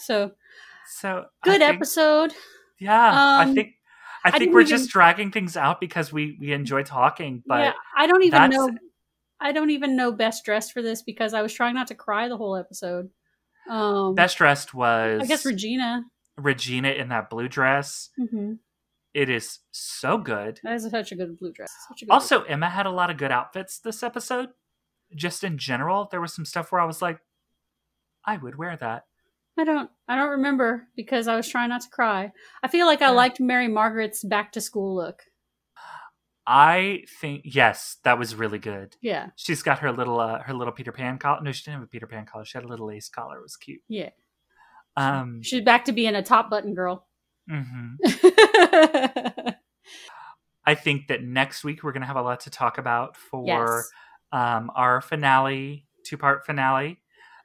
So 0.00 0.32
so 0.98 1.24
good 1.44 1.60
think- 1.60 1.74
episode. 1.76 2.34
Yeah, 2.78 3.10
I 3.12 3.44
Um, 3.44 3.54
think 3.54 3.70
I 4.24 4.30
think 4.30 4.40
didn't 4.40 4.54
we're 4.54 4.60
even- 4.62 4.70
just 4.76 4.90
dragging 4.90 5.30
things 5.30 5.56
out 5.56 5.80
because 5.80 6.12
we 6.12 6.36
we 6.40 6.52
enjoy 6.52 6.82
talking, 6.82 7.42
but 7.46 7.60
yeah, 7.60 7.72
I 7.96 8.06
don't 8.06 8.22
even 8.24 8.50
know. 8.50 8.70
I 9.40 9.52
don't 9.52 9.70
even 9.70 9.96
know 9.96 10.12
best 10.12 10.44
dressed 10.44 10.72
for 10.72 10.82
this 10.82 11.00
because 11.02 11.32
I 11.32 11.40
was 11.42 11.54
trying 11.54 11.74
not 11.74 11.86
to 11.86 11.94
cry 11.94 12.28
the 12.28 12.36
whole 12.36 12.56
episode. 12.56 13.08
Um, 13.70 14.14
best 14.14 14.36
dressed 14.36 14.74
was 14.74 15.22
I 15.22 15.26
guess 15.26 15.46
Regina. 15.46 16.02
Regina 16.36 16.90
in 16.90 17.08
that 17.10 17.30
blue 17.30 17.48
dress. 17.48 18.10
hmm 18.16 18.54
It 19.12 19.28
is 19.30 19.60
so 19.70 20.18
good. 20.18 20.60
That 20.64 20.74
is 20.74 20.88
such 20.90 21.12
a 21.12 21.16
good 21.16 21.38
blue 21.38 21.52
dress. 21.52 21.72
Good 21.98 22.10
Also, 22.10 22.42
Emma 22.42 22.68
had 22.70 22.86
a 22.86 22.90
lot 22.90 23.10
of 23.10 23.16
good 23.16 23.30
outfits 23.30 23.78
this 23.78 24.02
episode. 24.02 24.48
Just 25.14 25.44
in 25.44 25.58
general, 25.58 26.08
there 26.10 26.20
was 26.20 26.32
some 26.32 26.44
stuff 26.44 26.72
where 26.72 26.80
I 26.80 26.86
was 26.86 27.00
like, 27.02 27.20
I 28.24 28.36
would 28.36 28.56
wear 28.56 28.76
that. 28.76 29.04
I 29.56 29.62
don't. 29.64 29.88
I 30.08 30.16
don't 30.16 30.30
remember 30.30 30.88
because 30.96 31.28
I 31.28 31.36
was 31.36 31.48
trying 31.48 31.68
not 31.68 31.82
to 31.82 31.88
cry. 31.88 32.32
I 32.62 32.68
feel 32.68 32.86
like 32.86 33.02
I 33.02 33.10
liked 33.10 33.38
Mary 33.38 33.68
Margaret's 33.68 34.24
back 34.24 34.50
to 34.52 34.60
school 34.60 34.96
look. 34.96 35.22
I 36.46 37.04
think 37.20 37.42
yes, 37.44 37.96
that 38.04 38.18
was 38.18 38.34
really 38.34 38.58
good. 38.58 38.96
Yeah, 39.00 39.28
She's 39.36 39.62
got 39.62 39.78
her 39.78 39.90
little 39.92 40.20
uh, 40.20 40.40
her 40.42 40.52
little 40.52 40.72
Peter 40.74 40.92
Pan 40.92 41.18
collar. 41.18 41.40
No, 41.40 41.52
she 41.52 41.62
didn't 41.64 41.74
have 41.74 41.84
a 41.84 41.86
Peter 41.86 42.06
Pan 42.06 42.26
collar. 42.26 42.44
She 42.44 42.58
had 42.58 42.64
a 42.64 42.68
little 42.68 42.86
lace 42.88 43.08
collar. 43.08 43.38
It 43.38 43.42
was 43.42 43.56
cute. 43.56 43.80
yeah. 43.88 44.10
Um, 44.96 45.42
She's 45.42 45.62
back 45.62 45.86
to 45.86 45.92
being 45.92 46.14
a 46.14 46.22
top 46.22 46.50
button 46.50 46.74
girl. 46.74 47.06
mhm. 47.50 47.96
I 50.66 50.74
think 50.74 51.08
that 51.08 51.22
next 51.22 51.62
week 51.62 51.82
we're 51.82 51.92
going 51.92 52.00
to 52.00 52.06
have 52.06 52.16
a 52.16 52.22
lot 52.22 52.40
to 52.40 52.50
talk 52.50 52.78
about 52.78 53.16
for 53.16 53.46
yes. 53.46 53.90
um, 54.32 54.70
our 54.74 55.02
finale, 55.02 55.84
two 56.06 56.16
part 56.16 56.46
finale, 56.46 57.02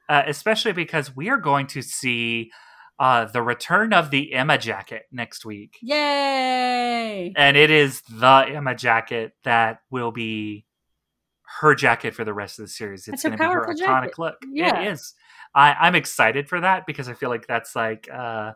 uh, 0.08 0.22
especially 0.26 0.72
because 0.72 1.14
we 1.14 1.28
are 1.28 1.36
going 1.36 1.66
to 1.68 1.82
see 1.82 2.50
uh, 2.98 3.26
the 3.26 3.42
return 3.42 3.92
of 3.92 4.10
the 4.10 4.32
Emma 4.32 4.58
jacket 4.58 5.02
next 5.12 5.44
week. 5.44 5.76
Yay! 5.82 7.32
And 7.36 7.56
it 7.56 7.70
is 7.70 8.02
the 8.10 8.46
Emma 8.48 8.74
jacket 8.74 9.32
that 9.44 9.80
will 9.90 10.12
be 10.12 10.64
her 11.58 11.74
jacket 11.74 12.14
for 12.14 12.24
the 12.24 12.32
rest 12.32 12.58
of 12.58 12.64
the 12.64 12.70
series. 12.70 13.08
It's 13.08 13.22
going 13.22 13.32
to 13.32 13.38
be 13.38 13.44
her 13.44 13.66
iconic 13.66 13.78
jacket. 13.78 14.18
look. 14.18 14.36
Yeah. 14.52 14.82
It 14.82 14.92
is. 14.92 15.14
I, 15.54 15.74
I'm 15.80 15.94
excited 15.94 16.48
for 16.48 16.60
that 16.60 16.86
because 16.86 17.08
I 17.08 17.14
feel 17.14 17.28
like 17.28 17.46
that's 17.46 17.74
like 17.74 18.08
uh, 18.12 18.52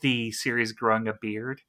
the 0.00 0.32
series 0.32 0.72
growing 0.72 1.08
a 1.08 1.14
beard. 1.14 1.60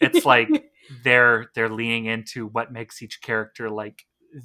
It's 0.00 0.26
like 0.26 0.48
they're 1.04 1.46
they're 1.54 1.70
leaning 1.70 2.06
into 2.06 2.46
what 2.46 2.72
makes 2.72 3.02
each 3.02 3.22
character 3.22 3.70
like 3.70 4.04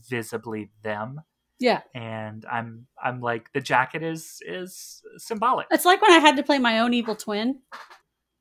visibly 0.10 0.70
them 0.84 1.22
yeah. 1.60 1.82
and 1.96 2.46
i'm 2.52 2.86
i'm 3.02 3.22
like 3.22 3.52
the 3.54 3.62
jacket 3.62 4.04
is 4.04 4.42
is 4.46 5.02
symbolic 5.18 5.66
It's 5.72 5.86
like 5.86 6.02
when 6.02 6.12
I 6.12 6.20
had 6.20 6.36
to 6.38 6.44
play 6.44 6.60
my 6.60 6.80
own 6.80 6.94
evil 6.94 7.16
twin. 7.16 7.60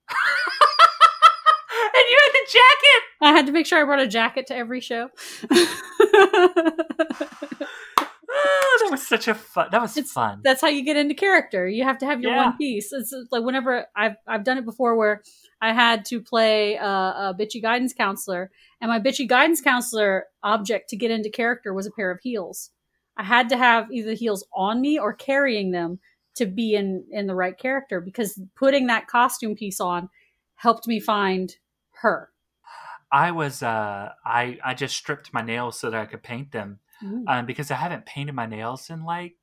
you 2.10 2.18
had 2.24 2.32
the 2.32 2.46
jacket 2.52 3.02
I 3.20 3.30
had 3.32 3.46
to 3.46 3.52
make 3.52 3.66
sure 3.66 3.80
I 3.80 3.84
brought 3.84 4.00
a 4.00 4.06
jacket 4.06 4.46
to 4.48 4.56
every 4.56 4.80
show. 4.80 5.08
oh, 8.28 8.78
that 8.82 8.88
was 8.90 9.06
such 9.06 9.28
a 9.28 9.34
fun 9.34 9.68
that 9.72 9.80
was 9.80 9.96
It's- 9.96 10.12
fun 10.12 10.40
That's 10.44 10.60
how 10.60 10.68
you 10.68 10.82
get 10.84 10.96
into 10.96 11.14
character. 11.14 11.66
You 11.68 11.84
have 11.84 11.98
to 11.98 12.06
have 12.06 12.20
your 12.20 12.32
Yeah. 12.32 12.46
one 12.46 12.56
piece. 12.56 12.92
It's 12.92 13.14
like 13.30 13.42
whenever 13.44 13.86
I've 13.94 14.16
I've 14.26 14.44
done 14.44 14.58
it 14.58 14.64
before, 14.64 14.94
where 14.96 15.22
I 15.60 15.72
had 15.72 16.04
to 16.06 16.20
play 16.20 16.74
a, 16.76 16.84
a 16.86 17.36
bitchy 17.38 17.62
guidance 17.62 17.92
counselor, 17.94 18.50
and 18.80 18.90
my 18.90 19.00
bitchy 19.00 19.26
guidance 19.26 19.60
counselor 19.62 20.26
object 20.42 20.90
to 20.90 20.96
get 20.96 21.10
into 21.10 21.30
character 21.30 21.72
was 21.72 21.86
a 21.86 21.90
pair 21.90 22.10
of 22.10 22.20
heels. 22.20 22.70
I 23.16 23.22
had 23.24 23.48
to 23.48 23.56
have 23.56 23.90
either 23.90 24.12
heels 24.12 24.46
on 24.54 24.80
me 24.82 24.98
or 24.98 25.14
carrying 25.14 25.70
them 25.70 25.98
to 26.34 26.44
be 26.46 26.74
in 26.74 27.04
in 27.10 27.26
the 27.26 27.34
right 27.34 27.56
character 27.56 28.00
because 28.00 28.38
putting 28.54 28.88
that 28.88 29.06
costume 29.06 29.54
piece 29.56 29.80
on 29.80 30.10
helped 30.56 30.86
me 30.86 31.00
find 31.00 31.56
her. 32.02 32.30
i 33.12 33.30
was 33.30 33.62
uh 33.62 34.10
i 34.24 34.58
i 34.64 34.74
just 34.74 34.96
stripped 34.96 35.32
my 35.32 35.42
nails 35.42 35.78
so 35.78 35.90
that 35.90 36.00
i 36.00 36.06
could 36.06 36.22
paint 36.22 36.52
them 36.52 36.78
um 37.28 37.46
because 37.46 37.70
i 37.70 37.74
haven't 37.74 38.06
painted 38.06 38.34
my 38.34 38.46
nails 38.46 38.88
in 38.90 39.04
like 39.04 39.36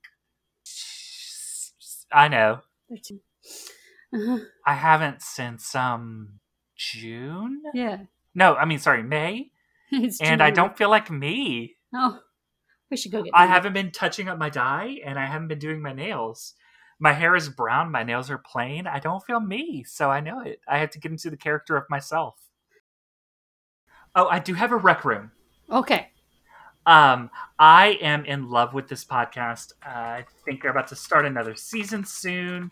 i 2.12 2.28
know 2.28 2.60
They're 2.90 2.98
too- 3.04 3.22
Uh-huh. 4.14 4.40
i 4.66 4.74
haven't 4.74 5.22
since 5.22 5.74
um 5.76 6.40
june 6.76 7.62
Yeah. 7.74 7.98
no 8.36 8.56
i 8.56 8.66
mean 8.66 8.80
sorry 8.80 9.04
may 9.04 9.52
and 9.92 10.12
too 10.12 10.44
i 10.44 10.52
don't 10.52 10.78
feel 10.78 10.90
like 10.90 11.10
me 11.12 11.76
Oh, 11.96 12.20
we 12.90 12.98
should 12.98 13.12
go 13.12 13.22
get. 13.22 13.30
I 13.36 13.44
them. 13.46 13.52
haven't 13.54 13.74
been 13.74 13.92
touching 13.92 14.28
up 14.28 14.40
my 14.40 14.50
dye 14.50 14.98
and 15.06 15.20
I 15.20 15.28
haven't 15.28 15.48
been 15.50 15.60
doing 15.60 15.80
my 15.80 15.94
nails. 15.94 16.56
My 17.04 17.12
hair 17.12 17.36
is 17.36 17.50
brown, 17.50 17.92
my 17.92 18.04
nails 18.04 18.30
are 18.32 18.38
plain. 18.38 18.88
I 18.88 18.98
don't 19.00 19.22
feel 19.26 19.42
me, 19.42 19.84
so 19.84 20.10
I 20.10 20.22
know 20.22 20.40
it. 20.40 20.62
I 20.70 20.78
have 20.78 20.90
to 20.92 21.00
get 21.00 21.12
into 21.12 21.30
the 21.30 21.36
character 21.36 21.76
of 21.76 21.84
myself. 21.90 22.36
Oh, 24.16 24.28
I 24.28 24.40
do 24.40 24.54
have 24.54 24.72
a 24.72 24.78
rec 24.78 25.04
room. 25.04 25.30
Okay. 25.70 26.08
Um, 26.86 27.30
I 27.60 27.98
am 28.02 28.24
in 28.24 28.50
love 28.50 28.74
with 28.74 28.88
this 28.88 29.04
podcast. 29.04 29.74
Uh, 29.86 29.90
I 29.90 30.26
think 30.46 30.62
they're 30.62 30.72
about 30.72 30.88
to 30.88 30.96
start 30.96 31.26
another 31.26 31.56
season 31.56 32.06
soon. 32.06 32.72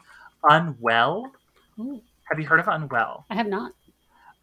Unwell. 0.49 1.29
Ooh, 1.77 2.01
Have 2.29 2.39
you 2.39 2.45
heard 2.47 2.61
of 2.61 2.69
Unwell? 2.69 3.25
I 3.29 3.35
have 3.35 3.47
not. 3.47 3.73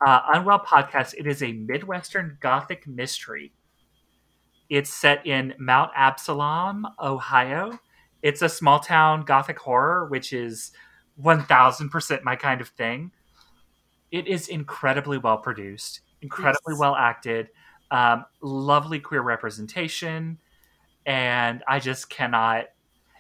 uh, 0.06 0.20
Unwell 0.34 0.60
podcast. 0.60 1.14
It 1.16 1.26
is 1.26 1.42
a 1.42 1.52
Midwestern 1.52 2.36
Gothic 2.42 2.86
mystery. 2.86 3.52
It's 4.68 4.92
set 4.92 5.26
in 5.26 5.54
Mount 5.58 5.92
Absalom, 5.96 6.86
Ohio. 7.00 7.78
It's 8.22 8.42
a 8.42 8.48
small 8.48 8.80
town 8.80 9.22
Gothic 9.22 9.58
horror, 9.58 10.06
which 10.06 10.32
is 10.32 10.72
1000% 11.20 12.24
my 12.24 12.36
kind 12.36 12.60
of 12.60 12.68
thing. 12.68 13.12
it 14.10 14.26
is 14.26 14.48
incredibly 14.48 15.18
well 15.18 15.36
produced, 15.38 16.00
incredibly 16.22 16.72
Yes. 16.72 16.78
well 16.80 16.96
acted, 16.96 17.48
um, 17.90 18.24
lovely 18.40 18.98
queer 19.00 19.20
representation, 19.20 20.38
and 21.04 21.62
I 21.68 21.78
just 21.78 22.08
cannot. 22.08 22.66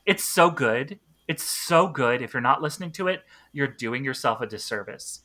It's 0.06 0.24
so 0.24 0.50
good. 0.50 0.98
It's 1.28 1.42
so 1.44 1.88
good. 1.88 2.22
If 2.22 2.32
you're 2.32 2.40
not 2.40 2.62
listening 2.62 2.92
to 2.92 3.08
it, 3.08 3.22
you're 3.52 3.66
doing 3.68 4.02
yourself 4.02 4.40
a 4.40 4.46
disservice. 4.46 5.20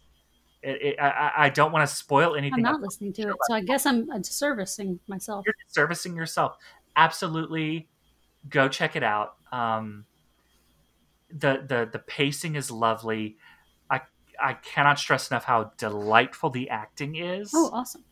It, 0.61 0.81
it, 0.81 0.99
I, 0.99 1.09
I- 1.09 1.45
I 1.45 1.49
don't 1.49 1.71
want 1.71 1.87
to 1.89 1.95
spoil 1.95 2.35
anything. 2.35 2.65
I'm 2.65 2.73
not 2.73 2.81
listening 2.81 3.13
to 3.13 3.21
it, 3.29 3.35
so 3.47 3.53
I 3.53 3.61
guess 3.61 3.85
I'm 3.85 4.09
uh, 4.11 4.21
servicing 4.21 4.99
myself. 5.07 5.45
You're 5.45 5.55
disservicing 5.87 6.15
yourself. 6.17 6.57
Absolutely, 6.97 7.87
go 8.49 8.67
check 8.67 8.95
it 8.95 9.03
out. 9.03 9.35
Um, 9.51 10.05
the 11.29 11.63
the 11.67 11.89
the 11.91 11.99
pacing 11.99 12.55
is 12.55 12.69
lovely. 12.71 13.37
I 13.89 14.01
I 14.41 14.53
cannot 14.53 14.99
stress 14.99 15.29
enough 15.31 15.45
how 15.45 15.71
delightful 15.77 16.49
the 16.49 16.69
acting 16.69 17.15
is. 17.15 17.51
Oh, 17.53 17.69
awesome. 17.73 18.03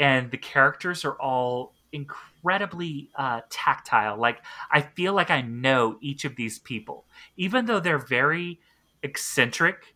and 0.00 0.30
the 0.30 0.36
characters 0.38 1.04
are 1.04 1.14
all 1.20 1.74
incredibly 1.92 3.10
uh, 3.16 3.42
tactile. 3.50 4.16
Like 4.18 4.42
I 4.70 4.80
feel 4.80 5.12
like 5.12 5.30
I 5.30 5.42
know 5.42 5.98
each 6.00 6.24
of 6.24 6.36
these 6.36 6.58
people, 6.58 7.04
even 7.36 7.66
though 7.66 7.80
they're 7.80 7.98
very 7.98 8.60
eccentric 9.02 9.94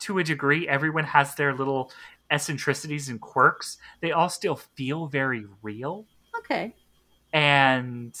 to 0.00 0.18
a 0.18 0.24
degree. 0.24 0.68
Everyone 0.68 1.04
has 1.04 1.34
their 1.34 1.54
little 1.54 1.90
eccentricities 2.30 3.08
and 3.08 3.20
quirks. 3.20 3.78
They 4.00 4.12
all 4.12 4.28
still 4.28 4.56
feel 4.56 5.06
very 5.06 5.44
real 5.62 6.06
Okay. 6.38 6.74
and 7.32 8.16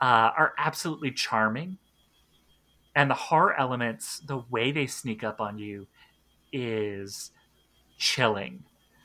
uh, 0.00 0.30
are 0.36 0.54
absolutely 0.58 1.10
charming. 1.10 1.78
And 2.94 3.10
the 3.10 3.14
horror 3.14 3.54
elements, 3.58 4.20
the 4.20 4.42
way 4.50 4.72
they 4.72 4.86
sneak 4.86 5.22
up 5.22 5.40
on 5.40 5.58
you, 5.58 5.86
is 6.52 7.30
chilling. 7.98 8.64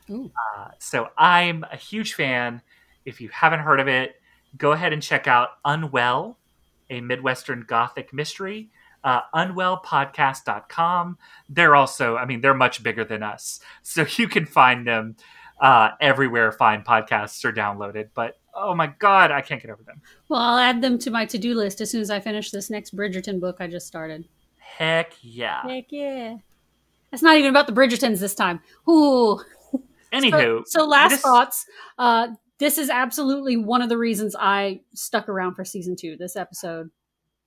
Uh, 0.09 0.69
so 0.79 1.09
I'm 1.17 1.63
a 1.71 1.77
huge 1.77 2.13
fan. 2.13 2.61
If 3.05 3.21
you 3.21 3.29
haven't 3.29 3.59
heard 3.59 3.79
of 3.79 3.87
it, 3.87 4.15
go 4.57 4.71
ahead 4.71 4.93
and 4.93 5.01
check 5.01 5.27
out 5.27 5.49
Unwell, 5.65 6.37
a 6.89 7.01
Midwestern 7.01 7.65
Gothic 7.67 8.13
mystery. 8.13 8.69
Uh, 9.03 9.21
unwellpodcast.com. 9.35 11.17
They're 11.49 11.75
also, 11.75 12.15
I 12.15 12.25
mean, 12.25 12.39
they're 12.39 12.53
much 12.53 12.81
bigger 12.83 13.03
than 13.03 13.21
us. 13.21 13.59
So 13.81 14.05
you 14.17 14.27
can 14.27 14.45
find 14.45 14.87
them 14.87 15.17
uh, 15.59 15.91
everywhere 15.99 16.51
fine 16.51 16.83
podcasts 16.83 17.43
are 17.45 17.53
downloaded. 17.53 18.09
But 18.13 18.37
oh 18.55 18.75
my 18.75 18.87
God, 18.99 19.31
I 19.31 19.41
can't 19.41 19.61
get 19.61 19.71
over 19.71 19.83
them. 19.83 20.01
Well, 20.29 20.41
I'll 20.41 20.57
add 20.59 20.81
them 20.81 20.97
to 20.99 21.11
my 21.11 21.25
to-do 21.25 21.55
list 21.55 21.81
as 21.81 21.89
soon 21.91 22.01
as 22.01 22.09
I 22.09 22.19
finish 22.19 22.51
this 22.51 22.69
next 22.69 22.95
Bridgerton 22.95 23.39
book 23.39 23.57
I 23.59 23.67
just 23.67 23.87
started. 23.87 24.27
Heck 24.57 25.13
yeah. 25.21 25.61
Heck 25.67 25.85
yeah. 25.89 26.37
It's 27.11 27.21
not 27.21 27.37
even 27.37 27.49
about 27.49 27.67
the 27.67 27.73
Bridgertons 27.73 28.19
this 28.19 28.33
time. 28.35 28.59
Ooh. 28.89 29.39
Anywho, 30.13 30.63
So, 30.65 30.79
so 30.81 30.85
last 30.85 31.11
this- 31.11 31.21
thoughts. 31.21 31.65
Uh, 31.97 32.29
this 32.59 32.77
is 32.77 32.89
absolutely 32.89 33.57
one 33.57 33.81
of 33.81 33.89
the 33.89 33.97
reasons 33.97 34.35
I 34.39 34.81
stuck 34.93 35.27
around 35.27 35.55
for 35.55 35.65
season 35.65 35.95
two. 35.95 36.15
This 36.17 36.35
episode 36.35 36.89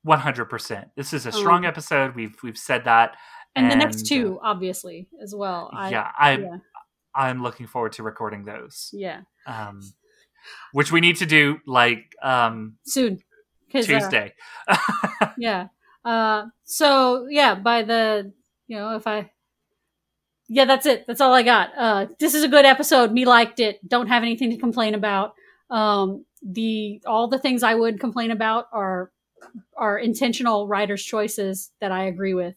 One 0.03 0.19
hundred 0.19 0.47
percent. 0.47 0.89
This 0.97 1.13
is 1.13 1.27
a 1.27 1.33
strong 1.33 1.61
Um, 1.65 1.67
episode. 1.67 2.15
We've 2.15 2.37
we've 2.43 2.59
said 2.59 2.85
that, 2.85 3.17
and, 3.55 3.71
the 3.71 3.77
next 3.77 3.99
And, 4.01 4.07
two, 4.09 4.41
obviously, 4.43 5.09
as 5.23 5.35
well. 5.35 5.71
I, 5.73 5.91
yeah, 5.91 6.11
I'm 6.19 6.43
yeah, 6.43 6.57
I'm 7.15 7.43
looking 7.43 7.67
forward 7.67 7.93
to 7.93 8.03
recording 8.03 8.45
those. 8.45 8.91
yeah. 8.93 9.21
Um, 9.47 9.81
which 10.73 10.93
we 10.93 11.01
need 11.01 11.17
to 11.17 11.27
do 11.27 11.59
like 11.67 12.15
um, 12.23 12.77
Soon. 12.85 13.23
uh, 13.75 13.83
Tuesday. 13.83 14.35
yeah. 15.39 15.69
Uh, 16.05 16.47
so 16.65 17.27
yeah, 17.29 17.55
by 17.55 17.83
the 17.83 18.33
you 18.67 18.77
know 18.77 18.97
if 18.97 19.07
I 19.07 19.31
yeah 20.49 20.65
that's 20.65 20.87
it. 20.87 21.07
That's 21.07 21.21
all 21.21 21.35
I 21.35 21.43
got. 21.43 21.71
Uh, 21.77 22.07
this 22.19 22.35
is 22.35 22.45
a 22.45 22.49
good 22.49 22.65
episode. 22.65 23.13
Me 23.13 23.25
liked 23.25 23.61
it. 23.61 23.87
Don't 23.87 24.09
have 24.09 24.23
anything 24.23 24.51
to 24.51 24.57
complain 24.57 24.95
about. 24.95 25.35
Um, 25.71 26.25
the 26.43 27.03
all 27.07 27.29
the 27.29 27.39
things 27.39 27.63
I 27.63 27.75
would 27.75 27.99
complain 27.99 28.31
about 28.31 28.67
are 28.73 29.11
are 29.77 29.99
intentional 29.99 30.69
writers' 30.69 31.03
choices 31.03 31.71
that 31.81 31.93
I 31.93 32.05
agree 32.05 32.35
with. 32.35 32.55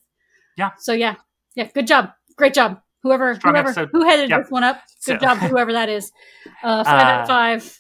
Yeah. 0.57 0.71
So 0.77 0.93
yeah, 0.93 1.15
yeah. 1.55 1.69
Good 1.73 1.87
job. 1.87 2.11
Great 2.37 2.53
job. 2.53 2.81
Whoever 3.03 3.35
Strong 3.35 3.53
whoever 3.53 3.69
episode. 3.69 3.89
who 3.91 4.03
headed 4.03 4.29
Yep. 4.29 4.41
this 4.43 4.51
one 4.51 4.63
up. 4.63 4.81
Good 5.05 5.19
So- 5.19 5.25
job, 5.25 5.37
whoever 5.49 5.71
that 5.73 5.89
is. 5.89 6.11
Uh, 6.63 6.83
five 6.83 7.01
out 7.01 7.19
Uh, 7.19 7.21
of 7.23 7.27
five. 7.27 7.79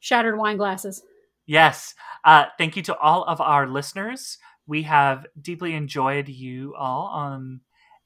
Shattered 0.00 0.36
wine 0.38 0.56
glasses. 0.56 1.02
Yes. 1.46 1.94
Uh, 2.24 2.46
thank 2.58 2.76
you 2.76 2.82
to 2.84 2.96
all 2.96 3.24
of 3.24 3.40
our 3.40 3.66
listeners. 3.66 4.38
We 4.66 4.82
have 4.82 5.26
deeply 5.40 5.74
enjoyed 5.74 6.28
you 6.28 6.74
all 6.76 7.08
um, 7.18 7.60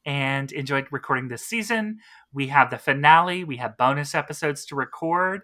and 0.05 0.53
enjoyed 0.53 0.87
recording 0.91 1.29
this 1.29 1.45
season. 1.45 1.99
We 2.33 2.49
have 2.49 2.71
the 2.71 2.79
finale, 2.79 3.45
we 3.45 3.57
have 3.59 3.77
bonus 3.77 4.15
episodes 4.15 4.65
to 4.67 4.75
record. 4.77 5.43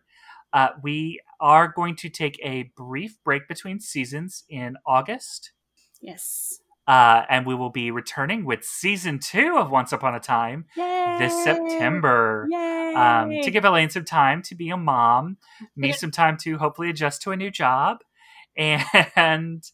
Uh, 0.53 0.69
we 0.83 1.21
are 1.41 1.69
going 1.69 1.97
to 1.97 2.09
take 2.11 2.39
a 2.43 2.71
brief 2.77 3.17
break 3.25 3.49
between 3.49 3.81
seasons 3.81 4.45
in 4.49 4.77
August. 4.87 5.53
Yes. 6.01 6.61
Uh, 6.87 7.23
and 7.31 7.47
we 7.47 7.55
will 7.55 7.71
be 7.71 7.91
returning 7.93 8.45
with 8.45 8.65
season 8.65 9.21
two 9.21 9.57
of 9.57 9.71
Once 9.71 9.93
Upon 9.93 10.17
a 10.17 10.21
Time 10.21 10.67
Yay! 10.77 11.17
this 11.19 11.45
September. 11.45 12.49
Yay! 12.51 12.73
um, 12.95 13.31
to 13.43 13.51
give 13.51 13.65
Elaine 13.65 13.91
some 13.91 14.05
time 14.05 14.43
to 14.43 14.55
be 14.55 14.71
a 14.71 14.77
mom, 14.77 15.39
me 15.77 15.93
some 15.93 16.11
time 16.11 16.37
to 16.39 16.59
hopefully 16.59 16.91
adjust 16.91 17.23
to 17.23 17.31
a 17.33 17.37
new 17.37 17.51
job, 17.51 17.99
and 18.57 19.65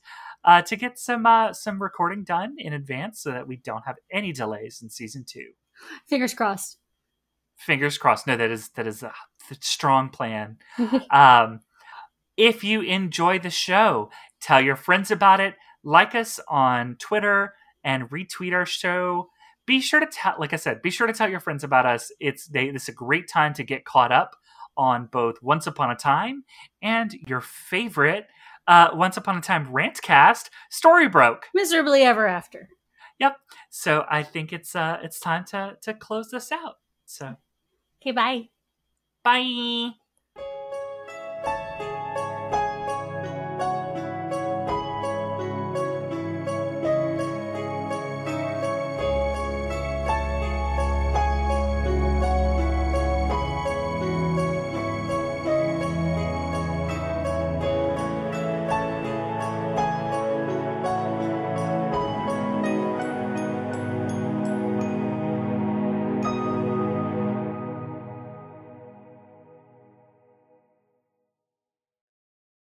uh, 0.44 0.62
to 0.62 0.76
get 0.76 0.98
some 0.98 1.26
uh, 1.26 1.52
some 1.52 1.82
recording 1.82 2.24
done 2.24 2.54
in 2.59 2.72
advance 2.72 3.20
so 3.20 3.30
that 3.30 3.48
we 3.48 3.56
don't 3.56 3.84
have 3.86 3.96
any 4.12 4.32
delays 4.32 4.80
in 4.82 4.90
season 4.90 5.24
two. 5.26 5.50
Fingers 6.09 6.34
crossed. 6.34 6.78
Fingers 7.56 7.98
crossed. 7.98 8.26
No, 8.26 8.36
that 8.36 8.50
is 8.50 8.70
that 8.70 8.86
is 8.86 9.02
a 9.02 9.12
strong 9.61 10.11
plan. 10.11 10.59
Um, 11.11 11.61
if 12.36 12.62
you 12.62 12.82
enjoy 12.82 13.40
the 13.40 13.50
show, 13.50 14.11
tell 14.40 14.61
your 14.61 14.76
friends 14.76 15.11
about 15.11 15.40
it. 15.40 15.56
Like 15.89 16.14
us 16.14 16.39
on 16.49 16.97
Twitter 16.97 17.55
and 17.82 18.11
retweet 18.11 18.53
our 18.53 18.66
show. 18.66 19.30
Be 19.66 19.80
sure 19.80 20.01
to 20.01 20.07
tell, 20.07 20.34
like 20.39 20.53
I 20.53 20.57
said, 20.57 20.82
be 20.82 20.91
sure 20.91 21.07
to 21.07 21.14
tell 21.14 21.30
your 21.30 21.41
friends 21.41 21.64
about 21.64 21.86
us. 21.86 22.12
It's 22.20 22.47
they. 22.47 22.70
This 22.70 22.82
is 22.82 22.89
a 22.91 22.93
great 22.93 23.26
time 23.26 23.55
to 23.55 23.62
get 23.64 23.86
caught 23.86 24.12
up 24.12 24.36
on 24.76 25.07
both 25.07 25.43
Once 25.43 25.66
Upon 25.66 25.91
a 25.91 25.97
Time 25.97 26.45
and 26.82 27.14
your 27.26 27.41
favorite 27.41 28.26
uh, 28.66 28.91
Once 28.93 29.16
Upon 29.16 29.39
a 29.39 29.41
Time 29.41 29.66
rantcast, 29.68 30.51
Story 30.69 31.09
Broke. 31.09 31.47
Miserably 31.55 32.02
ever 32.02 32.27
after. 32.27 32.69
Yep. 33.19 33.39
So 33.70 34.05
I 34.10 34.24
think 34.24 34.52
it's 34.52 34.77
uh 34.77 34.98
it's 35.02 35.19
time 35.19 35.47
to 35.47 35.78
to 35.82 35.94
close 35.94 36.31
this 36.31 36.52
out. 36.52 36.77
So 37.06 37.35
Okay, 38.02 38.12
bye. 38.12 38.48
bye. 39.24 39.93